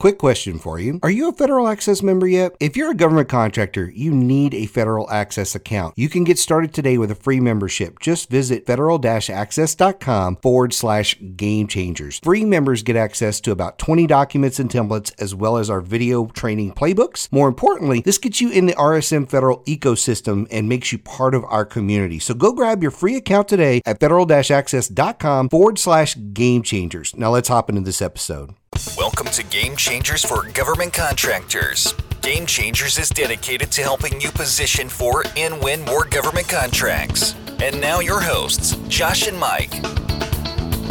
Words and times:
Quick 0.00 0.16
question 0.16 0.60
for 0.60 0.78
you. 0.78 1.00
Are 1.02 1.10
you 1.10 1.28
a 1.28 1.32
Federal 1.32 1.66
Access 1.66 2.04
member 2.04 2.28
yet? 2.28 2.54
If 2.60 2.76
you're 2.76 2.92
a 2.92 2.94
government 2.94 3.28
contractor, 3.28 3.90
you 3.90 4.12
need 4.12 4.54
a 4.54 4.66
Federal 4.66 5.10
Access 5.10 5.56
account. 5.56 5.94
You 5.96 6.08
can 6.08 6.22
get 6.22 6.38
started 6.38 6.72
today 6.72 6.98
with 6.98 7.10
a 7.10 7.16
free 7.16 7.40
membership. 7.40 7.98
Just 7.98 8.30
visit 8.30 8.64
federal-access.com 8.64 10.36
forward 10.36 10.72
slash 10.72 11.16
game 11.34 11.66
changers. 11.66 12.20
Free 12.20 12.44
members 12.44 12.84
get 12.84 12.94
access 12.94 13.40
to 13.40 13.50
about 13.50 13.80
20 13.80 14.06
documents 14.06 14.60
and 14.60 14.70
templates 14.70 15.12
as 15.20 15.34
well 15.34 15.56
as 15.56 15.68
our 15.68 15.80
video 15.80 16.26
training 16.26 16.74
playbooks. 16.74 17.26
More 17.32 17.48
importantly, 17.48 18.00
this 18.00 18.18
gets 18.18 18.40
you 18.40 18.52
in 18.52 18.66
the 18.66 18.74
RSM 18.74 19.28
Federal 19.28 19.64
ecosystem 19.64 20.46
and 20.52 20.68
makes 20.68 20.92
you 20.92 20.98
part 20.98 21.34
of 21.34 21.42
our 21.46 21.64
community. 21.64 22.20
So 22.20 22.34
go 22.34 22.52
grab 22.52 22.82
your 22.82 22.92
free 22.92 23.16
account 23.16 23.48
today 23.48 23.82
at 23.84 23.98
federal-access.com 23.98 25.48
forward 25.48 25.76
slash 25.80 26.16
game 26.32 26.62
changers. 26.62 27.16
Now 27.16 27.30
let's 27.30 27.48
hop 27.48 27.68
into 27.68 27.80
this 27.80 28.00
episode. 28.00 28.54
Welcome 28.96 29.26
to 29.28 29.42
Game 29.42 29.74
Changers 29.74 30.24
for 30.24 30.44
Government 30.52 30.92
Contractors. 30.92 31.94
Game 32.22 32.46
Changers 32.46 32.96
is 32.96 33.08
dedicated 33.08 33.72
to 33.72 33.82
helping 33.82 34.20
you 34.20 34.30
position 34.30 34.88
for 34.88 35.24
and 35.36 35.60
win 35.60 35.84
more 35.84 36.04
government 36.04 36.48
contracts. 36.48 37.34
And 37.60 37.80
now 37.80 37.98
your 37.98 38.20
hosts, 38.20 38.76
Josh 38.88 39.26
and 39.26 39.36
Mike. 39.36 39.72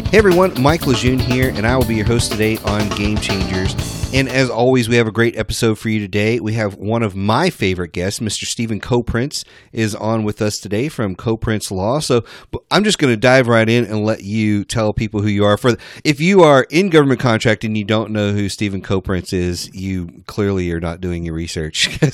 Hey 0.07 0.17
everyone, 0.17 0.61
Mike 0.61 0.85
Lejeune 0.85 1.19
here, 1.19 1.53
and 1.55 1.65
I 1.65 1.77
will 1.77 1.85
be 1.85 1.95
your 1.95 2.05
host 2.05 2.33
today 2.33 2.57
on 2.65 2.89
Game 2.89 3.17
Changers. 3.19 3.96
And 4.13 4.29
as 4.29 4.49
always, 4.49 4.87
we 4.87 4.95
have 4.95 5.05
a 5.05 5.11
great 5.11 5.37
episode 5.37 5.77
for 5.77 5.89
you 5.89 5.99
today. 5.99 6.39
We 6.39 6.53
have 6.53 6.75
one 6.75 7.03
of 7.03 7.13
my 7.13 7.49
favorite 7.49 7.91
guests, 7.91 8.21
Mr. 8.21 8.45
Stephen 8.45 8.79
Koprince, 8.79 9.43
is 9.73 9.93
on 9.93 10.23
with 10.23 10.41
us 10.41 10.59
today 10.59 10.87
from 10.87 11.13
Koprince 11.13 11.71
Law. 11.71 11.99
So 11.99 12.23
I'm 12.71 12.85
just 12.85 12.99
going 12.99 13.13
to 13.13 13.17
dive 13.17 13.47
right 13.47 13.67
in 13.67 13.83
and 13.83 14.05
let 14.05 14.23
you 14.23 14.63
tell 14.63 14.93
people 14.93 15.21
who 15.21 15.27
you 15.27 15.43
are. 15.43 15.57
For 15.57 15.75
if 16.05 16.21
you 16.21 16.41
are 16.41 16.65
in 16.69 16.89
government 16.89 17.19
contracting 17.19 17.71
and 17.71 17.77
you 17.77 17.83
don't 17.83 18.11
know 18.11 18.31
who 18.31 18.47
Stephen 18.47 18.81
Koprince 18.81 19.33
is, 19.33 19.69
you 19.75 20.23
clearly 20.25 20.71
are 20.71 20.79
not 20.79 21.01
doing 21.01 21.23
your 21.25 21.35
research. 21.35 21.99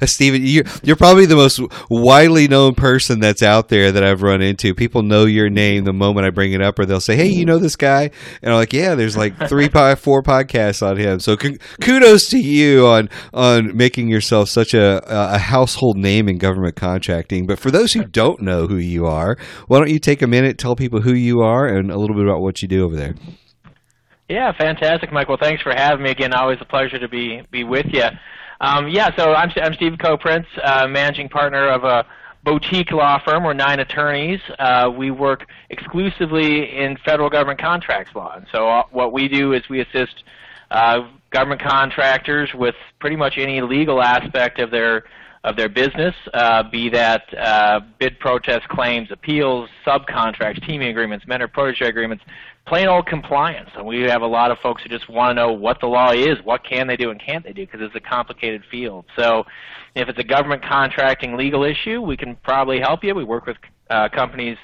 Uh, 0.00 0.06
Stephen, 0.06 0.42
you're, 0.44 0.64
you're 0.82 0.96
probably 0.96 1.26
the 1.26 1.36
most 1.36 1.60
widely 1.90 2.48
known 2.48 2.74
person 2.74 3.20
that's 3.20 3.42
out 3.42 3.68
there 3.68 3.92
that 3.92 4.02
I've 4.02 4.22
run 4.22 4.40
into. 4.40 4.74
People 4.74 5.02
know 5.02 5.24
your 5.24 5.50
name 5.50 5.84
the 5.84 5.92
moment 5.92 6.26
I 6.26 6.30
bring 6.30 6.52
it 6.52 6.62
up, 6.62 6.78
or 6.78 6.86
they'll 6.86 7.00
say, 7.00 7.16
"Hey, 7.16 7.26
you 7.26 7.44
know 7.44 7.58
this 7.58 7.76
guy?" 7.76 8.10
And 8.40 8.52
I'm 8.52 8.54
like, 8.54 8.72
"Yeah, 8.72 8.94
there's 8.94 9.16
like 9.16 9.36
three, 9.48 9.68
four 9.68 10.22
podcasts 10.22 10.86
on 10.86 10.96
him." 10.96 11.20
So 11.20 11.36
kudos 11.80 12.28
to 12.28 12.38
you 12.38 12.86
on 12.86 13.08
on 13.32 13.76
making 13.76 14.08
yourself 14.08 14.48
such 14.48 14.74
a 14.74 15.02
a 15.06 15.38
household 15.38 15.96
name 15.96 16.28
in 16.28 16.38
government 16.38 16.76
contracting. 16.76 17.46
But 17.46 17.58
for 17.58 17.70
those 17.70 17.92
who 17.92 18.04
don't 18.04 18.40
know 18.40 18.66
who 18.66 18.76
you 18.76 19.06
are, 19.06 19.36
why 19.66 19.78
don't 19.78 19.90
you 19.90 19.98
take 19.98 20.22
a 20.22 20.26
minute, 20.26 20.58
tell 20.58 20.76
people 20.76 21.00
who 21.00 21.14
you 21.14 21.40
are, 21.40 21.66
and 21.66 21.90
a 21.90 21.96
little 21.98 22.16
bit 22.16 22.24
about 22.24 22.40
what 22.40 22.62
you 22.62 22.68
do 22.68 22.84
over 22.84 22.96
there? 22.96 23.14
Yeah, 24.28 24.52
fantastic, 24.56 25.12
Michael. 25.12 25.36
Thanks 25.40 25.62
for 25.62 25.72
having 25.74 26.04
me 26.04 26.10
again. 26.10 26.32
Always 26.32 26.58
a 26.60 26.64
pleasure 26.64 26.98
to 26.98 27.08
be 27.08 27.42
be 27.50 27.64
with 27.64 27.86
you. 27.92 28.04
Um, 28.60 28.88
yeah, 28.88 29.10
so 29.16 29.32
I'm 29.32 29.50
I'm 29.56 29.74
Steve 29.74 29.92
Koprince, 29.98 30.46
uh, 30.62 30.86
managing 30.86 31.28
partner 31.28 31.68
of 31.68 31.82
a 31.84 32.04
boutique 32.44 32.92
law 32.92 33.18
firm. 33.24 33.42
We're 33.44 33.54
nine 33.54 33.80
attorneys. 33.80 34.40
Uh, 34.58 34.90
we 34.96 35.10
work 35.10 35.46
exclusively 35.70 36.70
in 36.76 36.96
federal 37.04 37.30
government 37.30 37.60
contracts 37.60 38.14
law, 38.14 38.34
and 38.36 38.46
so 38.52 38.68
uh, 38.68 38.82
what 38.90 39.12
we 39.12 39.28
do 39.28 39.52
is 39.52 39.62
we 39.68 39.80
assist 39.80 40.22
uh, 40.70 41.00
government 41.30 41.62
contractors 41.62 42.50
with 42.54 42.74
pretty 42.98 43.16
much 43.16 43.34
any 43.38 43.60
legal 43.60 44.02
aspect 44.02 44.58
of 44.58 44.70
their 44.70 45.04
of 45.42 45.56
their 45.56 45.70
business, 45.70 46.14
uh, 46.34 46.62
be 46.64 46.90
that 46.90 47.22
uh, 47.38 47.80
bid 47.98 48.18
protest 48.18 48.68
claims, 48.68 49.08
appeals, 49.10 49.70
subcontracts, 49.86 50.64
teaming 50.66 50.88
agreements, 50.88 51.26
mentor 51.26 51.48
protege 51.48 51.86
agreements, 51.86 52.22
plain 52.66 52.88
old 52.88 53.06
compliance. 53.06 53.70
And 53.74 53.86
we 53.86 54.02
have 54.02 54.20
a 54.20 54.26
lot 54.26 54.50
of 54.50 54.58
folks 54.58 54.82
who 54.82 54.90
just 54.90 55.08
want 55.08 55.30
to 55.30 55.34
know 55.34 55.50
what 55.50 55.80
the 55.80 55.86
law 55.86 56.12
is, 56.12 56.36
what 56.44 56.62
can 56.62 56.86
they 56.86 56.96
do 56.96 57.10
and 57.10 57.18
can't 57.18 57.42
they 57.42 57.54
do, 57.54 57.64
because 57.64 57.80
it's 57.80 57.94
a 57.94 58.00
complicated 58.00 58.64
field. 58.70 59.06
So 59.16 59.46
if 59.94 60.10
it's 60.10 60.18
a 60.18 60.24
government 60.24 60.62
contracting 60.62 61.38
legal 61.38 61.64
issue, 61.64 62.02
we 62.02 62.18
can 62.18 62.36
probably 62.36 62.78
help 62.78 63.02
you. 63.02 63.14
We 63.14 63.24
work 63.24 63.46
with 63.46 63.56
uh, 63.88 64.10
companies 64.10 64.58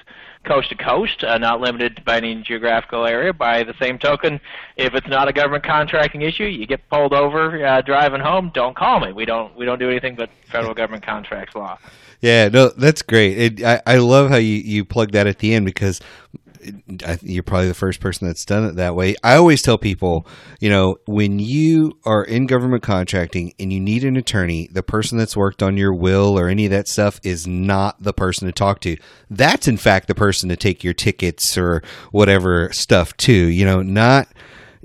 coast 0.47 0.69
to 0.69 0.75
coast, 0.75 1.23
uh, 1.23 1.37
not 1.37 1.61
limited 1.61 2.03
by 2.05 2.17
any 2.17 2.35
geographical 2.41 3.05
area. 3.05 3.33
By 3.33 3.63
the 3.63 3.73
same 3.79 3.99
token, 3.99 4.39
if 4.77 4.95
it's 4.95 5.07
not 5.07 5.27
a 5.27 5.33
government 5.33 5.63
contracting 5.63 6.21
issue, 6.21 6.45
you 6.45 6.65
get 6.65 6.87
pulled 6.89 7.13
over 7.13 7.63
uh, 7.63 7.81
driving 7.81 8.21
home. 8.21 8.51
Don't 8.53 8.75
call 8.75 8.99
me. 8.99 9.11
We 9.11 9.25
don't 9.25 9.55
we 9.55 9.65
don't 9.65 9.79
do 9.79 9.89
anything 9.89 10.15
but 10.15 10.29
federal 10.49 10.73
government 10.81 11.05
contracts 11.05 11.55
law. 11.55 11.77
Yeah, 12.21 12.47
no, 12.49 12.69
that's 12.69 13.01
great. 13.01 13.37
It, 13.37 13.63
I 13.63 13.81
I 13.85 13.97
love 13.97 14.29
how 14.29 14.37
you 14.37 14.55
you 14.55 14.85
plug 14.85 15.11
that 15.11 15.27
at 15.27 15.39
the 15.39 15.53
end 15.53 15.65
because 15.65 16.01
you're 17.21 17.43
probably 17.43 17.67
the 17.67 17.73
first 17.73 17.99
person 17.99 18.27
that's 18.27 18.45
done 18.45 18.65
it 18.65 18.75
that 18.75 18.95
way. 18.95 19.15
I 19.23 19.35
always 19.35 19.61
tell 19.61 19.77
people, 19.77 20.27
you 20.59 20.69
know, 20.69 20.97
when 21.05 21.39
you 21.39 21.97
are 22.05 22.23
in 22.23 22.47
government 22.47 22.83
contracting 22.83 23.53
and 23.59 23.71
you 23.71 23.79
need 23.79 24.03
an 24.03 24.17
attorney, 24.17 24.67
the 24.71 24.83
person 24.83 25.17
that's 25.17 25.37
worked 25.37 25.61
on 25.63 25.77
your 25.77 25.93
will 25.93 26.37
or 26.37 26.47
any 26.47 26.65
of 26.65 26.71
that 26.71 26.87
stuff 26.87 27.19
is 27.23 27.47
not 27.47 28.01
the 28.01 28.13
person 28.13 28.47
to 28.47 28.51
talk 28.51 28.79
to. 28.81 28.97
That's 29.29 29.67
in 29.67 29.77
fact 29.77 30.07
the 30.07 30.15
person 30.15 30.49
to 30.49 30.55
take 30.55 30.83
your 30.83 30.93
tickets 30.93 31.57
or 31.57 31.81
whatever 32.11 32.71
stuff 32.73 33.15
to, 33.17 33.33
you 33.33 33.65
know, 33.65 33.81
not 33.81 34.27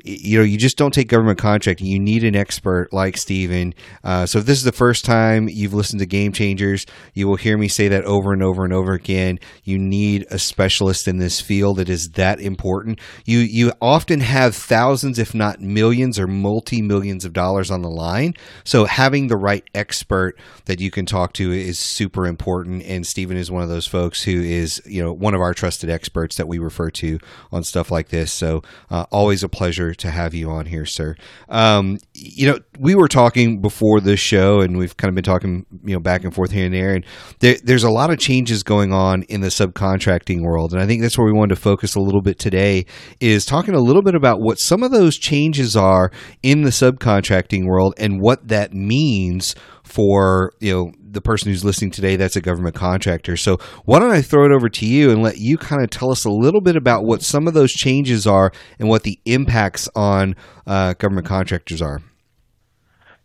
you 0.04 0.38
know, 0.38 0.44
you 0.44 0.58
just 0.58 0.76
don't 0.76 0.92
take 0.92 1.08
government 1.08 1.38
contracting. 1.38 1.86
You 1.86 2.00
need 2.00 2.24
an 2.24 2.34
expert 2.34 2.88
like 2.92 3.16
Stephen. 3.16 3.74
Uh, 4.02 4.26
so 4.26 4.38
if 4.38 4.46
this 4.46 4.58
is 4.58 4.64
the 4.64 4.72
first 4.72 5.04
time 5.04 5.48
you've 5.48 5.74
listened 5.74 6.00
to 6.00 6.06
Game 6.06 6.32
Changers, 6.32 6.86
you 7.14 7.28
will 7.28 7.36
hear 7.36 7.58
me 7.58 7.68
say 7.68 7.88
that 7.88 8.04
over 8.04 8.32
and 8.32 8.42
over 8.42 8.64
and 8.64 8.72
over 8.72 8.92
again. 8.92 9.38
You 9.64 9.78
need 9.78 10.26
a 10.30 10.38
specialist 10.38 11.06
in 11.06 11.18
this 11.18 11.40
field. 11.40 11.78
It 11.78 11.88
is 11.88 12.10
that 12.10 12.40
important. 12.40 13.00
You 13.24 13.38
you 13.38 13.72
often 13.80 14.20
have 14.20 14.54
thousands, 14.54 15.18
if 15.18 15.34
not 15.34 15.60
millions, 15.60 16.18
or 16.18 16.26
multi 16.26 16.80
millions 16.80 17.24
of 17.24 17.32
dollars 17.32 17.70
on 17.70 17.82
the 17.82 17.90
line. 17.90 18.34
So 18.64 18.86
having 18.86 19.28
the 19.28 19.36
right 19.36 19.64
expert 19.74 20.38
that 20.64 20.80
you 20.80 20.90
can 20.90 21.06
talk 21.06 21.32
to 21.34 21.52
is 21.52 21.78
super 21.78 22.26
important. 22.26 22.82
And 22.84 23.06
Stephen 23.06 23.36
is 23.36 23.50
one 23.50 23.62
of 23.62 23.68
those 23.68 23.86
folks 23.86 24.22
who 24.24 24.40
is 24.40 24.82
you 24.86 25.02
know 25.02 25.12
one 25.12 25.34
of 25.34 25.40
our 25.40 25.54
trusted 25.54 25.90
experts 25.90 26.36
that 26.36 26.48
we 26.48 26.58
refer 26.58 26.90
to 26.90 27.18
on 27.50 27.62
stuff 27.62 27.90
like 27.90 28.08
this. 28.08 28.32
So 28.32 28.62
uh, 28.90 29.06
always 29.10 29.42
a 29.42 29.48
pleasure 29.48 29.81
to 29.90 30.10
have 30.10 30.34
you 30.34 30.50
on 30.50 30.66
here, 30.66 30.86
sir. 30.86 31.16
Um, 31.48 31.98
you 32.14 32.50
know, 32.50 32.58
we 32.78 32.94
were 32.94 33.08
talking 33.08 33.60
before 33.60 34.00
this 34.00 34.20
show, 34.20 34.60
and 34.60 34.78
we've 34.78 34.96
kind 34.96 35.08
of 35.08 35.14
been 35.14 35.24
talking, 35.24 35.66
you 35.84 35.94
know, 35.94 36.00
back 36.00 36.24
and 36.24 36.34
forth 36.34 36.50
here 36.50 36.66
and 36.66 36.74
there, 36.74 36.94
and 36.94 37.04
there, 37.40 37.56
there's 37.64 37.84
a 37.84 37.90
lot 37.90 38.10
of 38.10 38.18
changes 38.18 38.62
going 38.62 38.92
on 38.92 39.22
in 39.24 39.40
the 39.40 39.48
subcontracting 39.48 40.42
world, 40.42 40.72
and 40.72 40.80
I 40.80 40.86
think 40.86 41.02
that's 41.02 41.18
where 41.18 41.26
we 41.26 41.32
wanted 41.32 41.54
to 41.54 41.60
focus 41.60 41.94
a 41.94 42.00
little 42.00 42.22
bit 42.22 42.38
today 42.38 42.86
is 43.20 43.44
talking 43.44 43.74
a 43.74 43.80
little 43.80 44.02
bit 44.02 44.14
about 44.14 44.40
what 44.40 44.58
some 44.58 44.82
of 44.82 44.90
those 44.90 45.18
changes 45.18 45.76
are 45.76 46.10
in 46.42 46.62
the 46.62 46.70
subcontracting 46.70 47.66
world 47.66 47.94
and 47.98 48.20
what 48.20 48.48
that 48.48 48.72
means 48.72 49.54
for 49.82 50.52
you 50.60 50.72
know 50.72 50.92
the 50.98 51.20
person 51.20 51.50
who's 51.50 51.64
listening 51.64 51.90
today 51.90 52.16
that's 52.16 52.36
a 52.36 52.40
government 52.40 52.74
contractor. 52.74 53.36
So 53.36 53.58
why 53.84 53.98
don't 53.98 54.10
I 54.10 54.22
throw 54.22 54.46
it 54.46 54.52
over 54.52 54.68
to 54.68 54.86
you 54.86 55.10
and 55.10 55.22
let 55.22 55.38
you 55.38 55.58
kind 55.58 55.82
of 55.82 55.90
tell 55.90 56.10
us 56.10 56.24
a 56.24 56.30
little 56.30 56.60
bit 56.60 56.76
about 56.76 57.04
what 57.04 57.22
some 57.22 57.46
of 57.46 57.54
those 57.54 57.72
changes 57.72 58.26
are 58.26 58.52
and 58.78 58.88
what 58.88 59.02
the 59.02 59.18
impacts 59.24 59.88
on 59.94 60.36
uh, 60.66 60.94
government 60.94 61.26
contractors 61.26 61.82
are. 61.82 62.00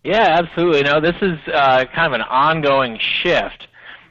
Yeah, 0.04 0.40
absolutely. 0.40 0.84
No, 0.84 1.02
this 1.02 1.16
is 1.22 1.38
uh, 1.54 1.86
kind 1.94 2.14
of 2.14 2.14
an 2.14 2.22
ongoing 2.22 3.00
shift. 3.00 3.68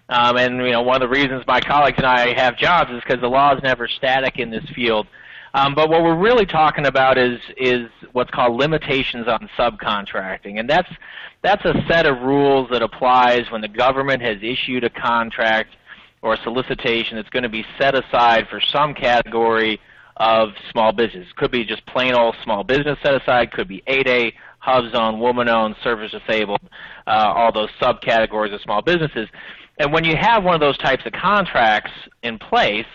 Um, 0.09 0.37
and 0.37 0.59
you 0.59 0.71
know, 0.71 0.83
one 0.83 1.03
of 1.03 1.09
the 1.09 1.15
reasons 1.15 1.45
my 1.47 1.61
colleagues 1.61 1.99
and 1.99 2.07
I 2.07 2.39
have 2.39 2.57
jobs 2.57 2.91
is 2.91 3.03
because 3.03 3.21
the 3.21 3.29
law 3.29 3.55
is 3.57 3.63
never 3.63 3.89
static 3.89 4.39
in 4.39 4.51
this 4.51 4.65
field. 4.75 5.07
Um, 5.57 5.75
but 5.75 5.89
what 5.89 6.03
we're 6.03 6.19
really 6.19 6.45
talking 6.45 6.85
about 6.85 7.17
is 7.17 7.41
is 7.57 7.89
what's 8.13 8.31
called 8.31 8.61
limitations 8.61 9.27
on 9.27 9.49
subcontracting, 9.59 10.61
and 10.61 10.69
that's 10.69 10.91
that's 11.43 11.65
a 11.65 11.83
set 11.89 12.05
of 12.05 12.21
rules 12.21 12.69
that 12.71 12.83
applies 12.83 13.51
when 13.51 13.63
the 13.63 13.69
government 13.69 14.21
has 14.21 14.37
issued 14.43 14.85
a 14.85 14.91
contract 14.91 15.75
or 16.21 16.35
a 16.35 16.43
solicitation 16.43 17.17
that's 17.17 17.31
going 17.31 17.43
to 17.43 17.49
be 17.49 17.65
set 17.79 17.95
aside 17.95 18.49
for 18.51 18.61
some 18.61 18.93
category 18.93 19.81
of 20.19 20.51
small 20.73 20.93
business. 20.93 21.27
Could 21.37 21.53
be 21.53 21.65
just 21.65 21.87
plain 21.87 22.13
old 22.13 22.37
small 22.45 22.63
business 22.63 22.99
set 23.03 23.15
aside, 23.15 23.51
could 23.51 23.69
be 23.69 23.83
8A, 23.89 24.35
HUBZone, 24.63 25.19
woman 25.19 25.49
owned, 25.49 25.77
service 25.83 26.13
disabled, 26.13 26.61
uh, 27.07 27.33
all 27.35 27.51
those 27.51 27.71
subcategories 27.81 28.53
of 28.55 28.61
small 28.61 28.83
businesses. 28.83 29.27
And 29.79 29.91
when 29.91 30.05
you 30.05 30.17
have 30.17 30.45
one 30.45 30.55
of 30.55 30.61
those 30.61 30.77
types 30.77 31.07
of 31.07 31.13
contracts 31.13 31.93
in 32.23 32.39
place, 32.39 32.87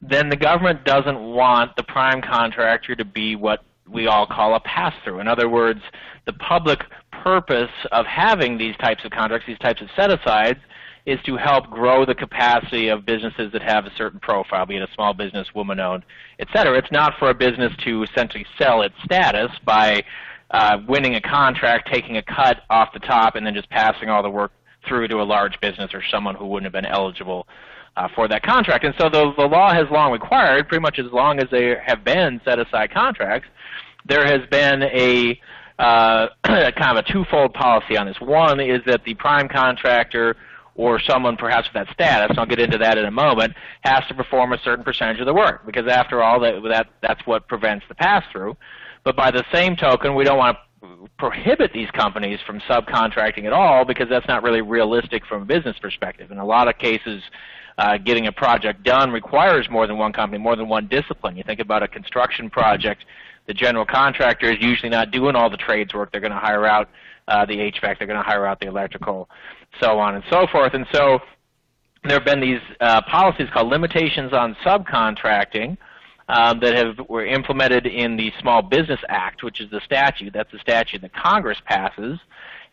then 0.00 0.28
the 0.28 0.36
government 0.36 0.84
doesn't 0.84 1.18
want 1.18 1.74
the 1.76 1.82
prime 1.82 2.22
contractor 2.22 2.94
to 2.94 3.04
be 3.04 3.36
what 3.36 3.64
we 3.90 4.06
all 4.06 4.26
call 4.26 4.54
a 4.54 4.60
pass 4.60 4.94
through. 5.02 5.20
In 5.20 5.28
other 5.28 5.48
words, 5.48 5.80
the 6.26 6.32
public 6.34 6.80
purpose 7.10 7.70
of 7.90 8.06
having 8.06 8.58
these 8.58 8.76
types 8.76 9.04
of 9.04 9.10
contracts, 9.10 9.46
these 9.46 9.58
types 9.58 9.80
of 9.80 9.88
set 9.96 10.10
asides, 10.12 10.60
is 11.06 11.18
to 11.24 11.36
help 11.36 11.70
grow 11.70 12.04
the 12.04 12.14
capacity 12.14 12.88
of 12.88 13.06
businesses 13.06 13.50
that 13.52 13.62
have 13.62 13.86
a 13.86 13.90
certain 13.96 14.20
profile, 14.20 14.66
be 14.66 14.76
it 14.76 14.82
a 14.82 14.94
small 14.94 15.14
business, 15.14 15.48
woman 15.54 15.80
owned, 15.80 16.04
et 16.38 16.48
cetera. 16.54 16.76
It's 16.76 16.92
not 16.92 17.14
for 17.18 17.30
a 17.30 17.34
business 17.34 17.72
to 17.84 18.02
essentially 18.02 18.44
sell 18.60 18.82
its 18.82 18.94
status 19.04 19.50
by 19.64 20.02
uh, 20.50 20.78
winning 20.86 21.14
a 21.14 21.20
contract, 21.20 21.88
taking 21.90 22.18
a 22.18 22.22
cut 22.22 22.58
off 22.68 22.92
the 22.92 23.00
top, 23.00 23.36
and 23.36 23.46
then 23.46 23.54
just 23.54 23.70
passing 23.70 24.10
all 24.10 24.22
the 24.22 24.30
work 24.30 24.52
through 24.86 25.08
to 25.08 25.16
a 25.16 25.24
large 25.24 25.58
business 25.60 25.92
or 25.94 26.02
someone 26.10 26.34
who 26.34 26.46
wouldn't 26.46 26.66
have 26.66 26.72
been 26.72 26.90
eligible 26.90 27.46
uh, 27.98 28.08
for 28.14 28.28
that 28.28 28.42
contract. 28.42 28.84
And 28.84 28.94
so 28.98 29.08
the, 29.08 29.32
the 29.36 29.46
law 29.46 29.72
has 29.74 29.86
long 29.90 30.12
required, 30.12 30.68
pretty 30.68 30.82
much 30.82 30.98
as 30.98 31.10
long 31.12 31.40
as 31.40 31.48
there 31.50 31.80
have 31.80 32.04
been 32.04 32.40
set 32.44 32.58
aside 32.58 32.92
contracts, 32.92 33.48
there 34.06 34.24
has 34.24 34.48
been 34.50 34.84
a 34.84 35.40
uh, 35.78 36.28
kind 36.44 36.96
of 36.98 37.04
a 37.04 37.12
twofold 37.12 37.54
policy 37.54 37.96
on 37.96 38.06
this. 38.06 38.16
One 38.20 38.60
is 38.60 38.80
that 38.86 39.04
the 39.04 39.14
prime 39.14 39.48
contractor 39.48 40.36
or 40.76 41.00
someone 41.00 41.36
perhaps 41.36 41.68
with 41.68 41.74
that 41.74 41.92
status, 41.92 42.30
and 42.30 42.38
I'll 42.38 42.46
get 42.46 42.60
into 42.60 42.78
that 42.78 42.98
in 42.98 43.04
a 43.04 43.10
moment, 43.10 43.54
has 43.80 44.06
to 44.06 44.14
perform 44.14 44.52
a 44.52 44.58
certain 44.58 44.84
percentage 44.84 45.18
of 45.18 45.26
the 45.26 45.34
work 45.34 45.66
because 45.66 45.88
after 45.88 46.22
all, 46.22 46.38
that, 46.40 46.62
that 46.68 46.86
that's 47.02 47.20
what 47.26 47.48
prevents 47.48 47.84
the 47.88 47.96
pass-through. 47.96 48.56
But 49.02 49.16
by 49.16 49.32
the 49.32 49.44
same 49.52 49.74
token, 49.74 50.14
we 50.14 50.22
don't 50.22 50.38
want 50.38 50.56
to 50.82 51.08
prohibit 51.18 51.72
these 51.72 51.90
companies 51.90 52.38
from 52.46 52.60
subcontracting 52.60 53.44
at 53.44 53.52
all 53.52 53.84
because 53.84 54.08
that's 54.08 54.28
not 54.28 54.44
really 54.44 54.60
realistic 54.60 55.26
from 55.26 55.42
a 55.42 55.44
business 55.44 55.76
perspective. 55.80 56.30
In 56.30 56.38
a 56.38 56.46
lot 56.46 56.68
of 56.68 56.78
cases, 56.78 57.22
uh, 57.78 57.96
getting 57.96 58.26
a 58.26 58.32
project 58.32 58.82
done 58.82 59.10
requires 59.10 59.70
more 59.70 59.86
than 59.86 59.96
one 59.96 60.12
company, 60.12 60.42
more 60.42 60.56
than 60.56 60.68
one 60.68 60.88
discipline. 60.88 61.36
You 61.36 61.44
think 61.44 61.60
about 61.60 61.82
a 61.82 61.88
construction 61.88 62.50
project, 62.50 63.04
the 63.46 63.54
general 63.54 63.86
contractor 63.86 64.50
is 64.50 64.58
usually 64.60 64.90
not 64.90 65.10
doing 65.12 65.36
all 65.36 65.48
the 65.48 65.56
trades 65.56 65.94
work. 65.94 66.12
They're 66.12 66.20
going 66.20 66.32
to 66.32 66.38
hire 66.38 66.66
out 66.66 66.90
uh, 67.28 67.46
the 67.46 67.54
HVAC, 67.54 67.98
they're 67.98 68.06
going 68.06 68.18
to 68.18 68.22
hire 68.22 68.44
out 68.46 68.58
the 68.60 68.66
electrical, 68.66 69.28
so 69.80 69.98
on 69.98 70.16
and 70.16 70.24
so 70.30 70.46
forth. 70.50 70.74
And 70.74 70.86
so 70.92 71.20
there 72.04 72.14
have 72.14 72.24
been 72.24 72.40
these 72.40 72.60
uh, 72.80 73.02
policies 73.02 73.48
called 73.52 73.68
limitations 73.68 74.32
on 74.32 74.56
subcontracting 74.64 75.76
um, 76.28 76.60
that 76.60 76.74
have 76.74 77.08
were 77.08 77.24
implemented 77.24 77.86
in 77.86 78.16
the 78.16 78.32
Small 78.40 78.60
Business 78.62 79.00
Act, 79.08 79.42
which 79.42 79.60
is 79.60 79.70
the 79.70 79.80
statute. 79.84 80.32
That's 80.32 80.50
the 80.52 80.58
statute 80.58 81.02
that 81.02 81.14
Congress 81.14 81.58
passes, 81.64 82.18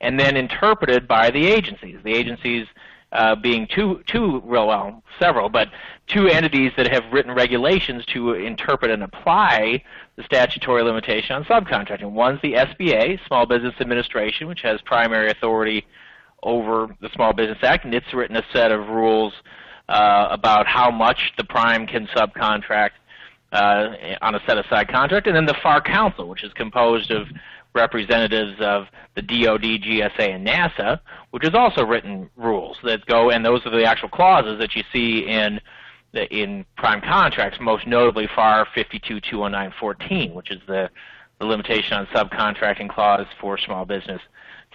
and 0.01 0.19
then 0.19 0.35
interpreted 0.35 1.07
by 1.07 1.31
the 1.31 1.45
agencies. 1.45 1.97
The 2.03 2.13
agencies 2.13 2.65
uh, 3.15 3.35
being 3.35 3.67
two, 3.73 4.03
two, 4.07 4.41
well, 4.45 5.01
several, 5.19 5.49
but 5.49 5.69
two 6.07 6.27
entities 6.27 6.71
that 6.77 6.91
have 6.91 7.03
written 7.11 7.33
regulations 7.33 8.05
to 8.07 8.33
interpret 8.33 8.91
and 8.91 9.03
apply 9.03 9.81
the 10.17 10.23
statutory 10.23 10.83
limitation 10.83 11.35
on 11.35 11.43
subcontracting. 11.45 12.11
One's 12.11 12.41
the 12.41 12.53
SBA, 12.53 13.19
Small 13.27 13.45
Business 13.45 13.73
Administration, 13.79 14.47
which 14.47 14.61
has 14.61 14.81
primary 14.81 15.31
authority 15.31 15.85
over 16.43 16.95
the 17.01 17.09
Small 17.15 17.33
Business 17.33 17.57
Act, 17.63 17.85
and 17.85 17.93
it's 17.93 18.13
written 18.13 18.35
a 18.35 18.43
set 18.51 18.71
of 18.71 18.89
rules 18.89 19.33
uh, 19.87 20.27
about 20.29 20.67
how 20.67 20.91
much 20.91 21.33
the 21.37 21.43
prime 21.43 21.87
can 21.87 22.07
subcontract 22.07 22.91
uh, 23.51 23.93
on 24.21 24.35
a 24.35 24.41
set-aside 24.45 24.89
contract, 24.89 25.27
and 25.27 25.35
then 25.35 25.45
the 25.45 25.55
FAR 25.63 25.81
Council, 25.81 26.27
which 26.27 26.43
is 26.43 26.51
composed 26.53 27.11
of 27.11 27.27
representatives 27.75 28.55
of 28.59 28.85
the 29.15 29.21
DoD, 29.21 29.61
GSA, 29.61 30.35
and 30.35 30.47
NASA, 30.47 30.99
which 31.31 31.43
has 31.43 31.53
also 31.53 31.83
written 31.83 32.29
rules 32.35 32.77
that 32.83 33.05
go, 33.05 33.29
and 33.29 33.45
those 33.45 33.65
are 33.65 33.71
the 33.71 33.85
actual 33.85 34.09
clauses 34.09 34.57
that 34.59 34.75
you 34.75 34.83
see 34.91 35.27
in 35.27 35.59
the, 36.13 36.25
in 36.33 36.65
prime 36.77 37.01
contracts, 37.01 37.59
most 37.61 37.85
notably 37.85 38.27
FAR 38.33 38.65
52-209-14, 38.75 40.33
which 40.33 40.49
is 40.49 40.61
the, 40.65 40.89
the 41.39 41.45
limitation 41.45 41.97
on 41.97 42.07
subcontracting 42.07 42.89
clause 42.89 43.27
for 43.39 43.57
small 43.57 43.85
business 43.85 44.21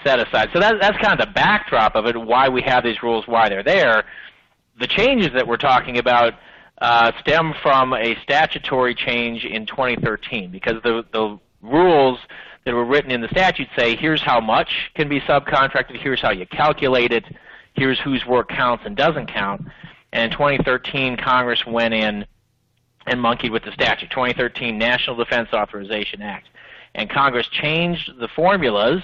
set 0.05 0.19
aside. 0.19 0.50
So 0.53 0.61
that, 0.61 0.76
that's 0.81 0.96
kind 0.99 1.19
of 1.19 1.26
the 1.26 1.32
backdrop 1.32 1.96
of 1.96 2.06
it, 2.06 2.17
why 2.17 2.49
we 2.49 2.62
have 2.62 2.85
these 2.85 3.03
rules, 3.03 3.26
why 3.26 3.49
they're 3.49 3.62
there. 3.62 4.05
The 4.79 4.87
changes 4.87 5.31
that 5.35 5.46
we're 5.46 5.56
talking 5.56 5.99
about 5.99 6.35
uh, 6.81 7.12
stem 7.20 7.55
from 7.62 7.93
a 7.93 8.17
statutory 8.23 8.94
change 8.94 9.44
in 9.44 9.67
2013 9.67 10.50
because 10.50 10.82
the, 10.82 11.05
the 11.12 11.38
rules 11.62 12.19
that 12.64 12.74
were 12.74 12.84
written 12.84 13.10
in 13.10 13.20
the 13.20 13.28
statute 13.28 13.68
say 13.76 13.96
here's 13.96 14.22
how 14.22 14.40
much 14.40 14.90
can 14.94 15.08
be 15.08 15.20
subcontracted, 15.20 16.00
here's 16.00 16.20
how 16.20 16.30
you 16.30 16.46
calculate 16.46 17.12
it, 17.12 17.24
here's 17.74 17.98
whose 18.00 18.24
work 18.26 18.48
counts 18.48 18.84
and 18.86 18.96
doesn't 18.96 19.26
count. 19.26 19.62
And 20.12 20.24
in 20.24 20.30
2013, 20.30 21.16
Congress 21.16 21.64
went 21.66 21.94
in 21.94 22.26
and 23.06 23.20
monkeyed 23.20 23.50
with 23.50 23.64
the 23.64 23.72
statute, 23.72 24.10
2013 24.10 24.76
National 24.76 25.16
Defense 25.16 25.48
Authorization 25.52 26.20
Act. 26.20 26.48
And 26.94 27.08
Congress 27.08 27.46
changed 27.48 28.10
the 28.18 28.28
formulas 28.28 29.02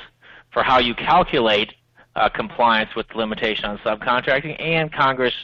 for 0.53 0.63
how 0.63 0.79
you 0.79 0.95
calculate 0.95 1.73
uh, 2.17 2.29
compliance 2.29 2.95
with 2.97 3.07
the 3.09 3.17
limitation 3.17 3.65
on 3.65 3.79
subcontracting, 3.79 4.61
and 4.61 4.93
Congress 4.93 5.35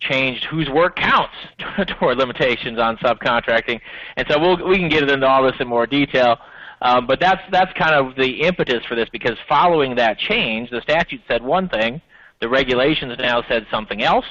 changed 0.00 0.44
whose 0.44 0.68
work 0.68 0.96
counts 0.96 1.34
toward 1.86 2.18
limitations 2.18 2.78
on 2.78 2.96
subcontracting. 2.98 3.80
And 4.16 4.26
so 4.28 4.38
we'll, 4.38 4.68
we 4.68 4.76
can 4.76 4.88
get 4.88 5.08
into 5.08 5.26
all 5.26 5.42
this 5.42 5.54
in 5.60 5.68
more 5.68 5.86
detail. 5.86 6.36
Um, 6.82 7.06
but 7.06 7.20
that's 7.20 7.42
that's 7.50 7.72
kind 7.72 7.94
of 7.94 8.16
the 8.16 8.42
impetus 8.42 8.84
for 8.86 8.94
this 8.94 9.08
because 9.10 9.36
following 9.48 9.96
that 9.96 10.18
change, 10.18 10.70
the 10.70 10.82
statute 10.82 11.22
said 11.26 11.42
one 11.42 11.68
thing, 11.68 12.00
the 12.40 12.48
regulations 12.48 13.16
now 13.18 13.42
said 13.48 13.66
something 13.70 14.02
else. 14.02 14.26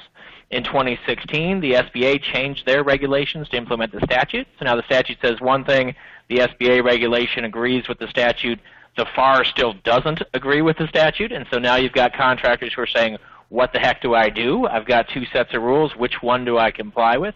In 0.52 0.64
2016, 0.64 1.60
the 1.60 1.72
SBA 1.72 2.22
changed 2.22 2.66
their 2.68 2.84
regulations 2.84 3.50
to 3.50 3.58
implement 3.58 3.92
the 3.92 4.02
statute. 4.02 4.48
So 4.60 4.66
now 4.66 4.76
the 4.76 4.84
statute 4.84 5.18
says 5.22 5.42
one 5.42 5.66
thing, 5.66 5.96
the 6.30 6.38
SBA 6.38 6.84
regulation 6.84 7.46
agrees 7.46 7.88
with 7.88 7.98
the 7.98 8.08
statute. 8.08 8.60
The 8.96 9.08
FAR 9.16 9.44
still 9.44 9.74
doesn't 9.84 10.22
agree 10.34 10.62
with 10.62 10.78
the 10.78 10.88
statute, 10.88 11.32
and 11.32 11.46
so 11.52 11.58
now 11.58 11.76
you've 11.76 11.94
got 11.94 12.14
contractors 12.14 12.74
who 12.74 12.82
are 12.82 12.88
saying, 12.88 13.18
what 13.50 13.74
the 13.74 13.80
heck 13.80 14.02
do 14.02 14.14
I 14.16 14.30
do? 14.30 14.68
I've 14.68 14.86
got 14.86 15.08
two 15.10 15.26
sets 15.34 15.54
of 15.54 15.62
rules. 15.62 15.96
Which 15.96 16.22
one 16.22 16.46
do 16.46 16.58
I 16.58 16.72
comply 16.72 17.18
with? 17.18 17.36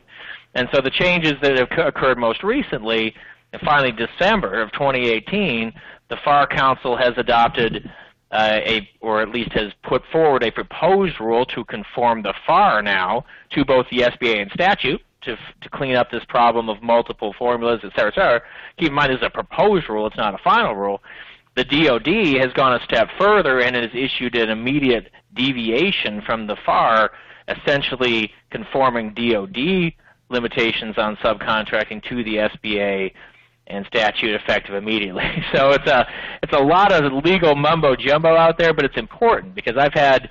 And 0.56 0.68
so 0.74 0.82
the 0.82 0.90
changes 0.90 1.34
that 1.42 1.58
have 1.58 1.88
occurred 1.88 2.18
most 2.18 2.44
recently 2.44 3.16
and 3.52 3.62
finally, 3.64 3.92
December 3.92 4.62
of 4.62 4.72
2018, 4.74 5.74
the 6.10 6.18
FAR 6.24 6.48
Council 6.48 6.96
has 6.98 7.14
adopted 7.18 7.90
uh, 8.32 8.60
a, 8.64 8.88
or 9.02 9.22
at 9.22 9.30
least 9.30 9.52
has 9.54 9.72
put 9.84 10.04
forward 10.12 10.44
a 10.44 10.52
proposed 10.52 11.20
rule 11.20 11.46
to 11.46 11.66
conform 11.66 12.22
the 12.22 12.34
FAR 12.46 12.82
now 12.82 13.26
to 13.52 13.66
both 13.66 13.88
the 13.90 14.00
SBA 14.00 14.42
and 14.42 14.52
statute 14.52 15.02
to, 15.22 15.36
to 15.62 15.70
clean 15.70 15.96
up 15.96 16.12
this 16.12 16.24
problem 16.30 16.70
of 16.70 16.82
multiple 16.82 17.34
formulas, 17.38 17.80
et 17.84 17.92
cetera, 17.96 18.12
et 18.12 18.16
cetera. 18.16 18.42
Keep 18.78 18.90
in 18.90 18.94
mind, 18.94 19.12
it's 19.12 19.24
a 19.24 19.30
proposed 19.30 19.90
rule; 19.90 20.06
it's 20.06 20.18
not 20.18 20.34
a 20.34 20.44
final 20.44 20.76
rule. 20.76 21.02
The 21.56 21.66
DoD 21.66 22.40
has 22.42 22.54
gone 22.54 22.80
a 22.80 22.84
step 22.86 23.10
further 23.20 23.60
and 23.60 23.76
has 23.76 23.90
issued 23.94 24.36
an 24.36 24.50
immediate 24.50 25.12
deviation 25.34 26.22
from 26.22 26.48
the 26.48 26.56
FAR, 26.66 27.12
essentially 27.48 28.32
conforming 28.52 29.14
DoD 29.14 29.94
limitations 30.30 30.98
on 30.98 31.16
subcontracting 31.18 32.04
to 32.08 32.24
the 32.24 32.36
SBA 32.36 33.12
and 33.70 33.86
statute 33.86 34.34
effective 34.34 34.76
immediately. 34.76 35.24
So 35.54 35.72
it's 35.72 35.88
a 35.88 36.08
it's 36.44 36.54
a 36.54 36.62
lot 36.62 36.92
of 36.92 37.24
legal 37.24 37.56
mumbo 37.56 37.96
jumbo 37.96 38.36
out 38.36 38.58
there, 38.58 38.74
but 38.74 38.86
it's 38.86 38.98
important 38.98 39.56
because 39.56 39.78
I've 39.78 39.94
had 39.94 40.30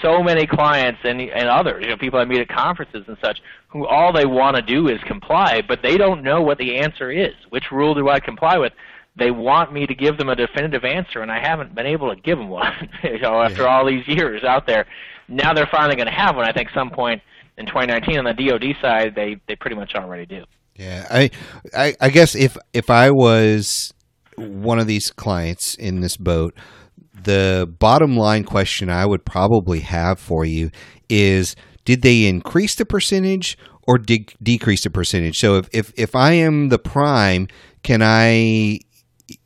so 0.00 0.22
many 0.22 0.46
clients 0.46 1.00
and 1.04 1.20
and 1.20 1.48
others, 1.48 1.82
you 1.82 1.90
know, 1.90 1.96
people 1.96 2.18
I 2.18 2.24
meet 2.24 2.40
at 2.40 2.48
conferences 2.48 3.04
and 3.06 3.16
such, 3.22 3.40
who 3.68 3.86
all 3.86 4.12
they 4.12 4.24
want 4.24 4.56
to 4.56 4.62
do 4.62 4.88
is 4.88 4.98
comply, 5.06 5.62
but 5.66 5.80
they 5.82 5.96
don't 5.98 6.22
know 6.22 6.40
what 6.40 6.58
the 6.58 6.76
answer 6.76 7.10
is. 7.10 7.34
Which 7.50 7.70
rule 7.70 7.94
do 7.94 8.08
I 8.08 8.20
comply 8.20 8.56
with? 8.56 8.72
They 9.16 9.30
want 9.30 9.72
me 9.72 9.86
to 9.86 9.94
give 9.94 10.16
them 10.16 10.28
a 10.28 10.36
definitive 10.36 10.84
answer, 10.84 11.20
and 11.20 11.30
I 11.30 11.40
haven't 11.40 11.74
been 11.74 11.86
able 11.86 12.14
to 12.14 12.20
give 12.20 12.38
them 12.38 12.48
one. 12.48 12.88
you 13.02 13.18
know, 13.20 13.42
after 13.42 13.62
yeah. 13.62 13.68
all 13.68 13.86
these 13.86 14.06
years 14.08 14.44
out 14.44 14.66
there, 14.66 14.86
now 15.28 15.52
they're 15.52 15.68
finally 15.70 15.96
going 15.96 16.08
to 16.08 16.12
have 16.12 16.36
one. 16.36 16.46
I 16.46 16.52
think 16.52 16.70
some 16.74 16.90
point 16.90 17.20
in 17.58 17.66
2019 17.66 18.18
on 18.18 18.24
the 18.24 18.32
DoD 18.32 18.76
side, 18.80 19.14
they 19.14 19.36
they 19.46 19.56
pretty 19.56 19.76
much 19.76 19.94
already 19.94 20.26
do. 20.26 20.44
Yeah, 20.76 21.06
I, 21.10 21.30
I, 21.76 21.94
I 22.00 22.08
guess 22.10 22.34
if 22.34 22.56
if 22.72 22.90
I 22.90 23.10
was 23.10 23.92
one 24.36 24.80
of 24.80 24.86
these 24.86 25.10
clients 25.10 25.74
in 25.76 26.00
this 26.00 26.16
boat, 26.16 26.54
the 27.22 27.72
bottom 27.78 28.16
line 28.16 28.44
question 28.44 28.90
I 28.90 29.06
would 29.06 29.24
probably 29.24 29.80
have 29.80 30.18
for 30.18 30.44
you 30.44 30.70
is: 31.08 31.54
Did 31.84 32.02
they 32.02 32.26
increase 32.26 32.74
the 32.74 32.84
percentage 32.84 33.56
or 33.86 33.98
de- 33.98 34.26
decrease 34.42 34.82
the 34.82 34.90
percentage? 34.90 35.38
So 35.38 35.56
if, 35.56 35.68
if 35.72 35.92
if 35.96 36.16
I 36.16 36.32
am 36.32 36.70
the 36.70 36.78
prime, 36.78 37.46
can 37.84 38.02
I 38.02 38.80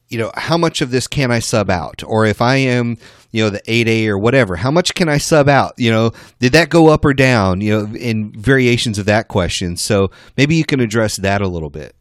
you 0.09 0.19
know, 0.19 0.33
how 0.37 0.57
much 0.57 0.81
of 0.81 0.91
this 0.91 1.07
can 1.07 1.31
I 1.31 1.39
sub 1.39 1.71
out? 1.71 2.03
Or 2.07 2.25
if 2.25 2.41
I 2.41 2.57
am, 2.57 2.97
you 3.31 3.43
know, 3.43 3.51
the 3.51 3.61
8A 3.61 4.07
or 4.09 4.19
whatever, 4.19 4.57
how 4.57 4.71
much 4.71 4.95
can 4.95 5.09
I 5.09 5.19
sub 5.19 5.49
out? 5.49 5.75
You 5.77 5.91
know, 5.91 6.13
did 6.39 6.53
that 6.53 6.71
go 6.71 6.89
up 6.89 7.05
or 7.05 7.15
down, 7.15 7.61
you 7.61 7.77
know, 7.77 7.97
in 7.97 8.33
variations 8.33 8.99
of 8.99 9.07
that 9.07 9.29
question? 9.29 9.77
So 9.77 10.11
maybe 10.37 10.55
you 10.55 10.65
can 10.65 10.81
address 10.81 11.17
that 11.17 11.43
a 11.43 11.49
little 11.49 11.71
bit. 11.71 11.95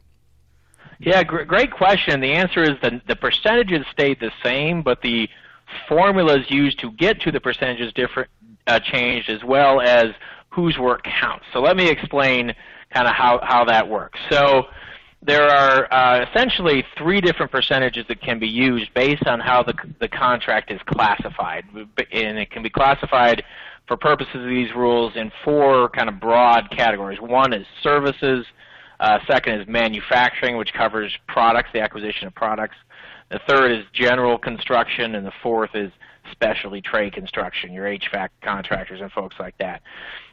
Yeah, 1.00 1.24
gr- 1.24 1.44
great 1.44 1.72
question. 1.72 2.22
The 2.22 2.34
answer 2.34 2.64
is 2.64 2.80
the, 2.82 3.02
the 3.08 3.16
percentages 3.16 3.86
stayed 3.92 4.20
the 4.20 4.32
same, 4.44 4.82
but 4.82 5.02
the 5.02 5.30
formulas 5.88 6.50
used 6.50 6.80
to 6.80 6.92
get 6.92 7.22
to 7.22 7.32
the 7.32 7.40
percentages 7.40 7.94
different 7.94 8.30
uh, 8.66 8.80
changed 8.80 9.30
as 9.30 9.44
well 9.44 9.82
as 9.82 10.08
whose 10.50 10.78
work 10.78 11.04
counts. 11.04 11.46
So 11.54 11.60
let 11.60 11.78
me 11.78 11.90
explain 11.90 12.54
kind 12.94 13.08
of 13.08 13.14
how, 13.14 13.40
how 13.44 13.66
that 13.66 13.88
works. 13.88 14.20
So 14.30 14.64
there 15.22 15.48
are 15.48 15.92
uh, 15.92 16.26
essentially 16.30 16.86
three 16.98 17.22
different 17.22 17.52
percentages 17.52 18.06
that 18.08 18.22
can 18.22 18.40
be 18.40 18.48
used 18.48 18.94
based 18.94 19.26
on 19.28 19.40
how 19.40 19.64
the, 19.64 19.74
the 20.00 20.08
contract 20.08 20.72
is 20.72 20.80
classified. 20.86 21.66
And 21.74 22.38
it 22.38 22.52
can 22.52 22.64
be 22.64 22.70
classified 22.70 23.44
for 23.88 23.98
purposes 23.98 24.36
of 24.36 24.48
these 24.48 24.74
rules 24.76 25.14
in 25.16 25.32
four 25.44 25.90
kind 25.90 26.10
of 26.10 26.20
broad 26.20 26.70
categories. 26.70 27.20
One 27.20 27.54
is 27.54 27.66
services, 27.82 28.46
uh, 29.00 29.20
second 29.28 29.62
is 29.62 29.68
manufacturing, 29.68 30.58
which 30.58 30.74
covers 30.74 31.16
products, 31.28 31.70
the 31.74 31.82
acquisition 31.82 32.28
of 32.28 32.36
products. 32.36 32.76
The 33.32 33.40
third 33.48 33.72
is 33.72 33.86
general 33.94 34.38
construction, 34.38 35.16
and 35.16 35.26
the 35.26 35.34
fourth 35.42 35.72
is 35.74 35.92
specialty 36.32 36.82
trade 36.82 37.14
construction, 37.14 37.72
your 37.74 37.86
HVAC 37.86 38.30
contractors 38.42 39.02
and 39.02 39.12
folks 39.12 39.36
like 39.40 39.58
that. 39.60 39.82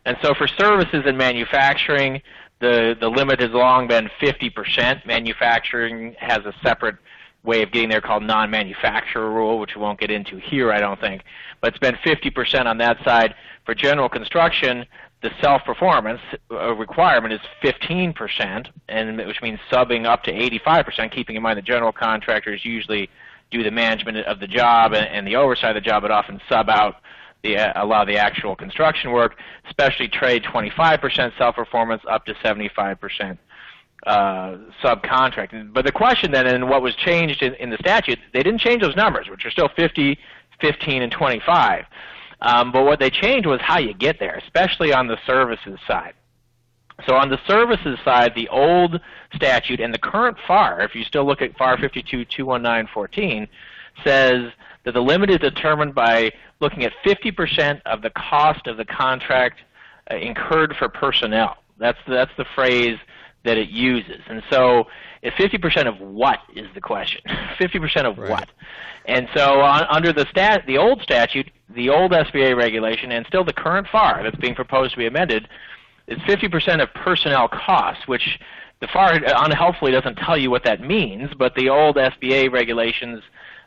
And 0.05 0.17
so 0.23 0.35
for 0.35 0.49
services 0.49 1.05
and 1.07 1.17
manufacturing, 1.17 2.21
the 2.65 2.97
the 2.99 3.09
limit 3.09 3.41
has 3.41 3.51
long 3.51 3.87
been 3.87 4.09
50%. 4.21 5.07
Manufacturing 5.07 6.17
has 6.19 6.39
a 6.45 6.55
separate 6.63 6.97
way 7.43 7.63
of 7.63 7.71
getting 7.71 7.91
there 7.91 8.01
called 8.01 8.23
non-manufacturer 8.23 9.31
rule, 9.31 9.59
which 9.59 9.77
we 9.77 9.83
won't 9.83 10.01
get 10.01 10.11
into 10.11 10.39
here, 10.39 10.73
I 10.73 10.81
don't 10.81 10.99
think. 10.99 11.23
But 11.61 11.69
it's 11.69 11.79
been 11.79 11.97
50% 11.97 12.65
on 12.65 12.79
that 12.79 12.97
side. 13.05 13.35
For 13.67 13.75
general 13.75 14.09
construction, 14.09 14.87
the 15.23 15.31
self-performance 15.43 16.21
uh, 16.51 16.75
requirement 16.75 17.35
is 17.35 17.41
15%, 17.63 18.67
and 18.89 19.19
which 19.19 19.43
means 19.43 19.59
subbing 19.71 20.07
up 20.07 20.23
to 20.25 20.33
85%. 20.33 21.13
Keeping 21.13 21.37
in 21.37 21.43
mind 21.43 21.59
the 21.59 21.63
general 21.63 21.93
contractors 21.93 22.65
usually 22.65 23.11
do 23.51 23.63
the 23.63 23.71
management 23.71 24.19
of 24.19 24.41
the 24.41 24.47
job 24.47 24.95
and, 24.95 25.07
and 25.07 25.27
the 25.27 25.37
oversight 25.37 25.77
of 25.77 25.83
the 25.83 25.89
job, 25.89 26.03
but 26.03 26.11
often 26.11 26.41
sub 26.49 26.71
out 26.71 26.97
the, 27.45 28.05
the 28.07 28.17
actual 28.17 28.57
construction 28.57 29.13
work. 29.13 29.37
Specialty 29.71 30.09
trade 30.09 30.43
25% 30.43 31.39
self-performance 31.39 32.03
up 32.11 32.25
to 32.27 32.35
75% 32.35 33.39
uh, 34.07 34.57
subcontract. 34.83 35.73
But 35.73 35.85
the 35.85 35.93
question 35.93 36.33
then, 36.33 36.47
and 36.47 36.69
what 36.69 36.83
was 36.83 36.95
changed 36.97 37.43
in, 37.43 37.55
in 37.55 37.71
the 37.71 37.79
statute, 37.79 38.19
they 38.33 38.43
didn't 38.43 38.61
change 38.61 38.83
those 38.83 38.97
numbers, 38.97 39.29
which 39.29 39.45
are 39.45 39.51
still 39.51 39.69
50, 39.77 40.19
15, 40.61 41.03
and 41.03 41.13
25. 41.13 41.85
Um, 42.41 42.73
but 42.73 42.85
what 42.85 42.99
they 42.99 43.11
changed 43.11 43.47
was 43.47 43.61
how 43.63 43.79
you 43.79 43.95
get 43.95 44.19
there, 44.19 44.37
especially 44.37 44.93
on 44.93 45.07
the 45.07 45.17
services 45.27 45.79
side. 45.87 46.15
So 47.07 47.17
on 47.17 47.29
the 47.29 47.39
services 47.47 47.99
side, 48.05 48.33
the 48.37 48.49
old 48.49 49.01
statute 49.35 49.81
and 49.81 49.93
the 49.93 49.99
current 49.99 50.37
FAR, 50.47 50.81
if 50.81 50.95
you 50.95 51.05
still 51.05 51.25
look 51.25 51.43
at 51.43 51.57
FAR 51.57 51.77
52.219.14, 51.77 53.49
says 54.05 54.53
that 54.85 54.93
the 54.93 55.01
limit 55.01 55.31
is 55.31 55.39
determined 55.39 55.95
by 55.95 56.31
looking 56.61 56.85
at 56.85 56.93
50% 57.05 57.81
of 57.87 58.03
the 58.03 58.11
cost 58.11 58.67
of 58.67 58.77
the 58.77 58.85
contract 58.85 59.61
uh, 60.11 60.17
incurred 60.17 60.75
for 60.79 60.89
personnel. 60.89 61.57
That's 61.79 61.99
that's 62.07 62.31
the 62.37 62.45
phrase 62.55 62.99
that 63.45 63.57
it 63.57 63.69
uses. 63.69 64.21
And 64.29 64.43
so, 64.51 64.85
50% 65.23 65.87
of 65.87 66.01
what 66.01 66.39
is 66.55 66.67
the 66.75 66.81
question? 66.81 67.21
50% 67.61 68.05
of 68.05 68.19
right. 68.19 68.31
what? 68.31 68.49
And 69.07 69.29
so, 69.35 69.61
on, 69.61 69.83
under 69.91 70.13
the 70.13 70.27
stat, 70.31 70.65
the 70.67 70.79
old 70.79 71.03
statute, 71.03 71.51
the 71.75 71.91
old 71.91 72.13
SBA 72.13 72.57
regulation, 72.57 73.13
and 73.13 73.27
still 73.27 73.45
the 73.45 73.53
current 73.53 73.87
FAR 73.91 74.23
that's 74.23 74.37
being 74.37 74.55
proposed 74.55 74.93
to 74.93 74.99
be 74.99 75.07
amended, 75.07 75.49
is 76.07 76.19
50% 76.21 76.83
of 76.83 76.93
personnel 76.95 77.49
costs, 77.49 78.07
which 78.07 78.39
the 78.81 78.89
FAR 78.89 79.15
unhelpfully 79.15 79.93
doesn't 79.93 80.17
tell 80.17 80.37
you 80.37 80.51
what 80.51 80.65
that 80.65 80.81
means, 80.81 81.31
but 81.39 81.55
the 81.55 81.69
old 81.69 81.97
SBA 81.97 82.51
regulations 82.51 83.23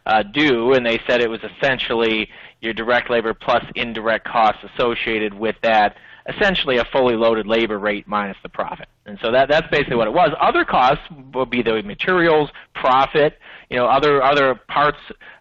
uh, 0.08 0.24
do, 0.24 0.74
and 0.74 0.86
they 0.86 1.00
said 1.06 1.22
it 1.22 1.30
was 1.30 1.42
essentially 1.44 2.30
your 2.62 2.74
direct 2.74 3.10
labor 3.10 3.34
plus 3.34 3.64
indirect 3.76 4.26
costs 4.26 4.64
associated 4.74 5.34
with 5.34 5.56
that 5.62 5.96
essentially 6.30 6.78
a 6.78 6.86
fully 6.86 7.16
loaded 7.16 7.46
labor 7.46 7.78
rate 7.78 8.08
minus 8.08 8.38
the 8.42 8.50
profit. 8.50 8.88
And 9.06 9.20
so 9.22 9.32
that 9.32 9.50
that's 9.50 9.68
basically 9.70 9.98
what 9.98 10.08
it 10.08 10.14
was. 10.14 10.32
Other 10.40 10.66
costs 10.66 11.04
would 11.34 11.50
be 11.50 11.62
the 11.62 11.82
materials, 11.84 12.50
profit, 12.74 13.38
you 13.70 13.78
know, 13.78 13.86
other 13.86 14.24
other 14.24 14.56
parts 14.56 14.98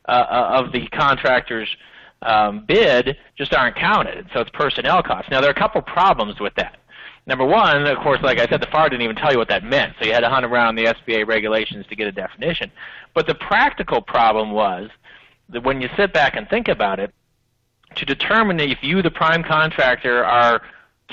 uh, 0.08 0.10
uh, 0.10 0.62
of 0.64 0.72
the 0.72 0.86
contractor's 0.88 1.68
um, 2.22 2.64
bid 2.66 3.16
just 3.36 3.54
aren't 3.54 3.76
counted. 3.76 4.28
So 4.34 4.40
it's 4.40 4.50
personnel 4.50 5.02
costs. 5.02 5.30
Now 5.30 5.40
there 5.40 5.50
are 5.50 5.54
a 5.54 5.58
couple 5.58 5.80
problems 5.82 6.40
with 6.40 6.54
that. 6.56 6.76
Number 7.26 7.44
one, 7.44 7.86
of 7.86 7.98
course, 7.98 8.20
like 8.22 8.38
I 8.38 8.46
said, 8.46 8.60
the 8.60 8.68
FAR 8.68 8.88
didn't 8.88 9.02
even 9.02 9.16
tell 9.16 9.32
you 9.32 9.38
what 9.38 9.48
that 9.48 9.64
meant, 9.64 9.94
so 9.98 10.06
you 10.06 10.12
had 10.12 10.20
to 10.20 10.28
hunt 10.28 10.46
around 10.46 10.76
the 10.76 10.84
SBA 10.84 11.26
regulations 11.26 11.84
to 11.88 11.96
get 11.96 12.06
a 12.06 12.12
definition. 12.12 12.70
But 13.14 13.26
the 13.26 13.34
practical 13.34 14.00
problem 14.00 14.52
was 14.52 14.90
that 15.48 15.64
when 15.64 15.80
you 15.80 15.88
sit 15.96 16.12
back 16.12 16.36
and 16.36 16.48
think 16.48 16.68
about 16.68 17.00
it, 17.00 17.12
to 17.96 18.04
determine 18.04 18.60
if 18.60 18.78
you, 18.82 19.02
the 19.02 19.10
prime 19.10 19.42
contractor, 19.42 20.24
are 20.24 20.62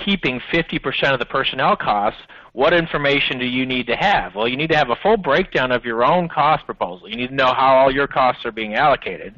keeping 0.05 0.39
50% 0.51 1.13
of 1.13 1.20
the 1.20 1.25
personnel 1.25 1.75
costs, 1.75 2.22
what 2.51 2.74
information 2.74 3.39
do 3.39 3.46
you 3.46 3.65
need 3.65 3.88
to 3.88 3.96
have? 3.96 4.36
Well, 4.36 4.48
you 4.48 4.58
need 4.58 4.70
to 4.70 4.77
have 4.77 4.91
a 4.91 4.96
full 4.96 5.17
breakdown 5.17 5.72
of 5.72 5.86
your 5.86 6.03
own 6.03 6.29
cost 6.29 6.65
proposal. 6.65 7.10
You 7.10 7.15
need 7.15 7.29
to 7.29 7.36
know 7.36 7.53
how 7.53 7.75
all 7.75 7.91
your 7.91 8.08
costs 8.08 8.46
are 8.46 8.51
being 8.51 8.75
allocated. 8.75 9.34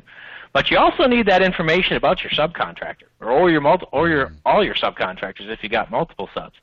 But 0.52 0.72
you 0.72 0.78
also 0.78 1.06
need 1.06 1.28
that 1.28 1.42
information 1.42 1.98
about 1.98 2.24
your 2.24 2.32
subcontractor 2.32 3.04
or 3.20 3.30
all 3.30 3.52
your 3.52 3.60
multi- 3.60 3.88
or 3.92 4.08
your 4.08 4.28
mm-hmm. 4.28 4.36
all 4.46 4.64
your 4.64 4.74
subcontractors 4.74 5.50
if 5.50 5.62
you 5.62 5.68
got 5.68 5.92
multiple 5.92 6.30
subs. 6.34 6.56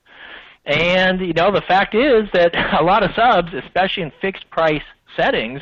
And 0.64 1.20
you 1.20 1.32
know 1.32 1.50
the 1.50 1.62
fact 1.62 1.94
is 1.94 2.28
that 2.32 2.54
a 2.80 2.84
lot 2.84 3.02
of 3.02 3.10
subs, 3.14 3.52
especially 3.54 4.04
in 4.04 4.12
fixed 4.20 4.48
price 4.50 4.82
settings, 5.16 5.60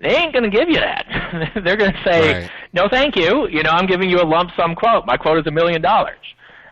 they 0.00 0.16
ain't 0.16 0.32
going 0.32 0.48
to 0.48 0.56
give 0.56 0.68
you 0.68 0.76
that. 0.76 1.06
They're 1.64 1.76
going 1.76 1.92
to 1.92 2.02
say, 2.04 2.42
right. 2.42 2.50
"No, 2.72 2.88
thank 2.88 3.16
you. 3.16 3.48
You 3.48 3.62
know, 3.62 3.70
I'm 3.70 3.86
giving 3.86 4.08
you 4.08 4.20
a 4.20 4.24
lump 4.26 4.50
sum 4.56 4.74
quote. 4.74 5.06
My 5.06 5.16
quote 5.16 5.38
is 5.38 5.46
a 5.46 5.50
million 5.50 5.82
dollars." 5.82 6.16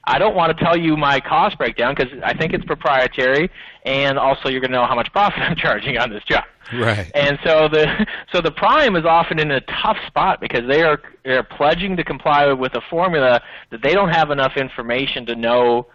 I 0.08 0.18
don't 0.18 0.34
want 0.34 0.56
to 0.56 0.64
tell 0.64 0.76
you 0.76 0.96
my 0.96 1.20
cost 1.20 1.58
breakdown 1.58 1.94
because 1.94 2.10
I 2.24 2.32
think 2.32 2.54
it's 2.54 2.64
proprietary, 2.64 3.50
and 3.84 4.18
also 4.18 4.48
you're 4.48 4.60
going 4.60 4.70
to 4.70 4.78
know 4.78 4.86
how 4.86 4.94
much 4.94 5.12
profit 5.12 5.40
I'm 5.40 5.54
charging 5.56 5.98
on 5.98 6.10
this 6.10 6.24
job. 6.24 6.44
Right. 6.72 7.10
And 7.14 7.38
so 7.44 7.68
the 7.68 8.06
so 8.32 8.40
the 8.40 8.50
prime 8.50 8.96
is 8.96 9.04
often 9.04 9.38
in 9.38 9.50
a 9.50 9.60
tough 9.60 9.96
spot 10.06 10.40
because 10.40 10.66
they 10.68 10.82
are 10.82 11.00
they're 11.24 11.42
pledging 11.42 11.96
to 11.96 12.04
comply 12.04 12.50
with 12.52 12.74
a 12.74 12.80
formula 12.90 13.42
that 13.70 13.82
they 13.82 13.92
don't 13.92 14.10
have 14.10 14.30
enough 14.30 14.56
information 14.56 15.26
to 15.26 15.34
know 15.34 15.86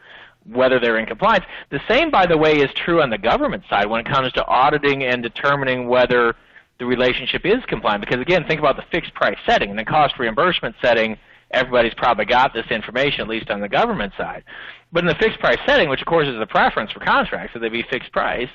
whether 0.51 0.79
they're 0.79 0.97
in 0.99 1.05
compliance. 1.05 1.45
The 1.69 1.79
same, 1.87 2.11
by 2.11 2.25
the 2.25 2.37
way, 2.37 2.53
is 2.53 2.69
true 2.85 3.01
on 3.01 3.09
the 3.09 3.17
government 3.17 3.63
side 3.69 3.89
when 3.89 4.01
it 4.01 4.11
comes 4.11 4.31
to 4.33 4.45
auditing 4.45 5.03
and 5.03 5.23
determining 5.23 5.87
whether 5.87 6.35
the 6.79 6.85
relationship 6.85 7.45
is 7.45 7.63
compliant. 7.67 8.01
Because 8.01 8.21
again, 8.21 8.45
think 8.47 8.59
about 8.59 8.75
the 8.75 8.83
fixed 8.91 9.13
price 9.13 9.37
setting 9.47 9.69
and 9.69 9.79
the 9.79 9.85
cost 9.85 10.19
reimbursement 10.19 10.75
setting 10.81 11.17
everybody's 11.51 11.93
probably 11.93 12.25
got 12.25 12.53
this 12.53 12.65
information, 12.71 13.21
at 13.21 13.27
least 13.27 13.49
on 13.49 13.61
the 13.61 13.69
government 13.69 14.11
side. 14.17 14.43
But 14.91 15.03
in 15.03 15.07
the 15.07 15.15
fixed 15.15 15.39
price 15.39 15.59
setting, 15.65 15.89
which 15.89 16.01
of 16.01 16.07
course 16.07 16.27
is 16.27 16.37
the 16.39 16.47
preference 16.47 16.91
for 16.91 16.99
contracts, 16.99 17.53
so 17.53 17.59
they 17.59 17.69
be 17.69 17.85
fixed 17.89 18.11
price, 18.11 18.49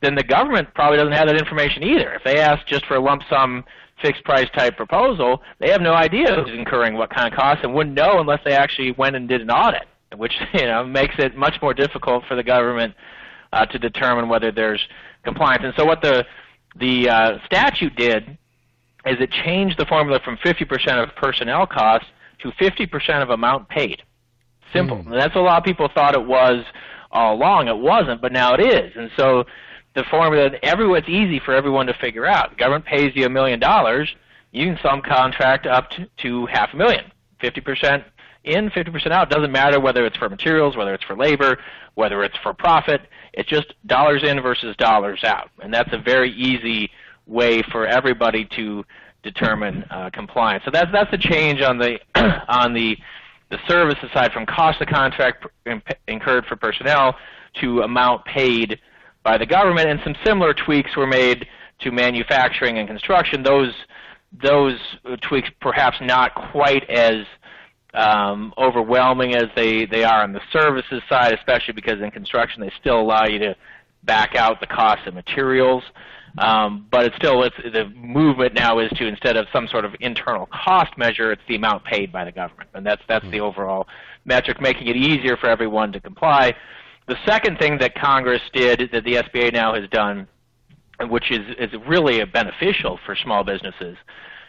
then 0.00 0.14
the 0.14 0.22
government 0.22 0.68
probably 0.74 0.98
doesn't 0.98 1.12
have 1.12 1.26
that 1.26 1.38
information 1.38 1.82
either. 1.82 2.14
If 2.14 2.24
they 2.24 2.38
ask 2.38 2.66
just 2.66 2.86
for 2.86 2.94
a 2.96 3.00
lump 3.00 3.22
sum 3.28 3.64
fixed 4.02 4.24
price 4.24 4.48
type 4.56 4.76
proposal, 4.76 5.42
they 5.58 5.70
have 5.70 5.80
no 5.80 5.94
idea 5.94 6.34
who's 6.34 6.54
incurring 6.54 6.94
what 6.94 7.10
kind 7.10 7.32
of 7.32 7.38
costs 7.38 7.64
and 7.64 7.74
wouldn't 7.74 7.96
know 7.96 8.20
unless 8.20 8.40
they 8.44 8.52
actually 8.52 8.92
went 8.92 9.16
and 9.16 9.28
did 9.28 9.40
an 9.40 9.50
audit, 9.50 9.86
which 10.16 10.32
you 10.54 10.66
know 10.66 10.84
makes 10.84 11.14
it 11.18 11.36
much 11.36 11.56
more 11.60 11.74
difficult 11.74 12.24
for 12.26 12.36
the 12.36 12.42
government 12.42 12.94
uh, 13.52 13.66
to 13.66 13.78
determine 13.78 14.28
whether 14.28 14.52
there's 14.52 14.86
compliance. 15.24 15.62
And 15.64 15.74
so 15.76 15.84
what 15.84 16.02
the 16.02 16.24
the 16.78 17.08
uh, 17.08 17.38
statute 17.46 17.96
did 17.96 18.38
is 19.06 19.16
it 19.20 19.30
changed 19.30 19.78
the 19.78 19.86
formula 19.86 20.20
from 20.24 20.36
50% 20.38 21.02
of 21.02 21.14
personnel 21.14 21.66
costs 21.66 22.08
to 22.40 22.50
50% 22.50 23.22
of 23.22 23.30
amount 23.30 23.68
paid. 23.68 24.02
Simple. 24.72 24.98
Mm. 24.98 25.12
That's 25.12 25.34
what 25.34 25.42
a 25.42 25.44
lot 25.44 25.58
of 25.58 25.64
people 25.64 25.88
thought 25.94 26.14
it 26.14 26.26
was 26.26 26.64
all 27.12 27.34
along. 27.34 27.68
It 27.68 27.78
wasn't, 27.78 28.20
but 28.20 28.32
now 28.32 28.54
it 28.54 28.60
is. 28.60 28.92
And 28.96 29.10
so 29.16 29.44
the 29.94 30.04
formula, 30.10 30.50
everyone, 30.62 30.98
it's 30.98 31.08
easy 31.08 31.40
for 31.44 31.54
everyone 31.54 31.86
to 31.86 31.94
figure 31.94 32.26
out. 32.26 32.50
The 32.50 32.56
government 32.56 32.84
pays 32.84 33.12
you 33.14 33.26
a 33.26 33.30
million 33.30 33.60
dollars, 33.60 34.12
you 34.52 34.66
can 34.66 34.76
subcontract 34.76 35.66
up 35.66 35.90
to, 35.90 36.06
to 36.22 36.46
half 36.46 36.70
a 36.72 36.76
million. 36.76 37.04
50% 37.42 38.04
in, 38.46 38.70
50% 38.70 39.10
out. 39.10 39.30
It 39.30 39.34
doesn't 39.34 39.52
matter 39.52 39.80
whether 39.80 40.04
it's 40.06 40.16
for 40.16 40.28
materials, 40.28 40.76
whether 40.76 40.94
it's 40.94 41.04
for 41.04 41.16
labor, 41.16 41.58
whether 41.94 42.22
it's 42.22 42.36
for 42.42 42.54
profit. 42.54 43.02
It's 43.32 43.48
just 43.48 43.74
dollars 43.86 44.22
in 44.24 44.40
versus 44.40 44.76
dollars 44.76 45.24
out. 45.24 45.50
And 45.62 45.72
that's 45.72 45.92
a 45.92 45.98
very 45.98 46.32
easy 46.32 46.90
way 47.26 47.62
for 47.70 47.86
everybody 47.86 48.46
to 48.56 48.84
determine 49.22 49.84
uh, 49.90 50.10
compliance. 50.12 50.64
So 50.64 50.70
that's 50.70 50.90
that's 50.92 51.12
a 51.12 51.18
change 51.18 51.60
on 51.60 51.78
the 51.78 51.98
on 52.48 52.72
the 52.72 52.96
the 53.50 53.58
services 53.68 54.10
side 54.12 54.32
from 54.32 54.46
cost 54.46 54.80
of 54.80 54.88
contract 54.88 55.46
incurred 56.08 56.46
for 56.46 56.56
personnel 56.56 57.16
to 57.60 57.82
amount 57.82 58.24
paid 58.24 58.80
by 59.22 59.38
the 59.38 59.46
government, 59.46 59.88
and 59.88 60.00
some 60.04 60.14
similar 60.24 60.54
tweaks 60.54 60.96
were 60.96 61.06
made 61.06 61.46
to 61.80 61.90
manufacturing 61.90 62.78
and 62.78 62.88
construction. 62.88 63.42
Those 63.42 63.72
those 64.42 64.78
tweaks 65.22 65.48
perhaps 65.60 65.96
not 66.00 66.34
quite 66.52 66.88
as 66.90 67.24
um, 67.96 68.52
overwhelming 68.58 69.34
as 69.34 69.46
they, 69.56 69.86
they 69.86 70.04
are 70.04 70.22
on 70.22 70.32
the 70.32 70.40
services 70.52 71.02
side, 71.08 71.32
especially 71.32 71.74
because 71.74 72.00
in 72.00 72.10
construction 72.10 72.60
they 72.60 72.70
still 72.78 73.00
allow 73.00 73.24
you 73.24 73.38
to 73.38 73.56
back 74.04 74.36
out 74.36 74.60
the 74.60 74.66
cost 74.66 75.06
of 75.06 75.14
materials. 75.14 75.82
Um, 76.38 76.86
but 76.90 77.06
it's 77.06 77.16
still 77.16 77.42
it's, 77.44 77.56
the 77.56 77.88
movement 77.96 78.52
now 78.54 78.78
is 78.78 78.90
to 78.98 79.06
instead 79.06 79.38
of 79.38 79.46
some 79.52 79.66
sort 79.68 79.86
of 79.86 79.94
internal 80.00 80.46
cost 80.52 80.96
measure, 80.98 81.32
it's 81.32 81.40
the 81.48 81.56
amount 81.56 81.84
paid 81.84 82.12
by 82.12 82.26
the 82.26 82.32
government, 82.32 82.68
and 82.74 82.84
that's 82.84 83.00
that's 83.08 83.24
the 83.30 83.40
overall 83.40 83.86
metric, 84.26 84.60
making 84.60 84.88
it 84.88 84.96
easier 84.96 85.38
for 85.38 85.48
everyone 85.48 85.92
to 85.92 86.00
comply. 86.00 86.54
The 87.08 87.16
second 87.24 87.58
thing 87.58 87.78
that 87.78 87.94
Congress 87.94 88.42
did 88.52 88.90
that 88.92 89.04
the 89.04 89.14
SBA 89.14 89.54
now 89.54 89.74
has 89.74 89.88
done, 89.88 90.28
which 91.08 91.30
is 91.30 91.40
is 91.58 91.70
really 91.88 92.22
beneficial 92.26 92.98
for 93.06 93.16
small 93.16 93.42
businesses, 93.42 93.96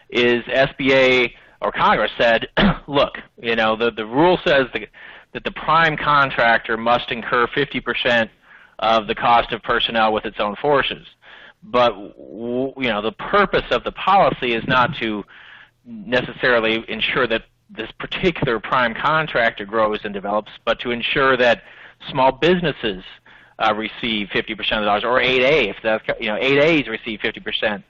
is 0.09 0.43
SBA 0.43 1.31
or 1.61 1.71
Congress 1.71 2.11
said, 2.17 2.47
look, 2.87 3.17
you 3.41 3.55
know 3.55 3.75
the 3.75 3.91
the 3.91 4.05
rule 4.05 4.39
says 4.45 4.67
that 4.73 4.87
that 5.33 5.43
the 5.43 5.51
prime 5.51 5.97
contractor 5.97 6.77
must 6.77 7.11
incur 7.11 7.47
50% 7.47 8.29
of 8.79 9.07
the 9.07 9.15
cost 9.15 9.51
of 9.51 9.61
personnel 9.61 10.13
with 10.13 10.25
its 10.25 10.37
own 10.39 10.55
forces 10.55 11.05
but 11.63 11.93
you 11.97 12.73
know 12.89 13.01
the 13.01 13.11
purpose 13.17 13.65
of 13.71 13.83
the 13.83 13.91
policy 13.91 14.53
is 14.53 14.63
not 14.67 14.95
to 14.99 15.23
necessarily 15.85 16.83
ensure 16.87 17.27
that 17.27 17.43
this 17.69 17.89
particular 17.99 18.59
prime 18.59 18.93
contractor 18.93 19.65
grows 19.65 19.99
and 20.03 20.13
develops, 20.13 20.51
but 20.65 20.79
to 20.79 20.91
ensure 20.91 21.35
that 21.37 21.63
small 22.09 22.31
businesses 22.31 23.03
uh, 23.59 23.73
receive 23.75 24.27
50% 24.29 24.51
of 24.51 24.57
the 24.57 24.85
dollars, 24.85 25.03
or 25.03 25.19
8A 25.19 25.69
if 25.69 25.77
that's 25.83 26.03
you 26.19 26.27
know 26.27 26.37
8As 26.37 26.87
receive 26.87 27.19
50% 27.19 27.83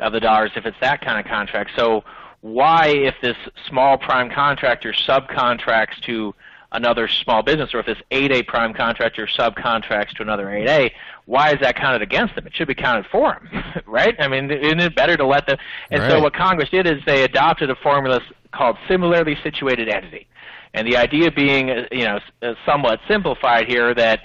of 0.00 0.12
the 0.12 0.20
dollars 0.20 0.50
if 0.56 0.66
it's 0.66 0.76
that 0.80 1.00
kind 1.00 1.18
of 1.18 1.26
contract. 1.26 1.70
So 1.76 2.04
why, 2.46 2.88
if 2.88 3.16
this 3.20 3.36
small 3.68 3.98
prime 3.98 4.30
contractor 4.30 4.92
subcontracts 4.92 6.00
to 6.02 6.32
another 6.70 7.08
small 7.08 7.42
business, 7.42 7.74
or 7.74 7.80
if 7.80 7.86
this 7.86 7.98
8A 8.12 8.46
prime 8.46 8.72
contractor 8.72 9.26
subcontracts 9.26 10.10
to 10.10 10.22
another 10.22 10.46
8A, 10.46 10.92
why 11.24 11.52
is 11.52 11.60
that 11.60 11.74
counted 11.74 12.02
against 12.02 12.36
them? 12.36 12.46
It 12.46 12.54
should 12.54 12.68
be 12.68 12.74
counted 12.74 13.06
for 13.10 13.32
them, 13.32 13.64
right? 13.86 14.14
I 14.20 14.28
mean, 14.28 14.50
isn't 14.50 14.78
it 14.78 14.94
better 14.94 15.16
to 15.16 15.26
let 15.26 15.48
them? 15.48 15.58
And 15.90 16.02
right. 16.02 16.10
so 16.10 16.20
what 16.20 16.34
Congress 16.34 16.70
did 16.70 16.86
is 16.86 17.02
they 17.04 17.24
adopted 17.24 17.68
a 17.68 17.74
formula 17.76 18.20
called 18.52 18.76
similarly 18.88 19.36
situated 19.42 19.88
entity, 19.88 20.28
and 20.72 20.86
the 20.86 20.96
idea 20.96 21.32
being, 21.32 21.68
you 21.90 22.04
know, 22.04 22.20
uh, 22.42 22.54
somewhat 22.64 23.00
simplified 23.08 23.66
here 23.66 23.92
that 23.94 24.20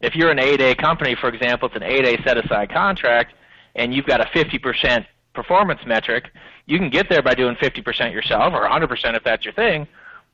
if 0.00 0.14
you're 0.14 0.30
an 0.30 0.38
8A 0.38 0.78
company, 0.78 1.14
for 1.14 1.28
example, 1.28 1.68
it's 1.68 1.76
an 1.76 1.82
8A 1.82 2.24
set-aside 2.24 2.70
contract, 2.70 3.34
and 3.74 3.92
you've 3.92 4.06
got 4.06 4.22
a 4.22 4.24
50% 4.26 5.04
performance 5.34 5.80
metric, 5.86 6.30
you 6.66 6.78
can 6.78 6.90
get 6.90 7.08
there 7.08 7.22
by 7.22 7.34
doing 7.34 7.54
50% 7.56 8.12
yourself 8.12 8.52
or 8.52 8.68
100% 8.68 9.16
if 9.16 9.24
that's 9.24 9.44
your 9.44 9.54
thing. 9.54 9.86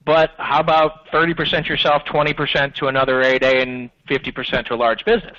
But 0.04 0.30
how 0.38 0.60
about 0.60 1.06
30% 1.08 1.68
yourself, 1.68 2.02
20% 2.04 2.74
to 2.76 2.88
another 2.88 3.22
8A, 3.22 3.62
and 3.62 3.90
50% 4.08 4.66
to 4.66 4.74
a 4.74 4.76
large 4.76 5.04
business? 5.04 5.36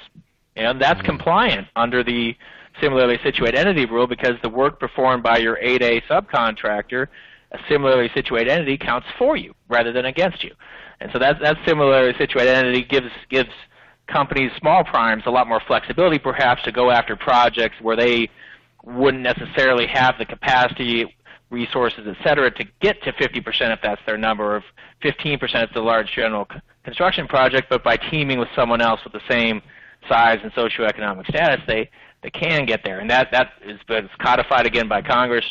And 0.56 0.80
that's 0.80 1.00
mm-hmm. 1.00 1.08
compliant 1.08 1.68
under 1.76 2.04
the 2.04 2.36
similarly 2.80 3.20
situated 3.24 3.58
entity 3.58 3.86
rule 3.86 4.08
because 4.08 4.36
the 4.42 4.50
work 4.50 4.80
performed 4.80 5.24
by 5.24 5.38
your 5.38 5.58
8A 5.58 6.04
subcontractor, 6.04 7.08
a 7.52 7.60
similarly 7.68 8.10
situated 8.14 8.52
entity, 8.52 8.78
counts 8.78 9.08
for 9.18 9.36
you 9.36 9.54
rather 9.68 9.92
than 9.92 10.06
against 10.06 10.44
you. 10.44 10.54
And 11.00 11.12
so 11.12 11.20
that 11.20 11.40
that 11.42 11.58
similarly 11.68 12.14
situated 12.18 12.56
entity 12.56 12.84
gives 12.84 13.12
gives 13.30 13.50
companies, 14.08 14.52
small 14.58 14.84
primes, 14.84 15.24
a 15.26 15.32
lot 15.32 15.48
more 15.48 15.62
flexibility 15.68 16.20
perhaps 16.20 16.64
to 16.64 16.72
go 16.72 16.92
after 16.92 17.16
projects 17.16 17.76
where 17.82 17.96
they 17.96 18.30
wouldn't 18.84 19.24
necessarily 19.24 19.88
have 19.88 20.16
the 20.18 20.25
capacity, 20.25 21.16
resources, 21.50 22.06
et 22.08 22.18
cetera, 22.24 22.52
to 22.52 22.66
get 22.82 23.02
to 23.04 23.12
50% 23.13 23.74
if 23.74 23.80
that's 23.82 24.02
their 24.06 24.18
number, 24.18 24.58
or 24.58 24.63
15% 25.04 25.36
if 25.42 25.54
it's 25.54 25.75
a 25.75 25.80
large 25.80 26.12
general 26.13 26.48
construction 26.84 27.28
project, 27.28 27.68
but 27.70 27.84
by 27.84 27.96
teaming 27.98 28.40
with 28.40 28.50
someone 28.56 28.82
else 28.82 29.00
with 29.04 29.13
the 29.13 29.22
same 29.30 29.62
size 30.10 30.40
and 30.44 30.52
socioeconomic 30.54 31.28
status, 31.28 31.62
they, 31.66 31.90
they 32.22 32.30
can 32.30 32.66
get 32.66 32.82
there. 32.84 33.00
And 33.00 33.10
that, 33.10 33.30
that 33.32 33.54
is 33.66 33.80
codified 34.20 34.66
again 34.66 34.88
by 34.88 35.02
Congress 35.02 35.46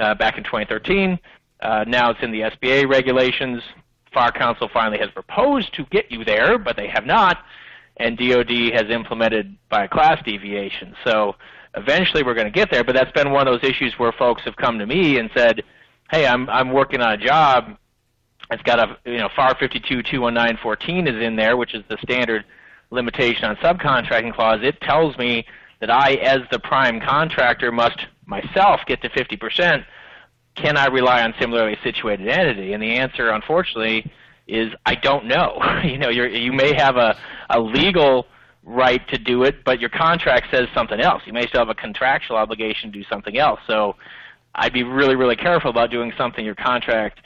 uh, 0.00 0.14
back 0.14 0.38
in 0.38 0.44
2013. 0.44 1.18
Uh, 1.60 1.84
now 1.86 2.10
it's 2.10 2.20
in 2.22 2.32
the 2.32 2.40
SBA 2.40 2.88
regulations. 2.88 3.62
FAR 4.12 4.32
Council 4.32 4.68
finally 4.72 4.98
has 4.98 5.10
proposed 5.10 5.74
to 5.74 5.84
get 5.90 6.10
you 6.10 6.24
there, 6.24 6.58
but 6.58 6.76
they 6.76 6.88
have 6.88 7.06
not, 7.06 7.44
and 7.98 8.18
DoD 8.18 8.72
has 8.74 8.90
implemented 8.90 9.56
by 9.70 9.86
class 9.86 10.22
deviation. 10.24 10.94
So 11.04 11.36
eventually 11.74 12.22
we're 12.22 12.34
going 12.34 12.46
to 12.46 12.52
get 12.52 12.70
there. 12.70 12.84
But 12.84 12.94
that's 12.94 13.12
been 13.12 13.30
one 13.32 13.48
of 13.48 13.60
those 13.60 13.68
issues 13.68 13.94
where 13.98 14.12
folks 14.12 14.42
have 14.44 14.56
come 14.56 14.78
to 14.78 14.86
me 14.86 15.18
and 15.18 15.30
said, 15.36 15.62
"Hey, 16.10 16.26
I'm 16.26 16.48
I'm 16.48 16.72
working 16.72 17.00
on 17.00 17.12
a 17.12 17.16
job. 17.16 17.76
It's 18.50 18.62
got 18.62 18.78
a 18.78 18.96
you 19.04 19.18
know 19.18 19.28
FAR 19.34 19.56
52 19.58 20.02
21914 20.02 21.06
is 21.06 21.22
in 21.22 21.36
there, 21.36 21.56
which 21.56 21.74
is 21.74 21.82
the 21.88 21.96
standard 22.02 22.44
limitation 22.90 23.44
on 23.44 23.56
subcontracting 23.56 24.34
clause. 24.34 24.60
It 24.62 24.80
tells 24.80 25.16
me 25.16 25.46
that 25.80 25.90
I, 25.90 26.14
as 26.14 26.40
the 26.50 26.58
prime 26.58 27.00
contractor, 27.00 27.72
must 27.72 27.98
myself 28.26 28.80
get 28.86 29.02
to 29.02 29.10
50 29.10 29.36
percent." 29.36 29.84
Can 30.54 30.76
I 30.76 30.88
rely 30.88 31.22
on 31.22 31.32
similarly 31.40 31.78
situated 31.82 32.28
entity? 32.28 32.74
And 32.74 32.82
the 32.82 32.96
answer, 32.96 33.30
unfortunately, 33.30 34.12
is 34.46 34.70
I 34.84 34.96
don't 34.96 35.24
know. 35.24 35.58
you 35.84 35.96
know, 35.96 36.10
you 36.10 36.24
you 36.24 36.52
may 36.52 36.74
have 36.74 36.96
a, 36.96 37.16
a 37.48 37.58
legal 37.58 38.26
right 38.64 39.06
to 39.08 39.18
do 39.18 39.42
it, 39.42 39.64
but 39.64 39.80
your 39.80 39.90
contract 39.90 40.46
says 40.50 40.68
something 40.74 41.00
else. 41.00 41.22
You 41.26 41.32
may 41.32 41.46
still 41.46 41.60
have 41.60 41.68
a 41.68 41.74
contractual 41.74 42.36
obligation 42.36 42.92
to 42.92 42.98
do 42.98 43.04
something 43.08 43.36
else. 43.36 43.60
So 43.66 43.96
I'd 44.54 44.72
be 44.72 44.82
really, 44.82 45.16
really 45.16 45.36
careful 45.36 45.70
about 45.70 45.90
doing 45.90 46.12
something 46.16 46.44
your 46.44 46.54
contract 46.54 47.20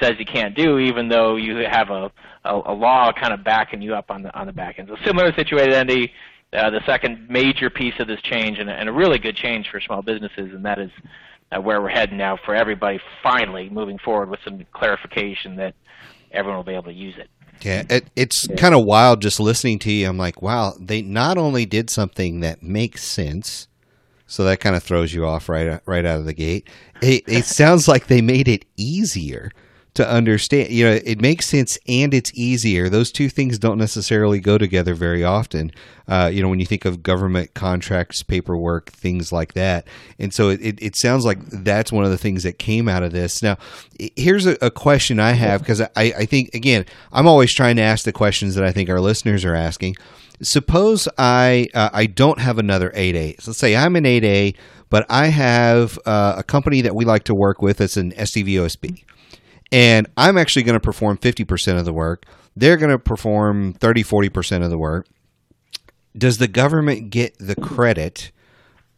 says 0.00 0.12
you 0.18 0.26
can't 0.26 0.54
do, 0.54 0.78
even 0.78 1.08
though 1.08 1.36
you 1.36 1.56
have 1.56 1.90
a, 1.90 2.10
a, 2.44 2.54
a 2.66 2.74
law 2.74 3.12
kind 3.12 3.32
of 3.32 3.42
backing 3.44 3.82
you 3.82 3.94
up 3.94 4.10
on 4.10 4.22
the 4.22 4.38
on 4.38 4.46
the 4.46 4.52
back 4.52 4.78
end. 4.78 4.88
So 4.88 4.96
similar 5.04 5.32
situated 5.34 5.74
entity, 5.74 6.12
uh, 6.52 6.70
the 6.70 6.80
second 6.86 7.28
major 7.28 7.70
piece 7.70 7.94
of 7.98 8.06
this 8.06 8.20
change, 8.22 8.58
and, 8.58 8.70
and 8.70 8.88
a 8.88 8.92
really 8.92 9.18
good 9.18 9.36
change 9.36 9.68
for 9.70 9.80
small 9.80 10.02
businesses, 10.02 10.52
and 10.52 10.64
that 10.64 10.78
is 10.78 10.90
uh, 11.50 11.60
where 11.60 11.80
we're 11.80 11.88
heading 11.88 12.16
now 12.18 12.38
for 12.44 12.54
everybody. 12.54 13.00
Finally, 13.22 13.70
moving 13.70 13.98
forward 13.98 14.30
with 14.30 14.40
some 14.44 14.64
clarification 14.72 15.56
that 15.56 15.74
everyone 16.30 16.58
will 16.58 16.64
be 16.64 16.74
able 16.74 16.84
to 16.84 16.92
use 16.92 17.14
it. 17.18 17.28
Yeah, 17.62 17.82
mm-hmm. 17.82 17.92
it, 17.92 18.06
it's 18.16 18.48
yeah. 18.48 18.56
kind 18.56 18.74
of 18.74 18.84
wild 18.84 19.22
just 19.22 19.40
listening 19.40 19.78
to 19.80 19.92
you. 19.92 20.08
I'm 20.08 20.18
like, 20.18 20.42
wow, 20.42 20.74
they 20.78 21.02
not 21.02 21.38
only 21.38 21.66
did 21.66 21.90
something 21.90 22.40
that 22.40 22.62
makes 22.62 23.04
sense, 23.04 23.68
so 24.26 24.44
that 24.44 24.60
kind 24.60 24.76
of 24.76 24.82
throws 24.82 25.12
you 25.12 25.26
off 25.26 25.48
right 25.48 25.80
right 25.86 26.04
out 26.04 26.20
of 26.20 26.26
the 26.26 26.34
gate. 26.34 26.68
It, 27.02 27.24
it 27.26 27.44
sounds 27.46 27.88
like 27.88 28.06
they 28.06 28.20
made 28.20 28.48
it 28.48 28.64
easier 28.76 29.50
to 29.98 30.08
understand. 30.08 30.70
You 30.70 30.84
know, 30.84 31.00
it 31.04 31.20
makes 31.20 31.46
sense 31.46 31.76
and 31.88 32.14
it's 32.14 32.30
easier. 32.32 32.88
Those 32.88 33.10
two 33.10 33.28
things 33.28 33.58
don't 33.58 33.78
necessarily 33.78 34.38
go 34.38 34.56
together 34.56 34.94
very 34.94 35.24
often. 35.24 35.72
Uh, 36.06 36.30
you 36.32 36.40
know, 36.40 36.48
when 36.48 36.60
you 36.60 36.66
think 36.66 36.84
of 36.84 37.02
government 37.02 37.52
contracts, 37.54 38.22
paperwork, 38.22 38.92
things 38.92 39.32
like 39.32 39.54
that. 39.54 39.88
And 40.16 40.32
so 40.32 40.50
it, 40.50 40.80
it 40.80 40.94
sounds 40.94 41.24
like 41.24 41.40
that's 41.46 41.90
one 41.90 42.04
of 42.04 42.12
the 42.12 42.16
things 42.16 42.44
that 42.44 42.60
came 42.60 42.88
out 42.88 43.02
of 43.02 43.10
this. 43.10 43.42
Now, 43.42 43.58
here's 44.14 44.46
a, 44.46 44.56
a 44.62 44.70
question 44.70 45.18
I 45.18 45.32
have 45.32 45.62
because 45.62 45.80
I, 45.80 45.90
I 45.96 46.26
think, 46.26 46.54
again, 46.54 46.86
I'm 47.12 47.26
always 47.26 47.52
trying 47.52 47.74
to 47.76 47.82
ask 47.82 48.04
the 48.04 48.12
questions 48.12 48.54
that 48.54 48.62
I 48.62 48.70
think 48.70 48.88
our 48.88 49.00
listeners 49.00 49.44
are 49.44 49.56
asking. 49.56 49.96
Suppose 50.40 51.08
I 51.18 51.66
uh, 51.74 51.90
I 51.92 52.06
don't 52.06 52.38
have 52.38 52.58
another 52.58 52.90
8A. 52.90 53.42
So 53.42 53.50
let's 53.50 53.58
say 53.58 53.74
I'm 53.74 53.96
an 53.96 54.04
8A, 54.04 54.54
but 54.90 55.04
I 55.10 55.26
have 55.26 55.98
uh, 56.06 56.36
a 56.38 56.44
company 56.44 56.82
that 56.82 56.94
we 56.94 57.04
like 57.04 57.24
to 57.24 57.34
work 57.34 57.60
with 57.60 57.78
that's 57.78 57.96
an 57.96 58.12
SDVOSB 58.12 59.02
and 59.70 60.06
I'm 60.16 60.38
actually 60.38 60.62
going 60.62 60.74
to 60.74 60.80
perform 60.80 61.18
50% 61.18 61.78
of 61.78 61.84
the 61.84 61.92
work. 61.92 62.24
They're 62.56 62.76
going 62.76 62.90
to 62.90 62.98
perform 62.98 63.74
30, 63.74 64.02
40% 64.02 64.64
of 64.64 64.70
the 64.70 64.78
work. 64.78 65.06
Does 66.16 66.38
the 66.38 66.48
government 66.48 67.10
get 67.10 67.36
the 67.38 67.54
credit 67.54 68.32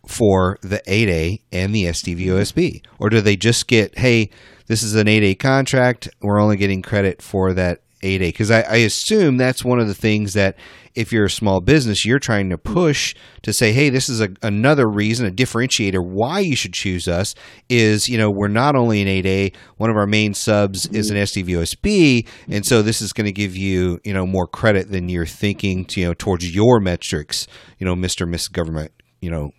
for 0.07 0.59
the 0.63 0.83
8A 0.87 1.43
and 1.53 1.75
the 1.75 1.85
SDVOSB? 1.85 2.83
Or 2.99 3.11
do 3.11 3.21
they 3.21 3.37
just 3.37 3.67
get, 3.67 3.99
hey, 3.99 4.31
this 4.67 4.83
is 4.83 4.95
an 4.95 5.07
8A 5.07 5.39
contract, 5.39 6.09
we're 6.23 6.41
only 6.41 6.57
getting 6.57 6.83
credit 6.83 7.21
for 7.21 7.53
that 7.53 7.83
8A? 8.03 8.19
Because 8.21 8.51
I, 8.51 8.61
I, 8.63 8.77
assume 8.77 9.37
that's 9.37 9.65
one 9.65 9.79
of 9.79 9.89
the 9.89 9.95
things 9.95 10.33
that 10.33 10.57
if 10.95 11.13
you're 11.13 11.27
a 11.27 11.31
small 11.31 11.61
business, 11.61 12.05
you're 12.05 12.19
trying 12.19 12.51
to 12.51 12.59
push 12.59 13.15
to 13.43 13.53
say, 13.53 13.73
hey, 13.73 13.91
this 13.91 14.09
is 14.09 14.21
a, 14.21 14.31
another 14.43 14.89
reason, 14.89 15.27
a 15.27 15.31
differentiator 15.31 16.05
why 16.05 16.41
you 16.41 16.57
should 16.57 16.73
choose 16.73 17.07
us 17.07 17.35
is, 17.69 18.09
you 18.09 18.19
know, 18.19 18.31
we're 18.31 18.49
not 18.49 18.75
only 18.75 19.03
an 19.03 19.09
8A, 19.09 19.55
one 19.77 19.91
of 19.91 19.97
our 19.97 20.07
main 20.07 20.35
subs 20.35 20.87
is 20.87 21.11
an 21.11 21.17
SDVOSB, 21.17 22.27
and 22.49 22.65
so 22.67 22.83
this 22.83 23.01
is 23.01 23.13
going 23.13 23.27
to 23.27 23.33
give 23.33 23.57
you, 23.57 24.01
you 24.05 24.13
know, 24.13 24.27
more 24.27 24.47
credit 24.47 24.91
than 24.91 25.09
you're 25.09 25.27
thinking, 25.27 25.85
to, 25.87 26.01
you 26.01 26.07
know, 26.09 26.15
towards 26.15 26.55
your 26.55 26.81
metrics, 26.81 27.47
you 27.79 27.87
know, 27.87 27.95
Mr. 27.95 28.29
Miss 28.29 28.49
Government, 28.49 28.93
you 29.21 29.31
know, 29.31 29.53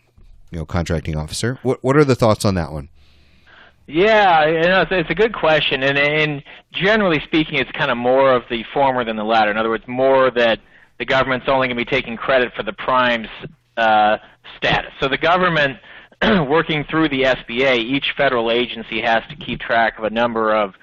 you 0.51 0.59
know, 0.59 0.65
contracting 0.65 1.15
officer. 1.15 1.57
What 1.63 1.81
what 1.81 1.95
are 1.95 2.03
the 2.03 2.15
thoughts 2.15 2.43
on 2.43 2.55
that 2.55 2.71
one? 2.71 2.89
Yeah, 3.87 4.45
you 4.47 4.61
know, 4.61 4.81
it's, 4.81 4.91
it's 4.91 5.09
a 5.09 5.15
good 5.15 5.33
question, 5.33 5.83
and, 5.83 5.97
and 5.97 6.43
generally 6.71 7.19
speaking, 7.25 7.55
it's 7.55 7.71
kind 7.71 7.91
of 7.91 7.97
more 7.97 8.33
of 8.33 8.43
the 8.49 8.63
former 8.73 9.03
than 9.03 9.15
the 9.15 9.23
latter. 9.23 9.51
In 9.51 9.57
other 9.57 9.69
words, 9.69 9.83
more 9.87 10.31
that 10.31 10.59
the 10.99 11.05
government's 11.05 11.47
only 11.49 11.67
going 11.67 11.77
to 11.77 11.83
be 11.85 11.89
taking 11.89 12.15
credit 12.15 12.53
for 12.55 12.63
the 12.63 12.73
prime's 12.73 13.27
uh, 13.77 14.17
status. 14.57 14.91
So 14.99 15.07
the 15.07 15.17
government, 15.17 15.77
working 16.47 16.85
through 16.89 17.09
the 17.09 17.23
SBA, 17.23 17.79
each 17.79 18.13
federal 18.15 18.51
agency 18.51 19.01
has 19.01 19.23
to 19.29 19.35
keep 19.35 19.59
track 19.59 19.97
of 19.97 20.05
a 20.05 20.09
number 20.09 20.55
of 20.55 20.73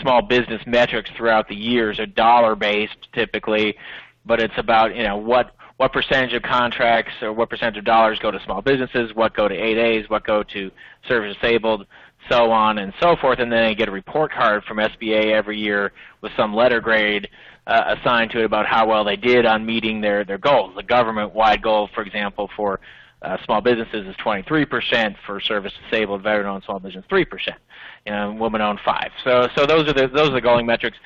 small 0.00 0.20
business 0.20 0.60
metrics 0.66 1.10
throughout 1.16 1.48
the 1.48 1.54
years. 1.54 1.96
They're 1.98 2.06
dollar 2.06 2.56
based 2.56 2.96
typically, 3.14 3.76
but 4.26 4.40
it's 4.40 4.58
about 4.58 4.94
you 4.94 5.04
know 5.04 5.16
what 5.16 5.54
what 5.78 5.92
percentage 5.92 6.32
of 6.34 6.42
contracts 6.42 7.12
or 7.22 7.32
what 7.32 7.48
percentage 7.48 7.78
of 7.78 7.84
dollars 7.84 8.18
go 8.20 8.32
to 8.32 8.40
small 8.44 8.60
businesses, 8.60 9.14
what 9.14 9.32
go 9.34 9.46
to 9.46 9.54
8As, 9.54 10.10
what 10.10 10.24
go 10.24 10.42
to 10.42 10.72
service 11.06 11.36
disabled, 11.40 11.86
so 12.30 12.50
on 12.50 12.78
and 12.78 12.92
so 13.00 13.16
forth, 13.20 13.38
and 13.38 13.50
then 13.50 13.64
they 13.64 13.74
get 13.74 13.88
a 13.88 13.92
report 13.92 14.32
card 14.32 14.64
from 14.64 14.78
SBA 14.78 15.32
every 15.32 15.58
year 15.58 15.92
with 16.20 16.32
some 16.36 16.54
letter 16.54 16.80
grade 16.80 17.28
uh, 17.66 17.94
assigned 17.98 18.30
to 18.32 18.40
it 18.40 18.44
about 18.44 18.66
how 18.66 18.86
well 18.86 19.04
they 19.04 19.16
did 19.16 19.46
on 19.46 19.64
meeting 19.64 20.00
their 20.00 20.24
their 20.24 20.38
goals. 20.38 20.74
The 20.76 20.82
government-wide 20.82 21.62
goal, 21.62 21.88
for 21.94 22.02
example, 22.02 22.50
for 22.56 22.80
uh, 23.22 23.36
small 23.44 23.60
businesses 23.60 24.06
is 24.06 24.14
23%, 24.24 25.16
for 25.26 25.40
service 25.40 25.72
disabled, 25.84 26.22
veteran-owned 26.22 26.62
small 26.64 26.78
business 26.78 27.04
3%, 27.10 27.26
you 28.06 28.12
know, 28.12 28.32
woman-owned 28.32 28.78
5. 28.84 29.10
So 29.24 29.48
so 29.56 29.66
those 29.66 29.88
are 29.88 29.92
the 29.92 30.08
those 30.08 30.30
are 30.30 30.40
the 30.40 30.42
goaling 30.42 30.66
metrics. 30.66 30.96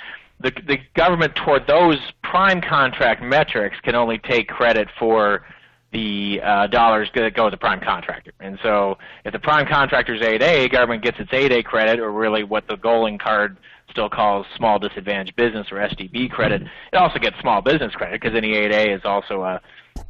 The 0.40 0.52
the 0.66 0.78
government 0.94 1.34
toward 1.36 1.66
those 1.66 1.98
prime 2.22 2.60
contract 2.60 3.22
metrics 3.22 3.76
can 3.82 3.94
only 3.94 4.18
take 4.18 4.48
credit 4.48 4.88
for 4.98 5.44
the 5.92 6.40
uh, 6.42 6.66
dollars 6.68 7.08
that 7.14 7.34
go 7.34 7.44
to 7.44 7.50
the 7.50 7.56
prime 7.56 7.80
contractor. 7.80 8.32
And 8.40 8.58
so 8.62 8.96
if 9.24 9.32
the 9.32 9.38
prime 9.38 9.66
contractor 9.66 10.14
is 10.14 10.22
8A, 10.22 10.72
government 10.72 11.02
gets 11.02 11.18
its 11.20 11.30
8A 11.30 11.64
credit, 11.64 12.00
or 12.00 12.10
really 12.12 12.44
what 12.44 12.66
the 12.68 12.76
goaling 12.76 13.20
card 13.20 13.58
still 13.90 14.08
calls 14.08 14.46
small 14.56 14.78
disadvantaged 14.78 15.36
business 15.36 15.66
or 15.70 15.76
SDB 15.76 16.30
credit. 16.30 16.62
It 16.62 16.96
also 16.96 17.18
gets 17.18 17.38
small 17.40 17.60
business 17.60 17.92
credit 17.92 18.20
because 18.20 18.36
any 18.36 18.52
8A 18.52 18.96
is 18.96 19.02
also 19.04 19.42
a 19.42 19.60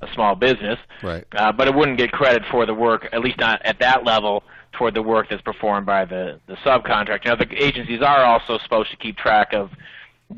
a 0.01 0.07
small 0.15 0.35
business. 0.35 0.79
Right. 1.03 1.25
Uh, 1.35 1.53
but 1.53 1.69
it 1.69 1.75
wouldn't 1.75 1.99
get 1.99 2.13
credit 2.13 2.43
for 2.51 2.67
the 2.67 2.75
work, 2.75 3.09
at 3.13 3.21
least 3.21 3.39
not 3.39 3.61
at 3.65 3.79
that 3.81 4.05
level, 4.05 4.45
toward 4.73 4.95
the 4.95 5.03
work 5.03 5.29
that's 5.29 5.43
performed 5.43 5.87
by 5.87 6.05
the, 6.05 6.41
the 6.47 6.55
subcontractor. 6.65 7.27
Now, 7.27 7.37
the 7.37 7.47
agencies 7.63 8.01
are 8.01 8.25
also 8.25 8.59
supposed 8.63 8.91
to 8.91 8.97
keep 8.97 9.17
track 9.17 9.53
of 9.53 9.71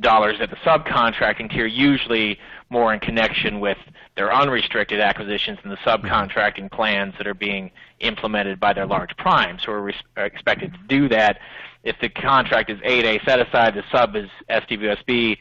dollars 0.00 0.36
at 0.40 0.50
the 0.50 0.56
subcontracting 0.56 1.50
tier, 1.50 1.66
usually 1.66 2.38
more 2.70 2.92
in 2.92 3.00
connection 3.00 3.60
with 3.60 3.78
their 4.16 4.32
unrestricted 4.32 5.00
acquisitions 5.00 5.58
and 5.62 5.72
the 5.72 5.76
subcontracting 5.78 6.70
plans 6.70 7.14
that 7.18 7.26
are 7.26 7.34
being 7.34 7.70
implemented 8.00 8.60
by 8.60 8.72
their 8.72 8.86
large 8.86 9.16
primes 9.16 9.62
who 9.64 9.72
are, 9.72 9.92
are 10.16 10.26
expected 10.26 10.72
to 10.72 10.78
do 10.88 11.08
that. 11.08 11.38
If 11.82 11.96
the 12.00 12.08
contract 12.08 12.70
is 12.70 12.78
8A 12.80 13.24
set 13.24 13.40
aside, 13.40 13.74
the 13.74 13.82
sub 13.92 14.16
is 14.16 14.28
SDVSB, 14.48 15.36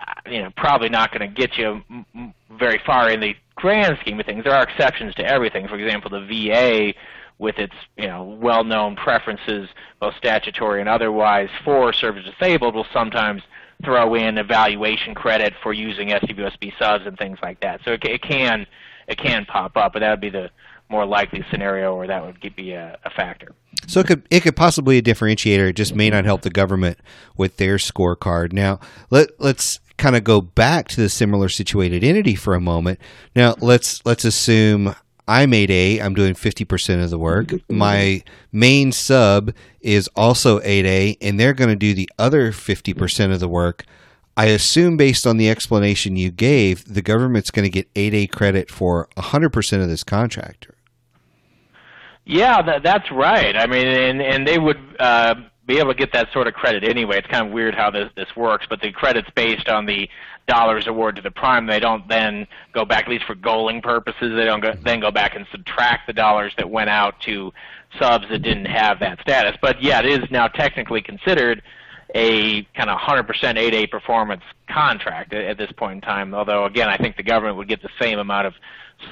uh, 0.00 0.30
you 0.30 0.42
know, 0.42 0.50
probably 0.56 0.88
not 0.88 1.12
going 1.12 1.28
to 1.28 1.34
get 1.34 1.56
you 1.58 1.82
very 2.58 2.80
far 2.84 3.10
in 3.10 3.20
the 3.20 3.34
grand 3.56 3.98
scheme 4.00 4.18
of 4.18 4.26
things. 4.26 4.44
There 4.44 4.54
are 4.54 4.62
exceptions 4.62 5.14
to 5.16 5.24
everything. 5.24 5.68
For 5.68 5.76
example, 5.76 6.10
the 6.10 6.26
VA 6.26 6.94
with 7.38 7.58
its 7.58 7.74
you 7.96 8.06
know 8.06 8.38
well-known 8.40 8.96
preferences, 8.96 9.68
both 10.00 10.14
statutory 10.16 10.80
and 10.80 10.88
otherwise, 10.88 11.48
for 11.64 11.92
service 11.92 12.24
disabled 12.24 12.74
will 12.74 12.86
sometimes 12.92 13.42
throw 13.84 14.14
in 14.14 14.38
evaluation 14.38 15.14
credit 15.14 15.54
for 15.62 15.72
using 15.72 16.08
SDVSB 16.08 16.78
subs 16.78 17.06
and 17.06 17.16
things 17.18 17.38
like 17.42 17.60
that. 17.60 17.80
So 17.84 17.92
it, 17.92 18.04
it 18.04 18.22
can 18.22 18.66
it 19.08 19.18
can 19.18 19.44
pop 19.44 19.76
up, 19.76 19.92
but 19.92 20.00
that 20.00 20.10
would 20.10 20.20
be 20.20 20.30
the 20.30 20.50
more 20.88 21.06
likely 21.06 21.44
scenario, 21.50 21.94
or 21.94 22.06
that 22.06 22.24
would 22.24 22.54
be 22.54 22.72
a, 22.72 22.98
a 23.04 23.10
factor. 23.10 23.52
So 23.86 24.00
it 24.00 24.06
could 24.06 24.26
it 24.30 24.40
could 24.40 24.56
possibly 24.56 24.98
a 24.98 25.02
differentiator. 25.02 25.70
It 25.70 25.76
just 25.76 25.94
may 25.94 26.10
not 26.10 26.24
help 26.24 26.42
the 26.42 26.50
government 26.50 26.98
with 27.36 27.56
their 27.56 27.76
scorecard. 27.76 28.52
Now 28.52 28.78
let 29.10 29.30
let's 29.40 29.80
kind 29.96 30.16
of 30.16 30.24
go 30.24 30.40
back 30.40 30.88
to 30.88 31.00
the 31.00 31.08
similar 31.08 31.48
situated 31.48 32.04
entity 32.04 32.34
for 32.34 32.54
a 32.54 32.60
moment. 32.60 33.00
Now 33.34 33.56
let's 33.60 34.04
let's 34.04 34.24
assume 34.24 34.94
I'm 35.32 35.52
8A. 35.52 36.02
I'm 36.02 36.12
doing 36.12 36.34
50% 36.34 37.02
of 37.02 37.08
the 37.08 37.18
work. 37.18 37.54
My 37.70 38.22
main 38.52 38.92
sub 38.92 39.54
is 39.80 40.06
also 40.14 40.60
8A, 40.60 41.16
and 41.22 41.40
they're 41.40 41.54
going 41.54 41.70
to 41.70 41.76
do 41.76 41.94
the 41.94 42.10
other 42.18 42.52
50% 42.52 43.32
of 43.32 43.40
the 43.40 43.48
work. 43.48 43.86
I 44.36 44.46
assume, 44.46 44.98
based 44.98 45.26
on 45.26 45.38
the 45.38 45.48
explanation 45.48 46.16
you 46.16 46.30
gave, 46.30 46.84
the 46.84 47.00
government's 47.00 47.50
going 47.50 47.64
to 47.64 47.70
get 47.70 47.92
8A 47.94 48.30
credit 48.30 48.70
for 48.70 49.08
100% 49.16 49.82
of 49.82 49.88
this 49.88 50.04
contractor. 50.04 50.74
Yeah, 52.26 52.60
that, 52.60 52.82
that's 52.82 53.10
right. 53.10 53.56
I 53.56 53.66
mean, 53.66 53.86
and, 53.86 54.20
and 54.20 54.46
they 54.46 54.58
would 54.58 54.80
uh, 55.00 55.34
be 55.66 55.78
able 55.78 55.92
to 55.92 55.98
get 55.98 56.12
that 56.12 56.32
sort 56.32 56.46
of 56.46 56.54
credit 56.54 56.84
anyway. 56.84 57.18
It's 57.18 57.28
kind 57.28 57.46
of 57.46 57.52
weird 57.52 57.74
how 57.74 57.90
this, 57.90 58.10
this 58.16 58.34
works, 58.36 58.66
but 58.68 58.80
the 58.80 58.90
credit's 58.90 59.30
based 59.34 59.68
on 59.68 59.86
the 59.86 60.08
dollars 60.48 60.86
awarded 60.86 61.22
to 61.22 61.28
the 61.28 61.30
prime. 61.30 61.66
They 61.66 61.78
don't 61.78 62.06
then 62.08 62.46
go 62.72 62.84
back, 62.84 63.04
at 63.04 63.10
least 63.10 63.24
for 63.24 63.36
goaling 63.36 63.82
purposes, 63.82 64.34
they 64.34 64.44
don't 64.44 64.60
go, 64.60 64.72
then 64.82 65.00
go 65.00 65.10
back 65.10 65.36
and 65.36 65.46
subtract 65.52 66.06
the 66.06 66.12
dollars 66.12 66.52
that 66.56 66.68
went 66.68 66.90
out 66.90 67.20
to 67.20 67.52
subs 67.98 68.26
that 68.30 68.40
didn't 68.40 68.66
have 68.66 68.98
that 69.00 69.20
status. 69.20 69.56
But 69.60 69.82
yeah, 69.82 70.00
it 70.00 70.06
is 70.06 70.30
now 70.30 70.48
technically 70.48 71.02
considered 71.02 71.62
a 72.14 72.62
kind 72.74 72.90
of 72.90 72.98
100% 72.98 73.26
8A 73.26 73.90
performance 73.90 74.42
contract 74.68 75.32
at, 75.32 75.56
this 75.58 75.72
point 75.72 75.94
in 75.94 76.00
time. 76.00 76.34
Although, 76.34 76.64
again, 76.66 76.88
I 76.88 76.96
think 76.96 77.16
the 77.16 77.22
government 77.22 77.56
would 77.56 77.68
get 77.68 77.82
the 77.82 77.88
same 78.00 78.18
amount 78.18 78.48
of 78.48 78.54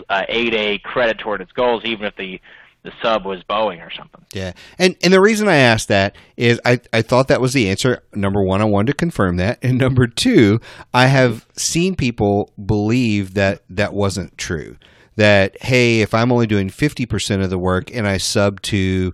uh, 0.08 0.22
8A 0.28 0.82
credit 0.82 1.18
toward 1.18 1.40
its 1.40 1.52
goals, 1.52 1.84
even 1.84 2.06
if 2.06 2.16
the 2.16 2.40
the 2.82 2.92
sub 3.02 3.26
was 3.26 3.42
Boeing 3.42 3.84
or 3.86 3.90
something. 3.90 4.24
Yeah, 4.32 4.52
and 4.78 4.96
and 5.02 5.12
the 5.12 5.20
reason 5.20 5.48
I 5.48 5.56
asked 5.56 5.88
that 5.88 6.16
is 6.36 6.60
I 6.64 6.80
I 6.92 7.02
thought 7.02 7.28
that 7.28 7.40
was 7.40 7.52
the 7.52 7.68
answer. 7.68 8.02
Number 8.14 8.42
one, 8.42 8.62
I 8.62 8.64
wanted 8.64 8.92
to 8.92 8.96
confirm 8.96 9.36
that, 9.36 9.58
and 9.62 9.78
number 9.78 10.06
two, 10.06 10.60
I 10.94 11.06
have 11.06 11.46
seen 11.56 11.94
people 11.94 12.52
believe 12.64 13.34
that 13.34 13.62
that 13.68 13.92
wasn't 13.92 14.38
true. 14.38 14.76
That 15.16 15.60
hey, 15.62 16.00
if 16.00 16.14
I'm 16.14 16.32
only 16.32 16.46
doing 16.46 16.70
fifty 16.70 17.04
percent 17.04 17.42
of 17.42 17.50
the 17.50 17.58
work 17.58 17.94
and 17.94 18.06
I 18.06 18.16
sub 18.16 18.62
to 18.62 19.12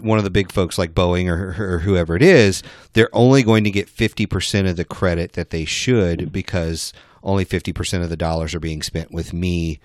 one 0.00 0.18
of 0.18 0.24
the 0.24 0.30
big 0.30 0.50
folks 0.50 0.78
like 0.78 0.94
Boeing 0.94 1.28
or, 1.28 1.74
or 1.74 1.78
whoever 1.78 2.16
it 2.16 2.22
is, 2.22 2.62
they're 2.94 3.14
only 3.14 3.44
going 3.44 3.62
to 3.62 3.70
get 3.70 3.86
50% 3.86 4.68
of 4.68 4.74
the 4.76 4.84
credit 4.84 5.34
that 5.34 5.50
they 5.50 5.64
should 5.64 6.32
because 6.32 6.92
only 7.22 7.44
50% 7.44 8.02
of 8.02 8.10
the 8.10 8.16
dollars 8.16 8.52
are 8.52 8.60
being 8.60 8.82
spent 8.82 9.12
with 9.12 9.32
me 9.32 9.78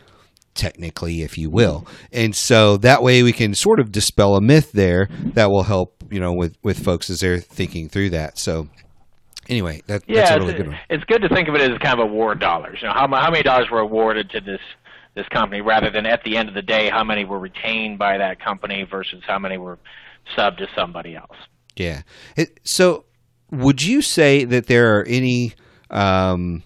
technically 0.53 1.21
if 1.21 1.37
you 1.37 1.49
will 1.49 1.87
and 2.11 2.35
so 2.35 2.77
that 2.77 3.01
way 3.01 3.23
we 3.23 3.31
can 3.31 3.53
sort 3.53 3.79
of 3.79 3.91
dispel 3.91 4.35
a 4.35 4.41
myth 4.41 4.71
there 4.73 5.07
that 5.33 5.49
will 5.49 5.63
help 5.63 6.03
you 6.09 6.19
know 6.19 6.33
with 6.33 6.57
with 6.61 6.83
folks 6.83 7.09
as 7.09 7.21
they're 7.21 7.39
thinking 7.39 7.87
through 7.87 8.09
that 8.09 8.37
so 8.37 8.67
anyway 9.47 9.81
that, 9.87 10.03
yeah, 10.07 10.21
that's 10.21 10.31
a 10.31 10.39
really 10.39 10.53
good 10.53 10.67
one 10.67 10.79
it's 10.89 11.03
good 11.05 11.21
to 11.21 11.29
think 11.29 11.47
of 11.47 11.55
it 11.55 11.61
as 11.61 11.77
kind 11.79 11.99
of 11.99 12.09
award 12.09 12.39
dollars 12.39 12.79
you 12.81 12.87
know 12.87 12.93
how, 12.93 13.07
how 13.07 13.31
many 13.31 13.43
dollars 13.43 13.67
were 13.71 13.79
awarded 13.79 14.29
to 14.29 14.41
this 14.41 14.59
this 15.15 15.27
company 15.29 15.61
rather 15.61 15.89
than 15.89 16.05
at 16.05 16.23
the 16.23 16.37
end 16.37 16.47
of 16.47 16.55
the 16.55 16.61
day 16.61 16.89
how 16.89 17.03
many 17.03 17.25
were 17.25 17.39
retained 17.39 17.97
by 17.97 18.17
that 18.17 18.43
company 18.43 18.85
versus 18.89 19.21
how 19.27 19.37
many 19.37 19.57
were 19.57 19.77
subbed 20.37 20.57
to 20.57 20.67
somebody 20.75 21.15
else. 21.15 21.35
Yeah. 21.75 22.01
It, 22.35 22.59
so 22.63 23.05
would 23.49 23.81
you 23.81 24.01
say 24.01 24.45
that 24.45 24.67
there 24.67 24.97
are 24.97 25.05
any 25.07 25.53
um, 25.89 26.63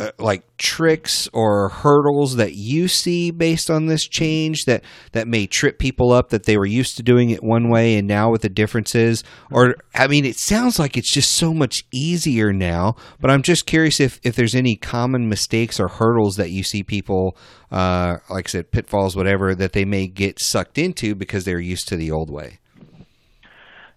uh, 0.00 0.12
like 0.18 0.44
tricks 0.58 1.28
or 1.32 1.68
hurdles 1.70 2.36
that 2.36 2.54
you 2.54 2.86
see 2.86 3.32
based 3.32 3.68
on 3.68 3.86
this 3.86 4.06
change 4.06 4.64
that 4.64 4.84
that 5.10 5.26
may 5.26 5.44
trip 5.44 5.78
people 5.78 6.12
up 6.12 6.28
that 6.28 6.44
they 6.44 6.56
were 6.56 6.66
used 6.66 6.96
to 6.96 7.02
doing 7.02 7.30
it 7.30 7.42
one 7.42 7.68
way 7.68 7.96
and 7.96 8.06
now 8.06 8.30
with 8.30 8.42
the 8.42 8.48
differences 8.48 9.24
or 9.50 9.74
i 9.94 10.06
mean 10.06 10.24
it 10.24 10.36
sounds 10.36 10.78
like 10.78 10.96
it's 10.96 11.10
just 11.10 11.32
so 11.32 11.52
much 11.52 11.84
easier 11.90 12.52
now 12.52 12.94
but 13.20 13.28
i'm 13.28 13.42
just 13.42 13.66
curious 13.66 13.98
if 13.98 14.20
if 14.22 14.36
there's 14.36 14.54
any 14.54 14.76
common 14.76 15.28
mistakes 15.28 15.80
or 15.80 15.88
hurdles 15.88 16.36
that 16.36 16.50
you 16.50 16.62
see 16.62 16.84
people 16.84 17.36
uh, 17.72 18.16
like 18.30 18.48
i 18.48 18.50
said 18.50 18.70
pitfalls 18.70 19.16
whatever 19.16 19.54
that 19.54 19.72
they 19.72 19.84
may 19.84 20.06
get 20.06 20.38
sucked 20.38 20.78
into 20.78 21.14
because 21.14 21.44
they're 21.44 21.58
used 21.58 21.88
to 21.88 21.96
the 21.96 22.10
old 22.10 22.30
way 22.30 22.58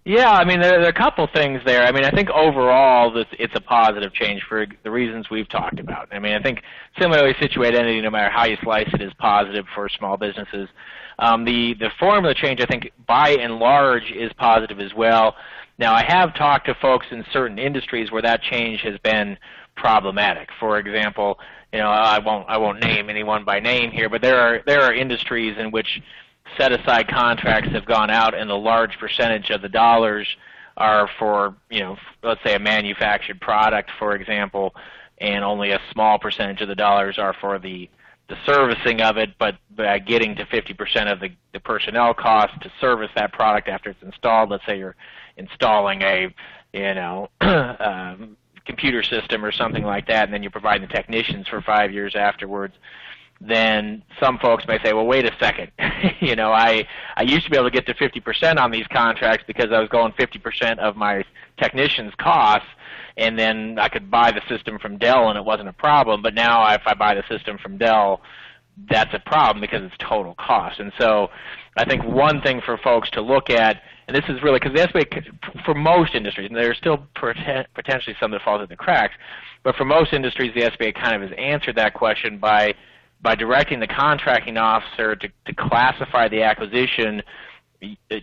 yeah, 0.03 0.31
I 0.31 0.45
mean, 0.45 0.59
there, 0.59 0.71
there 0.71 0.85
are 0.85 0.89
a 0.89 0.93
couple 0.93 1.27
things 1.27 1.61
there. 1.65 1.83
I 1.83 1.91
mean, 1.91 2.05
I 2.05 2.11
think 2.11 2.29
overall, 2.31 3.11
this, 3.11 3.27
it's 3.33 3.53
a 3.55 3.61
positive 3.61 4.13
change 4.13 4.41
for 4.47 4.65
the 4.83 4.89
reasons 4.89 5.29
we've 5.29 5.47
talked 5.47 5.79
about. 5.79 6.07
I 6.11 6.19
mean, 6.19 6.33
I 6.33 6.41
think 6.41 6.63
similarly 6.99 7.35
situated 7.39 7.77
entity, 7.77 8.01
no 8.01 8.09
matter 8.09 8.31
how 8.31 8.45
you 8.45 8.57
slice 8.63 8.89
it, 8.93 9.01
is 9.01 9.13
positive 9.19 9.65
for 9.75 9.87
small 9.89 10.17
businesses. 10.17 10.69
Um, 11.19 11.45
the 11.45 11.75
the 11.75 11.91
formula 11.99 12.33
change, 12.33 12.61
I 12.61 12.65
think, 12.65 12.91
by 13.05 13.31
and 13.31 13.59
large, 13.59 14.11
is 14.11 14.31
positive 14.33 14.79
as 14.79 14.93
well. 14.95 15.35
Now, 15.77 15.93
I 15.93 16.03
have 16.03 16.35
talked 16.35 16.65
to 16.65 16.75
folks 16.75 17.05
in 17.11 17.23
certain 17.31 17.59
industries 17.59 18.11
where 18.11 18.21
that 18.23 18.41
change 18.41 18.81
has 18.81 18.97
been 18.99 19.37
problematic. 19.75 20.49
For 20.59 20.79
example, 20.79 21.39
you 21.71 21.79
know, 21.79 21.89
I 21.89 22.19
won't 22.19 22.49
I 22.49 22.57
won't 22.57 22.81
name 22.81 23.09
anyone 23.09 23.45
by 23.45 23.59
name 23.59 23.91
here, 23.91 24.09
but 24.09 24.21
there 24.21 24.39
are 24.39 24.61
there 24.65 24.81
are 24.81 24.93
industries 24.93 25.57
in 25.57 25.71
which 25.71 26.01
set 26.57 26.71
aside 26.71 27.07
contracts 27.07 27.69
have 27.71 27.85
gone 27.85 28.09
out 28.09 28.33
and 28.33 28.49
a 28.49 28.55
large 28.55 28.97
percentage 28.99 29.49
of 29.49 29.61
the 29.61 29.69
dollars 29.69 30.27
are 30.77 31.09
for, 31.19 31.55
you 31.69 31.79
know, 31.79 31.97
let's 32.23 32.41
say 32.43 32.55
a 32.55 32.59
manufactured 32.59 33.39
product, 33.41 33.89
for 33.99 34.15
example, 34.15 34.73
and 35.19 35.43
only 35.43 35.71
a 35.71 35.79
small 35.91 36.17
percentage 36.17 36.61
of 36.61 36.67
the 36.67 36.75
dollars 36.75 37.17
are 37.17 37.35
for 37.39 37.59
the 37.59 37.89
the 38.29 38.37
servicing 38.45 39.01
of 39.01 39.17
it, 39.17 39.31
but 39.37 39.57
by 39.75 39.99
getting 39.99 40.35
to 40.37 40.45
50% 40.45 41.11
of 41.11 41.19
the, 41.19 41.29
the 41.51 41.59
personnel 41.59 42.13
cost 42.13 42.53
to 42.61 42.71
service 42.79 43.09
that 43.13 43.33
product 43.33 43.67
after 43.67 43.89
it's 43.89 44.01
installed, 44.01 44.49
let's 44.49 44.65
say 44.65 44.77
you're 44.77 44.95
installing 45.35 46.01
a, 46.01 46.33
you 46.71 46.93
know, 46.93 47.29
um, 47.41 48.37
computer 48.65 49.03
system 49.03 49.43
or 49.43 49.51
something 49.51 49.83
like 49.83 50.07
that, 50.07 50.25
and 50.25 50.33
then 50.33 50.43
you 50.43 50.49
provide 50.49 50.81
the 50.81 50.87
technicians 50.87 51.45
for 51.49 51.61
five 51.61 51.91
years 51.91 52.15
afterwards, 52.15 52.73
then 53.43 54.03
some 54.19 54.37
folks 54.37 54.65
may 54.67 54.77
say, 54.83 54.93
well, 54.93 55.05
wait 55.05 55.25
a 55.25 55.35
second. 55.39 55.71
you 56.21 56.35
know, 56.35 56.51
I, 56.51 56.85
I 57.15 57.23
used 57.23 57.43
to 57.45 57.49
be 57.49 57.57
able 57.57 57.71
to 57.71 57.75
get 57.75 57.87
to 57.87 57.93
50% 57.95 58.59
on 58.59 58.69
these 58.69 58.85
contracts 58.87 59.43
because 59.47 59.71
I 59.73 59.79
was 59.79 59.89
going 59.89 60.13
50% 60.13 60.77
of 60.77 60.95
my 60.95 61.23
technicians' 61.59 62.13
costs, 62.19 62.67
and 63.17 63.37
then 63.37 63.79
I 63.79 63.89
could 63.89 64.11
buy 64.11 64.31
the 64.31 64.41
system 64.47 64.77
from 64.77 64.97
Dell 64.99 65.29
and 65.29 65.37
it 65.37 65.43
wasn't 65.43 65.69
a 65.69 65.73
problem. 65.73 66.21
But 66.21 66.35
now 66.35 66.71
if 66.73 66.83
I 66.85 66.93
buy 66.93 67.15
the 67.15 67.23
system 67.27 67.57
from 67.57 67.79
Dell, 67.79 68.21
that's 68.89 69.13
a 69.13 69.19
problem 69.19 69.61
because 69.61 69.81
it's 69.83 69.95
total 69.99 70.35
cost. 70.35 70.79
And 70.79 70.91
so 70.99 71.29
I 71.77 71.85
think 71.85 72.03
one 72.03 72.41
thing 72.41 72.61
for 72.63 72.77
folks 72.77 73.09
to 73.11 73.21
look 73.21 73.49
at, 73.49 73.81
and 74.07 74.15
this 74.15 74.25
is 74.29 74.43
really 74.43 74.59
because 74.59 74.75
the 74.75 74.87
SBA, 74.87 75.65
for 75.65 75.73
most 75.73 76.13
industries, 76.13 76.47
and 76.47 76.55
there's 76.55 76.77
still 76.77 77.07
potentially 77.15 78.15
some 78.19 78.31
that 78.31 78.41
fall 78.43 78.59
through 78.59 78.67
the 78.67 78.75
cracks, 78.75 79.15
but 79.63 79.75
for 79.75 79.85
most 79.85 80.13
industries, 80.13 80.51
the 80.53 80.61
SBA 80.61 80.93
kind 80.95 81.15
of 81.15 81.27
has 81.27 81.37
answered 81.39 81.75
that 81.77 81.95
question 81.95 82.37
by– 82.37 82.75
by 83.21 83.35
directing 83.35 83.79
the 83.79 83.87
contracting 83.87 84.57
officer 84.57 85.15
to, 85.15 85.29
to 85.45 85.53
classify 85.53 86.27
the 86.27 86.43
acquisition 86.43 87.21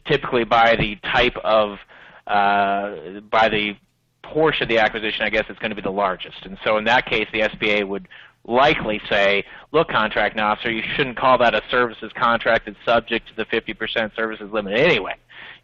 typically 0.06 0.44
by 0.44 0.76
the 0.76 0.96
type 1.12 1.37
of 1.44 1.78
uh, 2.26 3.20
by 3.30 3.48
the 3.48 3.76
portion 4.22 4.64
of 4.64 4.68
the 4.68 4.78
acquisition, 4.78 5.22
I 5.22 5.30
guess 5.30 5.44
it's 5.48 5.58
going 5.58 5.70
to 5.70 5.76
be 5.76 5.82
the 5.82 5.90
largest. 5.90 6.44
And 6.44 6.58
so 6.62 6.76
in 6.76 6.84
that 6.84 7.06
case, 7.06 7.26
the 7.32 7.40
SBA 7.40 7.88
would 7.88 8.06
likely 8.44 9.00
say, 9.08 9.44
look, 9.72 9.88
contracting 9.88 10.40
officer, 10.40 10.70
you 10.70 10.82
shouldn't 10.94 11.16
call 11.16 11.38
that 11.38 11.54
a 11.54 11.62
services 11.70 12.12
contract 12.14 12.66
that's 12.66 12.76
subject 12.84 13.28
to 13.28 13.37
the 13.37 13.46
50% 13.46 14.14
services 14.14 14.50
limit 14.52 14.78
anyway. 14.78 15.14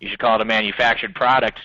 You 0.00 0.08
should 0.08 0.18
call 0.18 0.36
it 0.36 0.40
a 0.40 0.46
manufactured 0.46 1.14
product 1.14 1.58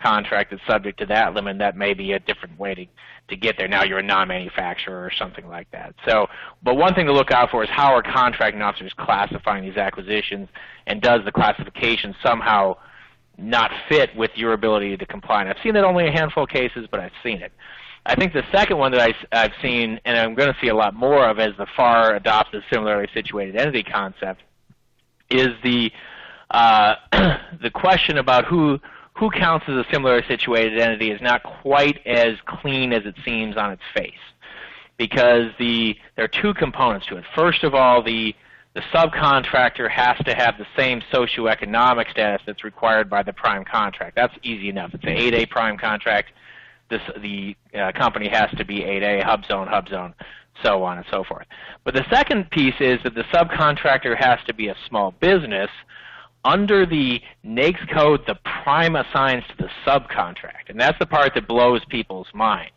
contract 0.00 0.50
that's 0.50 0.62
subject 0.66 0.98
to 1.00 1.06
that 1.06 1.34
limit. 1.34 1.58
That 1.58 1.76
may 1.76 1.94
be 1.94 2.12
a 2.12 2.18
different 2.18 2.58
way 2.58 2.74
to, 2.74 2.86
to 3.28 3.36
get 3.36 3.56
there. 3.58 3.68
Now 3.68 3.84
you're 3.84 3.98
a 3.98 4.02
non-manufacturer 4.02 5.04
or 5.04 5.10
something 5.10 5.46
like 5.48 5.70
that. 5.72 5.94
So, 6.06 6.26
but 6.62 6.76
one 6.76 6.94
thing 6.94 7.06
to 7.06 7.12
look 7.12 7.30
out 7.30 7.50
for 7.50 7.62
is 7.62 7.70
how 7.70 7.94
are 7.94 8.02
contracting 8.02 8.62
officers 8.62 8.92
classifying 8.98 9.64
these 9.64 9.76
acquisitions, 9.76 10.48
and 10.86 11.00
does 11.00 11.20
the 11.24 11.32
classification 11.32 12.14
somehow 12.22 12.76
not 13.38 13.70
fit 13.88 14.14
with 14.16 14.30
your 14.34 14.52
ability 14.52 14.96
to 14.96 15.06
comply? 15.06 15.40
And 15.40 15.50
I've 15.50 15.62
seen 15.62 15.74
that 15.74 15.84
only 15.84 16.08
a 16.08 16.12
handful 16.12 16.44
of 16.44 16.48
cases, 16.48 16.86
but 16.90 17.00
I've 17.00 17.12
seen 17.22 17.42
it. 17.42 17.52
I 18.06 18.14
think 18.14 18.32
the 18.32 18.44
second 18.50 18.78
one 18.78 18.92
that 18.92 19.00
I, 19.00 19.14
I've 19.44 19.52
seen, 19.62 20.00
and 20.04 20.16
I'm 20.16 20.34
going 20.34 20.52
to 20.52 20.58
see 20.60 20.68
a 20.68 20.74
lot 20.74 20.94
more 20.94 21.28
of 21.28 21.38
as 21.38 21.52
the 21.58 21.66
FAR 21.76 22.14
adopts 22.14 22.50
the 22.52 22.62
similarly 22.72 23.08
situated 23.12 23.56
entity 23.56 23.82
concept, 23.82 24.42
is 25.30 25.48
the 25.62 25.92
uh, 26.50 26.96
the 27.62 27.70
question 27.72 28.18
about 28.18 28.44
who 28.46 28.78
who 29.20 29.30
counts 29.30 29.66
as 29.68 29.74
a 29.74 29.84
similarly 29.92 30.24
situated 30.26 30.80
entity 30.80 31.10
is 31.10 31.20
not 31.20 31.42
quite 31.42 32.04
as 32.06 32.36
clean 32.46 32.90
as 32.94 33.04
it 33.04 33.14
seems 33.22 33.54
on 33.58 33.70
its 33.70 33.82
face, 33.94 34.12
because 34.96 35.50
the 35.58 35.94
there 36.16 36.24
are 36.24 36.42
two 36.42 36.54
components 36.54 37.06
to 37.06 37.18
it. 37.18 37.24
First 37.36 37.62
of 37.62 37.74
all, 37.74 38.02
the 38.02 38.34
the 38.74 38.80
subcontractor 38.94 39.90
has 39.90 40.16
to 40.24 40.34
have 40.34 40.54
the 40.56 40.66
same 40.76 41.02
socioeconomic 41.12 42.10
status 42.10 42.40
that's 42.46 42.64
required 42.64 43.10
by 43.10 43.22
the 43.22 43.32
prime 43.32 43.64
contract. 43.64 44.16
That's 44.16 44.34
easy 44.42 44.68
enough. 44.68 44.94
It's 44.94 45.02
an 45.02 45.10
8A 45.10 45.50
prime 45.50 45.76
contract. 45.76 46.30
This, 46.88 47.00
the 47.20 47.56
uh, 47.76 47.90
company 47.92 48.28
has 48.28 48.48
to 48.56 48.64
be 48.64 48.80
8A, 48.80 49.24
HUBZone, 49.24 49.68
hub 49.68 49.88
zone, 49.88 50.14
so 50.62 50.84
on 50.84 50.98
and 50.98 51.06
so 51.10 51.24
forth. 51.24 51.46
But 51.84 51.94
the 51.94 52.04
second 52.12 52.48
piece 52.50 52.74
is 52.78 53.00
that 53.02 53.14
the 53.16 53.24
subcontractor 53.34 54.16
has 54.16 54.38
to 54.46 54.54
be 54.54 54.68
a 54.68 54.76
small 54.88 55.14
business 55.20 55.68
under 56.44 56.86
the 56.86 57.20
NAICS 57.44 57.92
code, 57.92 58.20
the 58.26 58.36
prime 58.62 58.96
assigns 58.96 59.44
to 59.48 59.64
the 59.64 59.68
subcontract, 59.86 60.68
and 60.68 60.80
that's 60.80 60.98
the 60.98 61.06
part 61.06 61.34
that 61.34 61.46
blows 61.46 61.82
people's 61.88 62.28
minds, 62.34 62.72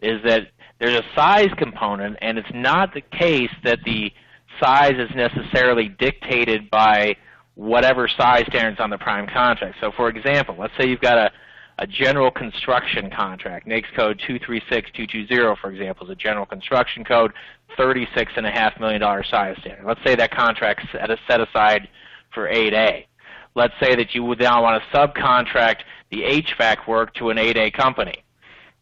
is 0.00 0.22
that 0.24 0.48
there's 0.78 0.96
a 0.96 1.04
size 1.14 1.50
component, 1.56 2.16
and 2.20 2.38
it's 2.38 2.48
not 2.54 2.94
the 2.94 3.00
case 3.00 3.50
that 3.64 3.78
the 3.84 4.12
size 4.60 4.94
is 4.98 5.10
necessarily 5.14 5.88
dictated 5.88 6.70
by 6.70 7.16
whatever 7.54 8.08
size 8.08 8.44
standards 8.48 8.80
on 8.80 8.90
the 8.90 8.98
prime 8.98 9.26
contract. 9.26 9.76
So, 9.80 9.92
for 9.96 10.08
example, 10.08 10.56
let's 10.58 10.72
say 10.78 10.88
you've 10.88 11.00
got 11.00 11.18
a, 11.18 11.30
a 11.78 11.86
general 11.86 12.30
construction 12.30 13.10
contract. 13.10 13.66
NAICS 13.66 13.94
code 13.96 14.22
236220, 14.26 15.60
for 15.60 15.70
example, 15.70 16.06
is 16.06 16.12
a 16.12 16.16
general 16.16 16.46
construction 16.46 17.04
code, 17.04 17.32
$36.5 17.78 18.80
million 18.80 19.00
size 19.30 19.56
standard. 19.60 19.84
Let's 19.84 20.00
say 20.04 20.14
that 20.16 20.30
contract's 20.32 20.84
set 20.92 21.40
aside 21.40 21.88
for 22.34 22.48
8A. 22.48 23.06
Let's 23.54 23.74
say 23.80 23.94
that 23.94 24.14
you 24.14 24.24
would 24.24 24.40
now 24.40 24.62
want 24.62 24.82
to 24.82 24.96
subcontract 24.96 25.82
the 26.10 26.22
HVAC 26.22 26.88
work 26.88 27.14
to 27.14 27.30
an 27.30 27.36
8A 27.36 27.72
company. 27.72 28.24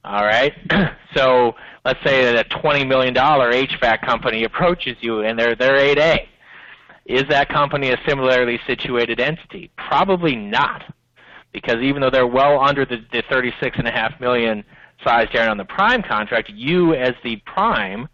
All 0.05 0.25
right? 0.25 0.53
so 1.15 1.55
let's 1.85 2.03
say 2.05 2.25
that 2.25 2.47
a 2.47 2.49
$20 2.49 2.89
million 2.89 3.15
HVAC 3.15 4.03
company 4.05 4.45
approaches 4.45 4.97
you 5.01 5.21
and 5.21 5.39
they're, 5.39 5.55
they're 5.55 5.79
8A. 5.79 6.27
Is 7.05 7.25
that 7.29 7.49
company 7.49 7.91
a 7.91 7.97
similarly 8.07 8.61
situated 8.67 9.21
entity? 9.21 9.71
Probably 9.77 10.37
not. 10.37 10.85
Because 11.53 11.77
even 11.83 12.01
though 12.01 12.11
they're 12.11 12.27
well 12.27 12.61
under 12.61 12.87
the, 12.87 13.05
the 13.13 13.23
36.5 13.25 14.21
million 14.21 14.65
size 15.05 15.29
down 15.33 15.51
on 15.51 15.59
the 15.59 15.65
prime 15.65 16.03
contract, 16.03 16.51
you 16.51 16.95
as 16.95 17.15
the 17.25 17.37
prime 17.45 18.09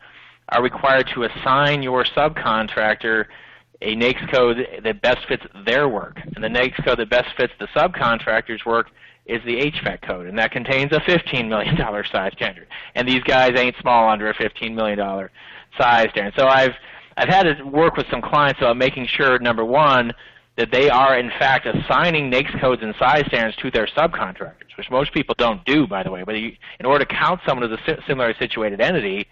are 0.49 0.63
required 0.63 1.09
to 1.15 1.25
assign 1.25 1.83
your 1.83 2.05
subcontractor 2.05 3.27
a 3.81 3.95
NAICS 3.95 4.33
code 4.33 4.67
that 4.83 5.01
best 5.03 5.27
fits 5.29 5.45
their 5.65 5.89
work. 5.89 6.21
And 6.35 6.43
the 6.43 6.49
NAICS 6.49 6.85
code 6.85 6.99
that 6.99 7.11
best 7.11 7.29
fits 7.37 7.53
the 7.61 7.69
subcontractor's 7.69 8.65
work 8.65 8.91
is 9.27 9.41
the 9.45 9.57
HVAC 9.57 10.03
code, 10.03 10.27
and 10.27 10.39
that 10.39 10.51
contains 10.51 10.91
a 10.93 11.01
$15 11.01 11.49
million 11.49 11.77
size 12.11 12.33
standard. 12.35 12.67
And 12.95 13.07
these 13.07 13.23
guys 13.25 13.53
ain't 13.57 13.77
small 13.81 14.09
under 14.09 14.31
a 14.31 14.35
$15 14.35 14.75
million 14.75 14.99
size 15.79 16.09
standard. 16.11 16.35
So 16.37 16.47
I've 16.47 16.73
I've 17.17 17.29
had 17.29 17.43
to 17.43 17.65
work 17.65 17.97
with 17.97 18.07
some 18.11 18.23
clients 18.23 18.61
about 18.61 18.77
making 18.77 19.09
sure, 19.09 19.41
number 19.41 19.65
one, 19.65 20.13
that 20.57 20.71
they 20.71 20.89
are 20.89 21.19
in 21.19 21.31
fact 21.31 21.67
assigning 21.67 22.31
NAICS 22.31 22.61
codes 22.61 22.83
and 22.83 22.95
size 22.99 23.25
standards 23.27 23.57
to 23.59 23.71
their 23.71 23.87
subcontractors, 23.89 24.77
which 24.77 24.91
most 24.91 25.13
people 25.13 25.35
don't 25.37 25.65
do, 25.65 25.87
by 25.87 26.03
the 26.03 26.11
way. 26.11 26.23
But 26.25 26.37
you, 26.37 26.53
in 26.81 26.87
order 26.87 27.05
to 27.05 27.15
count 27.15 27.41
someone 27.47 27.71
as 27.71 27.79
a 27.87 28.03
similarly 28.07 28.35
situated 28.39 28.81
entity, 28.81 29.27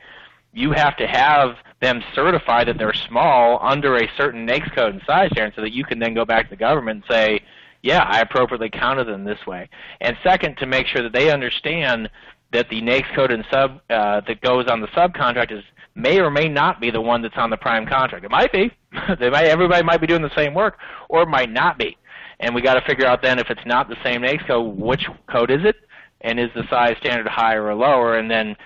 you 0.57 0.73
have 0.73 0.97
to 0.97 1.07
have 1.07 1.57
them 1.83 2.03
certify 2.15 2.65
that 2.65 2.79
they're 2.79 2.95
small 2.95 3.59
under 3.63 3.97
a 3.97 4.09
certain 4.17 4.47
NAICS 4.47 4.75
code 4.75 4.95
and 4.95 5.03
size 5.07 5.29
standard 5.33 5.53
so 5.55 5.61
that 5.61 5.73
you 5.73 5.85
can 5.85 5.99
then 5.99 6.15
go 6.15 6.25
back 6.25 6.47
to 6.47 6.51
the 6.51 6.57
government 6.57 7.05
and 7.05 7.15
say, 7.15 7.41
yeah, 7.83 8.03
I 8.09 8.21
appropriately 8.21 8.71
counted 8.71 9.05
them 9.07 9.23
this 9.23 9.47
way. 9.47 9.69
And 10.01 10.17
second, 10.25 10.57
to 10.57 10.67
make 10.67 10.87
sure 10.87 11.03
that 11.03 11.13
they 11.13 11.31
understand 11.31 12.09
that 12.55 12.71
the 12.71 12.81
NAICS 12.81 13.15
code 13.15 13.33
and 13.33 13.45
sub 13.53 13.81
uh, 13.91 14.23
that 14.27 14.41
goes 14.41 14.67
on 14.69 14.81
the 14.81 14.87
subcontract 14.89 15.53
is 15.53 15.63
may 15.95 16.21
or 16.21 16.31
may 16.31 16.49
not 16.49 16.81
be 16.81 16.91
the 16.91 17.03
one 17.03 17.21
that's 17.21 17.37
on 17.37 17.51
the 17.51 17.57
prime 17.59 17.87
contract. 17.87 18.25
It 18.25 18.31
might 18.31 18.51
be. 18.51 18.71
they 19.21 19.29
might, 19.29 19.45
everybody 19.45 19.85
might 19.85 20.01
be 20.01 20.07
doing 20.07 20.23
the 20.23 20.35
same 20.35 20.55
work, 20.55 20.79
or 21.11 21.23
it 21.23 21.29
might 21.29 21.51
not 21.51 21.79
be. 21.79 21.99
And 22.41 22.55
we 22.55 22.63
got 22.63 22.75
to 22.75 22.87
figure 22.87 23.07
out 23.07 23.21
then 23.21 23.39
if 23.39 23.51
it's 23.51 23.67
not 23.67 23.91
the 23.91 23.97
same 24.03 24.23
NAICS 24.23 24.47
code, 24.47 24.79
which 24.79 25.07
code 25.31 25.51
is 25.51 25.65
it, 25.65 25.77
and 26.23 26.41
is 26.41 26.51
the 26.55 26.65
size 26.71 26.97
standard 26.99 27.29
higher 27.29 27.63
or 27.63 27.75
lower, 27.75 28.17
and 28.17 28.31
then 28.31 28.57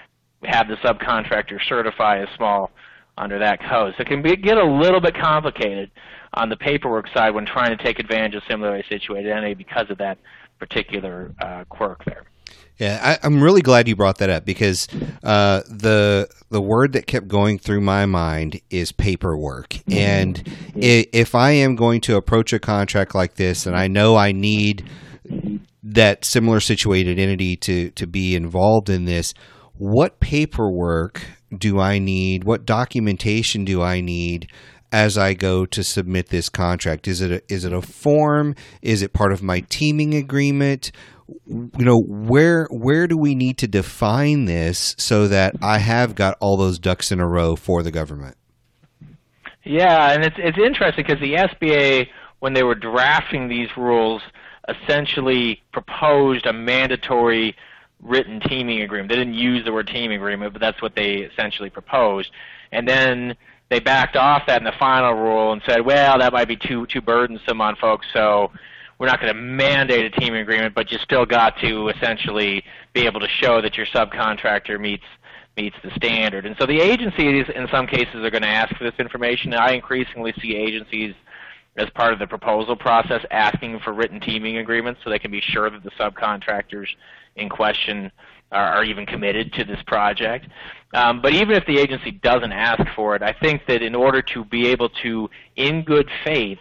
have 0.45 0.69
the 0.69 0.77
subcontractor 0.77 1.59
certify 1.69 2.23
as 2.23 2.29
small 2.37 2.71
under 3.19 3.39
that 3.39 3.61
code. 3.61 3.95
So 3.97 4.03
it 4.03 4.07
can 4.07 4.23
be, 4.23 4.37
get 4.37 4.57
a 4.57 4.65
little 4.65 5.01
bit 5.01 5.15
complicated 5.15 5.91
on 6.35 6.49
the 6.49 6.57
paperwork 6.57 7.07
side 7.15 7.35
when 7.35 7.45
trying 7.45 7.77
to 7.77 7.83
take 7.83 7.99
advantage 7.99 8.35
of 8.35 8.43
similarly 8.49 8.85
situated 8.89 9.31
entity 9.31 9.55
because 9.55 9.91
of 9.91 9.99
that 9.99 10.19
particular 10.59 11.35
uh, 11.41 11.65
quirk 11.69 12.05
there. 12.05 12.25
Yeah, 12.79 13.19
I, 13.23 13.27
am 13.27 13.43
really 13.43 13.61
glad 13.61 13.89
you 13.89 13.97
brought 13.97 14.19
that 14.19 14.31
up 14.31 14.47
because 14.47 14.89
uh, 15.23 15.61
the 15.69 16.31
the 16.49 16.63
word 16.63 16.95
that 16.95 17.07
kept 17.07 17.29
going 17.29 17.59
through 17.59 17.83
my 17.83 18.07
mind 18.07 18.59
is 18.71 18.91
paperwork. 18.91 19.77
And 19.93 20.43
if 20.75 21.35
I 21.35 21.51
am 21.51 21.77
going 21.77 22.01
to 22.03 22.17
approach 22.17 22.55
a 22.55 22.59
contract 22.59 23.15
like 23.15 23.35
this, 23.35 23.67
and 23.67 23.77
I 23.77 23.87
know 23.87 24.17
I 24.17 24.33
need 24.33 24.89
that 25.83 26.25
similar 26.25 26.59
situated 26.59 27.19
entity 27.19 27.55
to 27.59 27.91
to 27.91 28.07
be 28.07 28.35
involved 28.35 28.89
in 28.89 29.05
this, 29.05 29.35
what 29.81 30.21
paperwork 30.21 31.23
do 31.57 31.81
I 31.81 31.99
need? 31.99 32.45
What 32.45 32.67
documentation 32.67 33.65
do 33.65 33.81
I 33.81 34.03
need 34.03 34.51
as 34.93 35.17
I 35.17 35.33
go 35.33 35.65
to 35.65 35.83
submit 35.83 36.29
this 36.29 36.51
contract? 36.51 37.09
Is 37.09 37.23
it 37.23 37.33
a, 37.33 37.43
is 37.53 37.65
it 37.65 37.73
a 37.73 37.81
form? 37.81 38.55
Is 38.83 39.01
it 39.01 39.15
part 39.15 39.33
of 39.33 39.43
my 39.43 39.61
teaming 39.71 40.13
agreement? 40.13 40.93
You 41.47 41.71
know, 41.79 41.99
where 42.07 42.67
where 42.71 43.07
do 43.07 43.17
we 43.17 43.35
need 43.35 43.57
to 43.59 43.67
define 43.67 44.45
this 44.45 44.95
so 44.99 45.27
that 45.29 45.55
I 45.63 45.79
have 45.79 46.15
got 46.15 46.37
all 46.41 46.59
those 46.59 46.79
ducks 46.79 47.11
in 47.11 47.19
a 47.19 47.27
row 47.27 47.57
for 47.57 47.83
the 47.83 47.91
government? 47.91 48.37
Yeah, 49.65 50.13
and 50.13 50.23
it's 50.25 50.37
it's 50.39 50.59
interesting 50.59 51.05
because 51.07 51.21
the 51.21 51.37
SBA 51.37 52.09
when 52.41 52.53
they 52.53 52.65
were 52.65 52.75
drafting 52.75 53.49
these 53.49 53.69
rules 53.79 54.21
essentially 54.69 55.63
proposed 55.73 56.45
a 56.45 56.53
mandatory 56.53 57.57
written 58.03 58.41
teaming 58.41 58.83
agreement. 58.83 59.11
They 59.11 59.17
didn't 59.17 59.35
use 59.35 59.65
the 59.65 59.73
word 59.73 59.87
teaming 59.87 60.17
agreement, 60.17 60.53
but 60.53 60.61
that's 60.61 60.81
what 60.81 60.95
they 60.95 61.17
essentially 61.17 61.71
proposed. 61.71 62.31
And 62.73 62.89
then 62.89 63.37
they 63.69 63.81
backed 63.81 64.17
off 64.17 64.43
that 64.47 64.59
in 64.61 64.65
the 64.65 64.73
final 64.79 65.13
rule 65.13 65.53
and 65.53 65.63
said, 65.67 65.85
well, 65.85 66.19
that 66.19 66.33
might 66.33 66.49
be 66.49 66.57
too 66.57 66.87
too 66.87 67.01
burdensome 67.01 67.61
on 67.61 67.77
folks, 67.77 68.07
so 68.13 68.51
we're 68.99 69.07
not 69.07 69.21
going 69.21 69.35
to 69.35 69.41
mandate 69.41 70.05
a 70.05 70.11
teaming 70.11 70.43
agreement, 70.43 70.75
but 70.75 70.93
you 70.93 70.99
still 70.99 71.25
got 71.25 71.59
to 71.61 71.89
essentially 71.89 72.63
be 72.93 73.07
able 73.07 73.21
to 73.21 73.29
show 73.29 73.63
that 73.63 73.77
your 73.77 73.87
subcontractor 73.87 74.79
meets 74.79 75.05
meets 75.57 75.77
the 75.83 75.91
standard. 75.97 76.47
And 76.47 76.55
so 76.59 76.67
the 76.67 76.81
agencies, 76.81 77.47
in 77.55 77.67
some 77.73 77.87
cases, 77.87 78.17
are 78.17 78.31
going 78.31 78.43
to 78.43 78.49
ask 78.49 78.75
for 78.77 78.85
this 78.85 78.95
information. 78.99 79.53
I 79.55 79.73
increasingly 79.73 80.33
see 80.41 80.55
agencies 80.55 81.15
as 81.81 81.89
part 81.91 82.13
of 82.13 82.19
the 82.19 82.27
proposal 82.27 82.77
process 82.77 83.25
asking 83.31 83.81
for 83.81 83.93
written 83.95 84.21
teaming 84.21 84.59
agreements 84.59 85.01
so 85.03 85.09
they 85.09 85.19
can 85.19 85.31
be 85.31 85.41
sure 85.41 85.71
that 85.71 85.83
the 85.83 85.91
subcontractors 85.93 86.87
in 87.37 87.49
question 87.49 88.13
are, 88.53 88.75
are 88.75 88.85
even 88.85 89.07
committed 89.07 89.53
to 89.55 89.65
this 89.65 89.79
project. 89.87 90.47
Um, 90.93 91.23
but 91.23 91.33
even 91.33 91.53
if 91.53 91.65
the 91.67 91.79
agency 91.79 92.11
doesn't 92.11 92.53
ask 92.53 92.83
for 92.95 93.17
it, 93.17 93.23
I 93.23 93.33
think 93.33 93.63
that 93.67 93.83
in 93.83 93.95
order 93.95 94.21
to 94.35 94.45
be 94.45 94.67
able 94.69 94.91
to, 95.03 95.31
in 95.57 95.83
good 95.83 96.09
faith, 96.25 96.59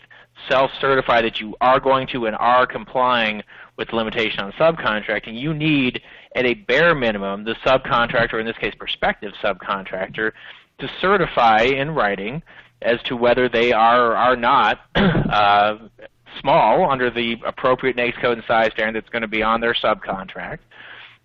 self-certify 0.48 1.22
that 1.22 1.42
you 1.42 1.56
are 1.60 1.82
going 1.82 2.08
to 2.08 2.26
and 2.28 2.36
are 2.38 2.66
complying 2.66 3.44
with 3.78 3.90
the 3.90 3.96
limitation 3.96 4.40
on 4.40 4.52
subcontracting, 4.54 5.38
you 5.38 5.54
need, 5.54 6.02
at 6.36 6.46
a 6.46 6.54
bare 6.54 6.96
minimum, 6.96 7.44
the 7.44 7.56
subcontractor, 7.66 8.40
in 8.40 8.46
this 8.46 8.58
case 8.58 8.74
prospective 8.78 9.34
subcontractor, 9.44 10.32
to 10.80 10.90
certify 11.02 11.64
in 11.64 11.92
writing 11.92 12.42
as 12.82 13.02
to 13.04 13.16
whether 13.16 13.50
they 13.50 13.72
are 13.72 14.12
or 14.12 14.16
are 14.16 14.36
not 14.36 14.80
uh, 14.96 15.78
small 16.40 16.90
under 16.90 17.10
the 17.10 17.36
appropriate 17.46 17.98
NAICS 17.98 18.22
code 18.22 18.38
and 18.38 18.48
size 18.48 18.72
standard 18.74 19.04
that's 19.04 19.12
going 19.12 19.22
to 19.22 19.28
be 19.28 19.44
on 19.44 19.62
their 19.62 19.74
subcontract. 19.74 20.60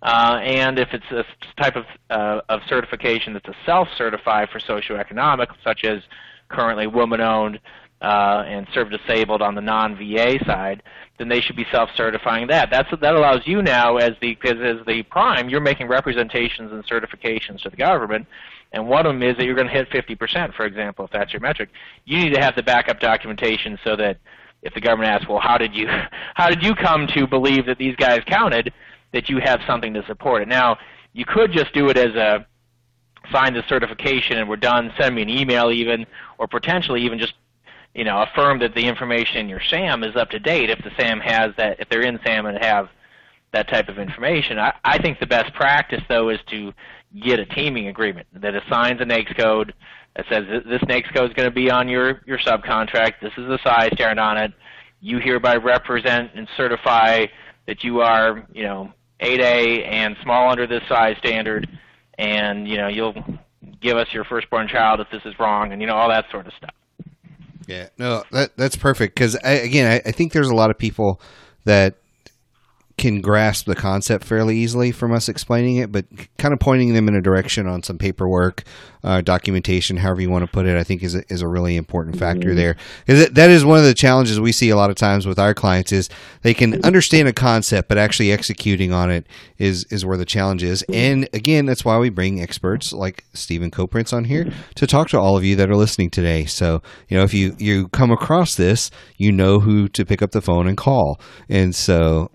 Uh, 0.01 0.39
and 0.43 0.77
if 0.77 0.89
it's 0.93 1.11
a 1.11 1.23
type 1.61 1.75
of, 1.75 1.85
uh, 2.09 2.41
of 2.49 2.61
certification 2.67 3.33
that's 3.33 3.47
a 3.47 3.55
self-certified 3.65 4.49
for 4.49 4.59
socioeconomic, 4.59 5.47
such 5.63 5.83
as 5.83 6.01
currently 6.49 6.85
woman-owned, 6.85 7.59
uh, 8.01 8.43
and 8.45 8.67
serve 8.73 8.91
disabled 8.91 9.41
on 9.41 9.55
the 9.55 9.61
non-VA 9.61 10.37
side, 10.45 10.83
then 11.17 11.29
they 11.29 11.41
should 11.41 11.55
be 11.55 11.65
self-certifying 11.71 12.47
that. 12.47 12.69
That's 12.69 12.89
that 13.01 13.15
allows 13.15 13.41
you 13.45 13.61
now 13.61 13.97
as 13.97 14.11
the 14.21 14.37
as 14.43 14.85
the 14.85 15.03
prime, 15.09 15.49
you're 15.49 15.61
making 15.61 15.87
representations 15.87 16.71
and 16.71 16.85
certifications 16.85 17.61
to 17.63 17.69
the 17.69 17.77
government, 17.77 18.27
and 18.71 18.87
one 18.87 19.05
of 19.05 19.13
them 19.13 19.23
is 19.23 19.37
that 19.37 19.45
you're 19.45 19.55
going 19.55 19.67
to 19.67 19.73
hit 19.73 19.89
50%, 19.89 20.53
for 20.53 20.65
example, 20.65 21.05
if 21.05 21.11
that's 21.11 21.31
your 21.31 21.41
metric. 21.41 21.69
You 22.05 22.19
need 22.19 22.33
to 22.33 22.41
have 22.41 22.55
the 22.55 22.63
backup 22.63 22.99
documentation 22.99 23.79
so 23.83 23.95
that 23.95 24.17
if 24.63 24.73
the 24.73 24.81
government 24.81 25.11
asks, 25.11 25.29
well, 25.29 25.39
how 25.39 25.57
did 25.57 25.73
you 25.73 25.87
how 26.33 26.49
did 26.49 26.63
you 26.63 26.75
come 26.75 27.07
to 27.13 27.27
believe 27.27 27.65
that 27.67 27.77
these 27.77 27.95
guys 27.95 28.21
counted, 28.27 28.73
that 29.13 29.29
you 29.29 29.39
have 29.39 29.61
something 29.65 29.93
to 29.93 30.05
support 30.05 30.41
it. 30.41 30.47
Now, 30.47 30.77
you 31.13 31.25
could 31.25 31.51
just 31.51 31.73
do 31.73 31.89
it 31.89 31.97
as 31.97 32.15
a 32.15 32.45
sign 33.31 33.53
the 33.53 33.63
certification 33.67 34.37
and 34.37 34.47
we're 34.47 34.57
done. 34.57 34.91
Send 34.99 35.15
me 35.15 35.21
an 35.21 35.29
email 35.29 35.71
even, 35.71 36.05
or 36.37 36.47
potentially 36.47 37.01
even 37.01 37.17
just 37.17 37.33
you 37.95 38.03
know, 38.03 38.21
affirm 38.23 38.59
that 38.59 38.75
the 38.75 38.85
information 38.85 39.37
in 39.37 39.47
your 39.49 39.61
SAM 39.61 40.03
is 40.03 40.17
up 40.17 40.29
to 40.31 40.39
date 40.39 40.69
if 40.69 40.79
the 40.83 40.91
SAM 40.99 41.21
has 41.21 41.53
that, 41.55 41.79
if 41.79 41.87
they're 41.87 42.01
in 42.01 42.19
SAM 42.25 42.45
and 42.45 42.57
have 42.61 42.89
that 43.53 43.69
type 43.69 43.87
of 43.87 43.97
information. 43.97 44.59
I, 44.59 44.73
I 44.83 44.97
think 44.97 45.19
the 45.19 45.25
best 45.25 45.53
practice, 45.53 46.03
though, 46.09 46.29
is 46.29 46.39
to 46.47 46.73
get 47.21 47.39
a 47.39 47.45
teaming 47.45 47.87
agreement 47.87 48.27
that 48.33 48.55
assigns 48.55 49.01
a 49.01 49.05
NAICS 49.05 49.37
code 49.37 49.73
that 50.15 50.25
says 50.29 50.45
this 50.65 50.81
NAICS 50.81 51.13
code 51.13 51.29
is 51.29 51.35
going 51.35 51.49
to 51.49 51.53
be 51.55 51.69
on 51.69 51.87
your, 51.87 52.21
your 52.25 52.37
subcontract. 52.37 53.13
This 53.21 53.33
is 53.37 53.47
the 53.47 53.59
size 53.63 53.89
standard 53.93 54.19
on 54.19 54.37
it. 54.37 54.53
You 55.01 55.19
hereby 55.19 55.55
represent 55.57 56.31
and 56.35 56.47
certify 56.55 57.25
that 57.67 57.83
you 57.83 58.01
are, 58.01 58.45
you 58.53 58.63
know, 58.63 58.93
8A 59.19 59.87
and 59.87 60.15
small 60.23 60.49
under 60.49 60.67
this 60.67 60.83
size 60.89 61.17
standard, 61.17 61.67
and 62.17 62.67
you 62.67 62.77
know 62.77 62.87
you'll 62.87 63.23
give 63.81 63.97
us 63.97 64.07
your 64.13 64.23
firstborn 64.23 64.67
child 64.67 64.99
if 64.99 65.09
this 65.09 65.21
is 65.25 65.37
wrong, 65.39 65.71
and 65.71 65.81
you 65.81 65.87
know 65.87 65.95
all 65.95 66.09
that 66.09 66.25
sort 66.31 66.47
of 66.47 66.53
stuff. 66.53 66.73
Yeah, 67.67 67.89
no, 67.97 68.23
that 68.31 68.55
that's 68.57 68.75
perfect 68.75 69.15
because 69.15 69.35
again, 69.43 69.89
I, 69.89 70.09
I 70.09 70.11
think 70.11 70.33
there's 70.33 70.49
a 70.49 70.55
lot 70.55 70.69
of 70.69 70.77
people 70.77 71.21
that 71.63 71.95
can 72.97 73.19
grasp 73.19 73.65
the 73.65 73.75
concept 73.75 74.23
fairly 74.23 74.57
easily 74.57 74.91
from 74.91 75.11
us 75.11 75.27
explaining 75.27 75.75
it, 75.75 75.91
but 75.91 76.05
kind 76.37 76.53
of 76.53 76.59
pointing 76.59 76.93
them 76.93 77.07
in 77.09 77.15
a 77.15 77.21
direction 77.21 77.67
on 77.67 77.83
some 77.83 77.97
paperwork, 77.97 78.63
uh, 79.03 79.21
documentation, 79.21 79.97
however 79.97 80.21
you 80.21 80.29
want 80.29 80.45
to 80.45 80.51
put 80.51 80.65
it, 80.65 80.77
I 80.77 80.83
think 80.83 81.03
is 81.03 81.13
a, 81.13 81.23
is 81.31 81.41
a 81.41 81.47
really 81.47 81.75
important 81.75 82.17
factor 82.17 82.49
mm-hmm. 82.49 82.55
there. 82.55 82.77
Because 83.05 83.29
that 83.31 83.49
is 83.49 83.65
one 83.65 83.77
of 83.77 83.83
the 83.83 83.93
challenges 83.93 84.39
we 84.39 84.53
see 84.53 84.69
a 84.69 84.77
lot 84.77 84.89
of 84.89 84.95
times 84.95 85.27
with 85.27 85.37
our 85.37 85.53
clients 85.53 85.91
is 85.91 86.09
they 86.41 86.53
can 86.53 86.83
understand 86.85 87.27
a 87.27 87.33
concept, 87.33 87.89
but 87.89 87.97
actually 87.97 88.31
executing 88.31 88.93
on 88.93 89.11
it 89.11 89.27
is 89.57 89.83
is 89.91 90.05
where 90.05 90.17
the 90.17 90.25
challenge 90.25 90.63
is. 90.63 90.83
And 90.91 91.27
again, 91.33 91.65
that's 91.65 91.83
why 91.83 91.97
we 91.97 92.09
bring 92.09 92.41
experts 92.41 92.93
like 92.93 93.25
Steven 93.33 93.71
Koprince 93.71 94.13
on 94.13 94.23
here 94.23 94.51
to 94.75 94.87
talk 94.87 95.09
to 95.09 95.19
all 95.19 95.35
of 95.35 95.43
you 95.43 95.55
that 95.57 95.69
are 95.69 95.75
listening 95.75 96.09
today. 96.09 96.45
So 96.45 96.81
you 97.09 97.17
know, 97.17 97.23
if 97.23 97.33
you 97.33 97.55
you 97.59 97.89
come 97.89 98.09
across 98.09 98.55
this, 98.55 98.89
you 99.17 99.31
know 99.31 99.59
who 99.59 99.89
to 99.89 100.05
pick 100.05 100.21
up 100.21 100.31
the 100.31 100.41
phone 100.41 100.67
and 100.67 100.77
call. 100.77 101.19
And 101.49 101.75
so 101.75 102.31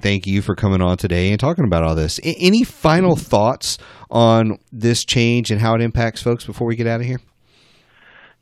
thank 0.00 0.26
you 0.26 0.42
for 0.42 0.54
coming 0.54 0.80
on 0.80 0.96
today 0.96 1.30
and 1.30 1.40
talking 1.40 1.64
about 1.64 1.82
all 1.82 1.94
this. 1.94 2.20
I- 2.24 2.36
any 2.38 2.64
final 2.64 3.14
mm-hmm. 3.14 3.24
thoughts 3.24 3.78
on 4.10 4.58
this 4.72 5.04
change 5.04 5.50
and 5.50 5.60
how 5.60 5.74
it 5.74 5.80
impacts 5.80 6.22
folks 6.22 6.44
before 6.44 6.66
we 6.66 6.76
get 6.76 6.86
out 6.86 7.00
of 7.00 7.06
here? 7.06 7.20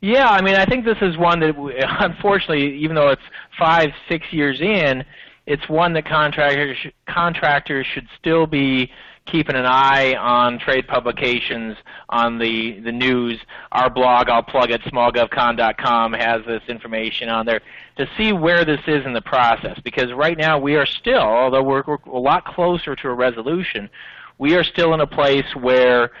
Yeah, 0.01 0.27
I 0.27 0.41
mean, 0.41 0.55
I 0.55 0.65
think 0.65 0.85
this 0.85 0.97
is 1.01 1.17
one 1.17 1.39
that, 1.39 1.55
unfortunately, 1.99 2.77
even 2.77 2.95
though 2.95 3.09
it's 3.09 3.21
five, 3.57 3.89
six 4.07 4.25
years 4.31 4.61
in, 4.61 5.03
it's 5.47 5.67
one 5.69 5.93
that 5.93 6.05
contractors 6.05 6.77
contractors 7.09 7.87
should 7.93 8.07
still 8.19 8.45
be 8.45 8.91
keeping 9.27 9.55
an 9.55 9.65
eye 9.65 10.15
on 10.15 10.59
trade 10.59 10.87
publications, 10.87 11.77
on 12.09 12.39
the, 12.39 12.79
the 12.81 12.91
news. 12.91 13.39
Our 13.71 13.89
blog, 13.89 14.29
I'll 14.29 14.43
plug 14.43 14.71
it, 14.71 14.81
smallgovcon.com, 14.83 16.13
has 16.13 16.41
this 16.45 16.63
information 16.67 17.29
on 17.29 17.45
there 17.45 17.61
to 17.97 18.07
see 18.17 18.31
where 18.31 18.65
this 18.65 18.81
is 18.87 19.05
in 19.05 19.13
the 19.13 19.21
process. 19.21 19.79
Because 19.83 20.11
right 20.13 20.37
now 20.37 20.57
we 20.57 20.75
are 20.75 20.85
still, 20.85 21.21
although 21.21 21.63
we're, 21.63 21.83
we're 21.85 21.97
a 22.11 22.19
lot 22.19 22.45
closer 22.45 22.95
to 22.95 23.07
a 23.07 23.13
resolution, 23.13 23.89
we 24.37 24.55
are 24.55 24.63
still 24.63 24.93
in 24.93 25.01
a 25.01 25.07
place 25.07 25.55
where 25.55 26.11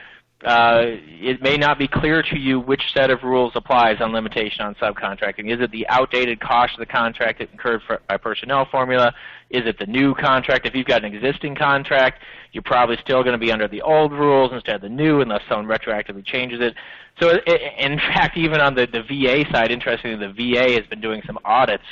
uh, 0.45 0.81
it 0.83 1.41
may 1.41 1.57
not 1.57 1.79
be 1.79 1.87
clear 1.87 2.21
to 2.21 2.37
you 2.37 2.59
which 2.59 2.81
set 2.93 3.09
of 3.09 3.23
rules 3.23 3.53
applies 3.55 3.99
on 4.01 4.11
limitation 4.13 4.61
on 4.61 4.75
subcontracting. 4.75 5.51
Is 5.51 5.59
it 5.59 5.71
the 5.71 5.87
outdated 5.87 6.39
cost 6.39 6.73
of 6.73 6.79
the 6.79 6.85
contract 6.85 7.41
incurred 7.41 7.81
for, 7.87 8.01
by 8.07 8.17
personnel 8.17 8.67
formula? 8.69 9.13
Is 9.49 9.63
it 9.65 9.79
the 9.79 9.87
new 9.87 10.13
contract? 10.13 10.67
If 10.67 10.75
you've 10.75 10.85
got 10.85 11.03
an 11.03 11.11
existing 11.11 11.55
contract, 11.55 12.21
you're 12.51 12.61
probably 12.61 12.97
still 13.01 13.23
going 13.23 13.33
to 13.33 13.43
be 13.43 13.51
under 13.51 13.67
the 13.67 13.81
old 13.81 14.11
rules 14.11 14.51
instead 14.53 14.75
of 14.75 14.81
the 14.81 14.89
new 14.89 15.21
unless 15.21 15.41
someone 15.49 15.65
retroactively 15.65 16.23
changes 16.23 16.59
it. 16.61 16.75
So, 17.19 17.29
it, 17.29 17.61
in 17.79 17.97
fact, 18.13 18.37
even 18.37 18.61
on 18.61 18.75
the, 18.75 18.85
the 18.85 19.01
VA 19.01 19.43
side, 19.51 19.71
interestingly, 19.71 20.17
the 20.17 20.33
VA 20.33 20.73
has 20.73 20.85
been 20.87 21.01
doing 21.01 21.23
some 21.25 21.39
audits 21.45 21.83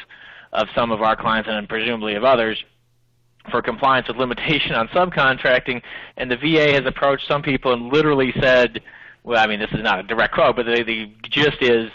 of 0.53 0.67
some 0.75 0.91
of 0.91 1.01
our 1.01 1.15
clients 1.15 1.49
and 1.51 1.67
presumably 1.67 2.13
of 2.13 2.23
others 2.23 2.63
for 3.49 3.61
compliance 3.61 4.07
with 4.07 4.17
limitation 4.17 4.73
on 4.73 4.87
subcontracting, 4.89 5.81
and 6.17 6.29
the 6.29 6.37
VA 6.37 6.73
has 6.73 6.85
approached 6.85 7.27
some 7.27 7.41
people 7.41 7.73
and 7.73 7.91
literally 7.91 8.33
said, 8.39 8.81
well, 9.23 9.43
I 9.43 9.47
mean, 9.47 9.59
this 9.59 9.71
is 9.71 9.81
not 9.81 9.99
a 9.99 10.03
direct 10.03 10.33
quote, 10.33 10.55
but 10.55 10.65
the, 10.65 10.83
the 10.83 11.11
gist 11.29 11.61
is, 11.61 11.91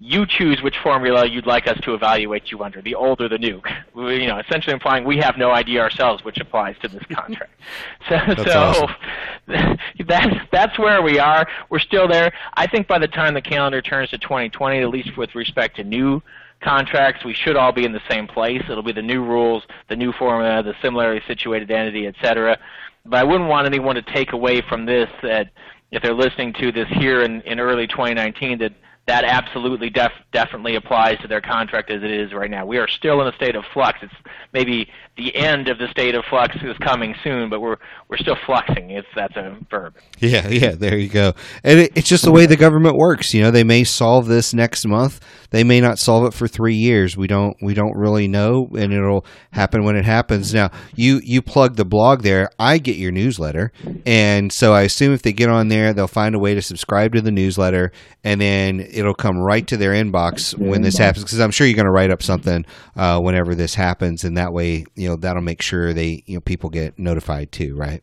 you 0.00 0.26
choose 0.26 0.60
which 0.60 0.76
formula 0.82 1.24
you'd 1.26 1.46
like 1.46 1.66
us 1.68 1.78
to 1.82 1.94
evaluate 1.94 2.50
you 2.50 2.62
under, 2.62 2.82
the 2.82 2.94
old 2.94 3.20
or 3.20 3.28
the 3.28 3.38
new. 3.38 3.62
You 3.96 4.26
know, 4.26 4.38
essentially 4.38 4.74
implying 4.74 5.04
we 5.04 5.18
have 5.18 5.38
no 5.38 5.52
idea 5.52 5.80
ourselves 5.80 6.24
which 6.24 6.38
applies 6.38 6.74
to 6.82 6.88
this 6.88 7.04
contract. 7.12 7.52
So, 8.08 8.18
that's 8.26 8.42
so 8.42 8.58
awesome. 8.58 9.78
that's 10.06 10.36
that's 10.50 10.78
where 10.78 11.00
we 11.00 11.18
are. 11.18 11.48
We're 11.70 11.78
still 11.78 12.06
there. 12.06 12.32
I 12.54 12.66
think 12.66 12.86
by 12.86 12.98
the 12.98 13.08
time 13.08 13.32
the 13.34 13.40
calendar 13.40 13.80
turns 13.80 14.10
to 14.10 14.18
2020, 14.18 14.80
at 14.80 14.88
least 14.90 15.16
with 15.16 15.34
respect 15.34 15.76
to 15.76 15.84
new 15.84 16.22
contracts, 16.64 17.24
we 17.24 17.34
should 17.34 17.56
all 17.56 17.72
be 17.72 17.84
in 17.84 17.92
the 17.92 18.02
same 18.10 18.26
place. 18.26 18.62
It'll 18.68 18.82
be 18.82 18.92
the 18.92 19.02
new 19.02 19.22
rules, 19.22 19.62
the 19.88 19.96
new 19.96 20.12
formula, 20.12 20.62
the 20.62 20.74
similarly 20.82 21.20
situated 21.26 21.70
entity, 21.70 22.06
etc. 22.06 22.58
But 23.04 23.18
I 23.18 23.24
wouldn't 23.24 23.48
want 23.48 23.66
anyone 23.66 23.96
to 23.96 24.02
take 24.02 24.32
away 24.32 24.62
from 24.68 24.86
this 24.86 25.08
that 25.22 25.50
if 25.90 26.02
they're 26.02 26.14
listening 26.14 26.52
to 26.54 26.72
this 26.72 26.88
here 26.88 27.22
in, 27.22 27.40
in 27.42 27.60
early 27.60 27.86
2019 27.86 28.58
that 28.58 28.72
that 29.06 29.24
absolutely 29.24 29.90
def- 29.90 30.12
definitely 30.32 30.76
applies 30.76 31.18
to 31.20 31.28
their 31.28 31.42
contract 31.42 31.90
as 31.90 32.02
it 32.02 32.10
is 32.10 32.32
right 32.32 32.50
now. 32.50 32.64
We 32.64 32.78
are 32.78 32.88
still 32.88 33.20
in 33.20 33.28
a 33.28 33.36
state 33.36 33.54
of 33.54 33.64
flux. 33.72 33.98
It's 34.02 34.14
maybe 34.52 34.88
the 35.16 35.34
end 35.36 35.68
of 35.68 35.78
the 35.78 35.88
state 35.88 36.14
of 36.14 36.24
flux 36.24 36.56
is 36.62 36.76
coming 36.78 37.14
soon, 37.22 37.50
but 37.50 37.60
we're 37.60 37.76
we're 38.08 38.16
still 38.16 38.36
fluxing. 38.36 38.90
If 38.90 39.04
that's 39.14 39.36
a 39.36 39.58
verb. 39.70 39.94
Yeah, 40.18 40.48
yeah. 40.48 40.72
There 40.72 40.96
you 40.96 41.08
go. 41.08 41.34
And 41.62 41.80
it, 41.80 41.92
it's 41.94 42.08
just 42.08 42.24
the 42.24 42.32
way 42.32 42.46
the 42.46 42.56
government 42.56 42.96
works. 42.96 43.34
You 43.34 43.42
know, 43.42 43.50
they 43.50 43.64
may 43.64 43.84
solve 43.84 44.26
this 44.26 44.54
next 44.54 44.86
month. 44.86 45.20
They 45.50 45.64
may 45.64 45.80
not 45.80 45.98
solve 45.98 46.24
it 46.26 46.34
for 46.34 46.48
three 46.48 46.74
years. 46.74 47.16
We 47.16 47.26
don't 47.26 47.56
we 47.62 47.74
don't 47.74 47.96
really 47.96 48.26
know, 48.26 48.70
and 48.76 48.92
it'll 48.92 49.26
happen 49.50 49.84
when 49.84 49.96
it 49.96 50.04
happens. 50.04 50.54
Now, 50.54 50.70
you 50.94 51.20
you 51.22 51.42
plug 51.42 51.76
the 51.76 51.84
blog 51.84 52.22
there. 52.22 52.48
I 52.58 52.78
get 52.78 52.96
your 52.96 53.12
newsletter, 53.12 53.70
and 54.06 54.50
so 54.50 54.72
I 54.72 54.82
assume 54.82 55.12
if 55.12 55.22
they 55.22 55.32
get 55.32 55.50
on 55.50 55.68
there, 55.68 55.92
they'll 55.92 56.06
find 56.06 56.34
a 56.34 56.38
way 56.38 56.54
to 56.54 56.62
subscribe 56.62 57.12
to 57.12 57.20
the 57.20 57.30
newsletter, 57.30 57.92
and 58.24 58.40
then 58.40 58.80
it'll 58.94 59.14
come 59.14 59.38
right 59.38 59.66
to 59.66 59.76
their 59.76 59.92
inbox 59.92 60.56
when 60.56 60.82
this 60.82 60.96
happens. 60.96 61.24
Because 61.24 61.40
I'm 61.40 61.50
sure 61.50 61.66
you're 61.66 61.76
going 61.76 61.84
to 61.86 61.90
write 61.90 62.10
up 62.10 62.22
something 62.22 62.64
uh, 62.96 63.20
whenever 63.20 63.54
this 63.54 63.74
happens, 63.74 64.24
and 64.24 64.36
that 64.36 64.52
way. 64.52 64.84
You 64.94 65.08
know 65.08 65.16
that'll 65.16 65.42
make 65.42 65.62
sure 65.62 65.92
they 65.92 66.22
you 66.26 66.34
know 66.34 66.40
people 66.40 66.70
get 66.70 66.98
notified 66.98 67.52
too, 67.52 67.74
right? 67.74 68.02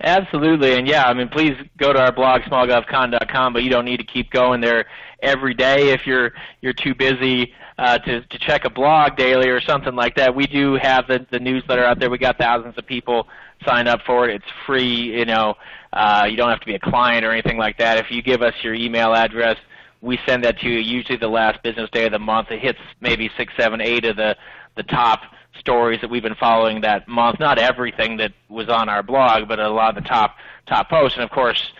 Absolutely, 0.00 0.74
and 0.74 0.86
yeah, 0.86 1.06
I 1.06 1.14
mean, 1.14 1.28
please 1.28 1.54
go 1.78 1.92
to 1.92 1.98
our 1.98 2.12
blog 2.12 2.42
smallgovcon.com, 2.42 3.54
but 3.54 3.62
you 3.62 3.70
don't 3.70 3.86
need 3.86 3.96
to 3.96 4.04
keep 4.04 4.30
going 4.30 4.60
there 4.60 4.84
every 5.22 5.54
day 5.54 5.90
if 5.90 6.06
you're 6.06 6.32
you're 6.60 6.74
too 6.74 6.94
busy 6.94 7.52
uh, 7.78 7.98
to 7.98 8.20
to 8.20 8.38
check 8.38 8.64
a 8.64 8.70
blog 8.70 9.16
daily 9.16 9.48
or 9.48 9.60
something 9.60 9.94
like 9.94 10.16
that. 10.16 10.34
We 10.34 10.46
do 10.46 10.74
have 10.74 11.06
the 11.06 11.26
the 11.30 11.40
newsletter 11.40 11.84
out 11.84 11.98
there. 11.98 12.10
We 12.10 12.18
got 12.18 12.38
thousands 12.38 12.76
of 12.76 12.86
people 12.86 13.26
signed 13.64 13.88
up 13.88 14.00
for 14.06 14.28
it. 14.28 14.34
It's 14.36 14.52
free. 14.66 15.18
You 15.18 15.24
know, 15.24 15.54
uh, 15.92 16.26
you 16.30 16.36
don't 16.36 16.50
have 16.50 16.60
to 16.60 16.66
be 16.66 16.74
a 16.74 16.78
client 16.78 17.24
or 17.24 17.32
anything 17.32 17.56
like 17.56 17.78
that. 17.78 17.98
If 17.98 18.10
you 18.10 18.22
give 18.22 18.42
us 18.42 18.54
your 18.62 18.74
email 18.74 19.14
address, 19.14 19.56
we 20.00 20.18
send 20.26 20.44
that 20.44 20.58
to 20.60 20.68
you 20.68 20.78
usually 20.78 21.18
the 21.18 21.28
last 21.28 21.62
business 21.62 21.88
day 21.90 22.06
of 22.06 22.12
the 22.12 22.18
month. 22.18 22.50
It 22.50 22.60
hits 22.60 22.78
maybe 23.00 23.30
six, 23.36 23.52
seven, 23.58 23.80
eight 23.80 24.04
of 24.04 24.16
the 24.16 24.36
the 24.76 24.82
top 24.82 25.20
stories 25.58 26.00
that 26.02 26.10
we've 26.10 26.22
been 26.22 26.34
following 26.34 26.82
that 26.82 27.08
month. 27.08 27.40
Not 27.40 27.58
everything 27.58 28.18
that 28.18 28.32
was 28.48 28.68
on 28.68 28.88
our 28.88 29.02
blog, 29.02 29.48
but 29.48 29.58
a 29.58 29.68
lot 29.68 29.96
of 29.96 30.02
the 30.02 30.08
top 30.08 30.36
top 30.66 30.90
posts. 30.90 31.16
And 31.16 31.24
of 31.24 31.30
course, 31.30 31.72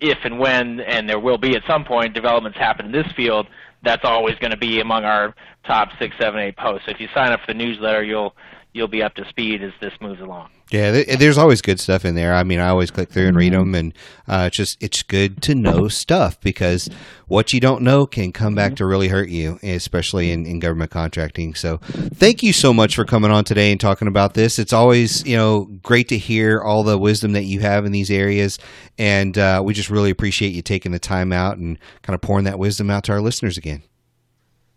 if 0.00 0.18
and 0.24 0.38
when, 0.38 0.80
and 0.80 1.08
there 1.08 1.18
will 1.18 1.38
be 1.38 1.56
at 1.56 1.62
some 1.66 1.84
point, 1.84 2.14
developments 2.14 2.58
happen 2.58 2.86
in 2.86 2.92
this 2.92 3.10
field, 3.16 3.46
that's 3.82 4.04
always 4.04 4.36
going 4.36 4.50
to 4.50 4.56
be 4.56 4.80
among 4.80 5.04
our 5.04 5.34
top 5.66 5.90
six, 5.98 6.14
seven, 6.18 6.40
eight 6.40 6.56
posts. 6.56 6.86
So 6.86 6.92
if 6.92 7.00
you 7.00 7.08
sign 7.14 7.32
up 7.32 7.40
for 7.40 7.48
the 7.48 7.58
newsletter, 7.58 8.02
you'll 8.02 8.34
you'll 8.72 8.88
be 8.88 9.02
up 9.02 9.14
to 9.14 9.28
speed 9.28 9.62
as 9.62 9.72
this 9.80 9.92
moves 10.00 10.20
along. 10.20 10.50
Yeah, 10.74 11.04
there's 11.16 11.38
always 11.38 11.62
good 11.62 11.78
stuff 11.78 12.04
in 12.04 12.16
there. 12.16 12.34
I 12.34 12.42
mean, 12.42 12.58
I 12.58 12.66
always 12.66 12.90
click 12.90 13.08
through 13.08 13.28
and 13.28 13.36
read 13.36 13.52
them, 13.52 13.66
mm-hmm. 13.66 13.74
and 13.76 13.94
uh, 14.26 14.44
it's 14.48 14.56
just 14.56 14.82
it's 14.82 15.04
good 15.04 15.40
to 15.42 15.54
know 15.54 15.86
stuff 15.86 16.40
because 16.40 16.90
what 17.28 17.52
you 17.52 17.60
don't 17.60 17.82
know 17.82 18.06
can 18.06 18.32
come 18.32 18.56
back 18.56 18.70
mm-hmm. 18.70 18.76
to 18.78 18.86
really 18.86 19.06
hurt 19.06 19.28
you, 19.28 19.60
especially 19.62 20.32
in, 20.32 20.46
in 20.46 20.58
government 20.58 20.90
contracting. 20.90 21.54
So, 21.54 21.76
thank 21.76 22.42
you 22.42 22.52
so 22.52 22.74
much 22.74 22.96
for 22.96 23.04
coming 23.04 23.30
on 23.30 23.44
today 23.44 23.70
and 23.70 23.80
talking 23.80 24.08
about 24.08 24.34
this. 24.34 24.58
It's 24.58 24.72
always 24.72 25.24
you 25.24 25.36
know 25.36 25.66
great 25.84 26.08
to 26.08 26.18
hear 26.18 26.60
all 26.60 26.82
the 26.82 26.98
wisdom 26.98 27.34
that 27.34 27.44
you 27.44 27.60
have 27.60 27.86
in 27.86 27.92
these 27.92 28.10
areas, 28.10 28.58
and 28.98 29.38
uh, 29.38 29.62
we 29.64 29.74
just 29.74 29.90
really 29.90 30.10
appreciate 30.10 30.54
you 30.54 30.62
taking 30.62 30.90
the 30.90 30.98
time 30.98 31.32
out 31.32 31.56
and 31.56 31.78
kind 32.02 32.16
of 32.16 32.20
pouring 32.20 32.46
that 32.46 32.58
wisdom 32.58 32.90
out 32.90 33.04
to 33.04 33.12
our 33.12 33.20
listeners 33.20 33.56
again. 33.56 33.84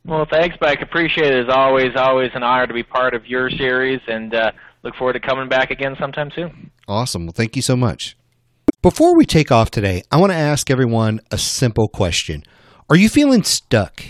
Well, 0.06 0.28
thanks, 0.32 0.56
Mike. 0.62 0.82
Appreciate 0.82 1.34
it. 1.34 1.50
As 1.50 1.54
always, 1.54 1.96
always 1.96 2.30
an 2.36 2.44
honor 2.44 2.68
to 2.68 2.74
be 2.74 2.84
part 2.84 3.16
of 3.16 3.26
your 3.26 3.50
series, 3.50 4.00
and 4.08 4.36
uh, 4.36 4.52
look 4.88 4.96
forward 4.96 5.14
to 5.14 5.20
coming 5.20 5.50
back 5.50 5.70
again 5.70 5.96
sometime 6.00 6.32
soon. 6.34 6.72
Awesome. 6.88 7.26
Well, 7.26 7.34
thank 7.34 7.56
you 7.56 7.62
so 7.62 7.76
much. 7.76 8.16
Before 8.82 9.18
we 9.18 9.26
take 9.26 9.52
off 9.52 9.70
today, 9.70 10.02
I 10.12 10.18
want 10.18 10.32
to 10.32 10.38
ask 10.38 10.72
everyone 10.72 11.20
a 11.30 11.38
simple 11.38 11.90
question. 11.90 12.44
Are 12.90 12.96
you 12.96 13.10
feeling 13.10 13.44
stuck 13.44 14.02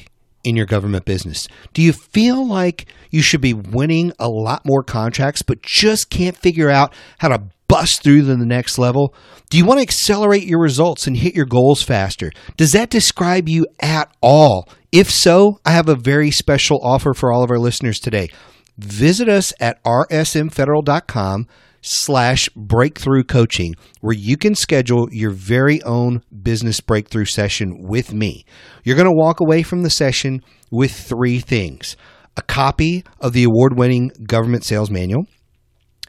in 0.43 0.55
your 0.55 0.67
government 0.67 1.05
business? 1.05 1.47
Do 1.73 1.81
you 1.81 1.93
feel 1.93 2.47
like 2.47 2.85
you 3.09 3.23
should 3.23 3.41
be 3.41 3.55
winning 3.55 4.11
a 4.19 4.29
lot 4.29 4.65
more 4.65 4.83
contracts, 4.83 5.41
but 5.41 5.63
just 5.63 6.11
can't 6.11 6.37
figure 6.37 6.69
out 6.69 6.93
how 7.17 7.29
to 7.29 7.43
bust 7.67 8.03
through 8.03 8.21
to 8.21 8.35
the 8.35 8.45
next 8.45 8.77
level? 8.77 9.15
Do 9.49 9.57
you 9.57 9.65
want 9.65 9.79
to 9.79 9.83
accelerate 9.83 10.43
your 10.43 10.61
results 10.61 11.07
and 11.07 11.17
hit 11.17 11.33
your 11.33 11.45
goals 11.45 11.81
faster? 11.81 12.31
Does 12.55 12.73
that 12.73 12.91
describe 12.91 13.49
you 13.49 13.65
at 13.79 14.11
all? 14.21 14.69
If 14.91 15.09
so, 15.09 15.59
I 15.65 15.71
have 15.71 15.89
a 15.89 15.95
very 15.95 16.29
special 16.29 16.79
offer 16.83 17.15
for 17.15 17.31
all 17.31 17.43
of 17.43 17.49
our 17.49 17.59
listeners 17.59 17.99
today. 17.99 18.29
Visit 18.77 19.27
us 19.27 19.53
at 19.59 19.81
rsmfederal.com 19.83 21.47
slash 21.81 22.49
breakthrough 22.55 23.23
coaching 23.23 23.75
where 24.01 24.15
you 24.15 24.37
can 24.37 24.55
schedule 24.55 25.07
your 25.11 25.31
very 25.31 25.81
own 25.83 26.21
business 26.43 26.79
breakthrough 26.81 27.25
session 27.25 27.77
with 27.79 28.13
me. 28.13 28.45
You're 28.83 28.95
going 28.95 29.07
to 29.07 29.15
walk 29.15 29.39
away 29.39 29.63
from 29.63 29.83
the 29.83 29.89
session 29.89 30.43
with 30.71 30.91
three 30.91 31.39
things. 31.39 31.95
A 32.35 32.41
copy 32.41 33.03
of 33.19 33.33
the 33.33 33.45
award-winning 33.45 34.11
government 34.27 34.63
sales 34.63 34.91
manual, 34.91 35.25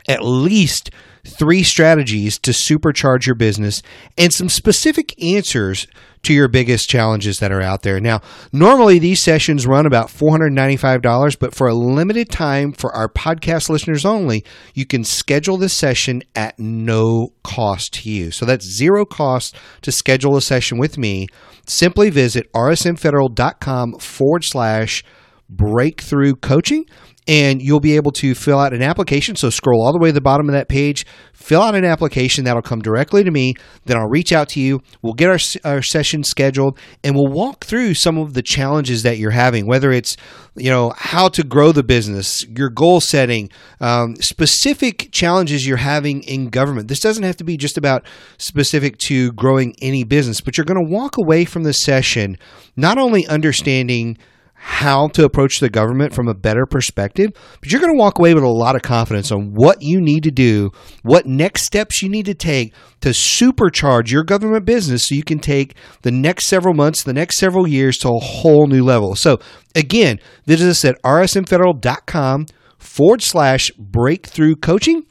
at 0.09 0.24
least 0.24 0.90
three 1.26 1.62
strategies 1.62 2.38
to 2.38 2.50
supercharge 2.52 3.26
your 3.26 3.34
business, 3.34 3.82
and 4.16 4.32
some 4.32 4.48
specific 4.48 5.22
answers 5.22 5.86
to 6.22 6.34
your 6.34 6.48
biggest 6.48 6.90
challenges 6.90 7.38
that 7.38 7.52
are 7.52 7.61
out 7.61 7.82
there. 7.82 8.00
Now, 8.00 8.20
normally 8.52 8.98
these 8.98 9.20
sessions 9.20 9.66
run 9.66 9.86
about 9.86 10.09
$495, 10.09 11.38
but 11.38 11.54
for 11.54 11.68
a 11.68 11.74
limited 11.74 12.28
time 12.28 12.72
for 12.72 12.92
our 12.94 13.09
podcast 13.09 13.68
listeners 13.68 14.04
only, 14.04 14.44
you 14.74 14.84
can 14.84 15.04
schedule 15.04 15.56
this 15.56 15.72
session 15.72 16.22
at 16.34 16.59
no 16.59 17.34
cost 17.44 17.94
to 17.94 18.11
you. 18.11 18.30
So 18.30 18.44
that's 18.44 18.64
zero 18.64 19.04
cost 19.04 19.54
to 19.82 19.92
schedule 19.92 20.36
a 20.36 20.42
session 20.42 20.78
with 20.78 20.98
me. 20.98 21.28
Simply 21.66 22.11
visit 22.11 22.50
rsmfederal.com 22.52 23.98
forward 23.98 24.44
slash 24.44 25.04
breakthrough 25.48 26.34
coaching 26.34 26.84
and 27.28 27.60
you'll 27.60 27.78
be 27.78 27.94
able 27.94 28.10
to 28.10 28.34
fill 28.34 28.58
out 28.58 28.72
an 28.72 28.82
application. 28.82 29.36
So 29.36 29.50
scroll 29.50 29.84
all 29.84 29.92
the 29.92 29.98
way 29.98 30.08
to 30.08 30.14
the 30.14 30.20
bottom 30.22 30.48
of 30.48 30.54
that 30.54 30.68
page, 30.68 31.04
fill 31.34 31.60
out 31.60 31.74
an 31.74 31.84
application 31.84 32.44
that'll 32.44 32.62
come 32.62 32.80
directly 32.80 33.22
to 33.22 33.30
me. 33.30 33.54
Then 33.84 33.98
I'll 33.98 34.08
reach 34.08 34.32
out 34.32 34.48
to 34.50 34.60
you. 34.60 34.80
We'll 35.02 35.12
get 35.12 35.28
our, 35.28 35.38
our 35.70 35.82
session 35.82 36.24
scheduled 36.24 36.78
and 37.04 37.14
we'll 37.14 37.30
walk 37.30 37.66
through 37.66 37.94
some 37.94 38.16
of 38.16 38.32
the 38.32 38.42
challenges 38.42 39.02
that 39.02 39.18
you're 39.18 39.30
having, 39.30 39.66
whether 39.66 39.92
it's, 39.92 40.16
you 40.56 40.70
know, 40.70 40.94
how 40.96 41.28
to 41.28 41.44
grow 41.44 41.70
the 41.70 41.82
business, 41.82 42.46
your 42.48 42.70
goal 42.70 43.00
setting, 43.00 43.50
um, 43.80 44.16
specific 44.16 45.10
challenges 45.12 45.66
you're 45.66 45.76
having 45.76 46.22
in 46.22 46.48
government. 46.48 46.88
This 46.88 47.00
doesn't 47.00 47.24
have 47.24 47.36
to 47.36 47.44
be 47.44 47.58
just 47.58 47.76
about 47.76 48.04
specific 48.38 48.96
to 48.98 49.32
growing 49.32 49.74
any 49.82 50.02
business, 50.02 50.40
but 50.40 50.56
you're 50.56 50.64
going 50.64 50.82
to 50.82 50.90
walk 50.90 51.18
away 51.18 51.44
from 51.44 51.64
the 51.64 51.74
session 51.74 52.38
not 52.74 52.96
only 52.96 53.26
understanding 53.26 54.16
how 54.68 55.08
to 55.08 55.24
approach 55.24 55.60
the 55.60 55.70
government 55.70 56.12
from 56.12 56.28
a 56.28 56.34
better 56.34 56.66
perspective, 56.66 57.30
but 57.58 57.72
you're 57.72 57.80
going 57.80 57.92
to 57.92 57.98
walk 57.98 58.18
away 58.18 58.34
with 58.34 58.44
a 58.44 58.48
lot 58.48 58.76
of 58.76 58.82
confidence 58.82 59.32
on 59.32 59.54
what 59.54 59.80
you 59.80 59.98
need 59.98 60.22
to 60.22 60.30
do, 60.30 60.70
what 61.02 61.24
next 61.24 61.62
steps 61.62 62.02
you 62.02 62.08
need 62.08 62.26
to 62.26 62.34
take 62.34 62.74
to 63.00 63.08
supercharge 63.08 64.10
your 64.10 64.22
government 64.22 64.66
business 64.66 65.06
so 65.06 65.14
you 65.14 65.22
can 65.22 65.38
take 65.38 65.74
the 66.02 66.10
next 66.10 66.46
several 66.46 66.74
months, 66.74 67.02
the 67.02 67.14
next 67.14 67.38
several 67.38 67.66
years 67.66 67.96
to 67.96 68.10
a 68.10 68.18
whole 68.18 68.66
new 68.66 68.84
level. 68.84 69.16
So, 69.16 69.40
again, 69.74 70.20
visit 70.44 70.68
us 70.68 70.84
at 70.84 71.00
rsmfederal.com 71.02 72.46
forward 72.76 73.22
slash 73.22 73.70
breakthrough 73.78 74.54
coaching 74.54 75.07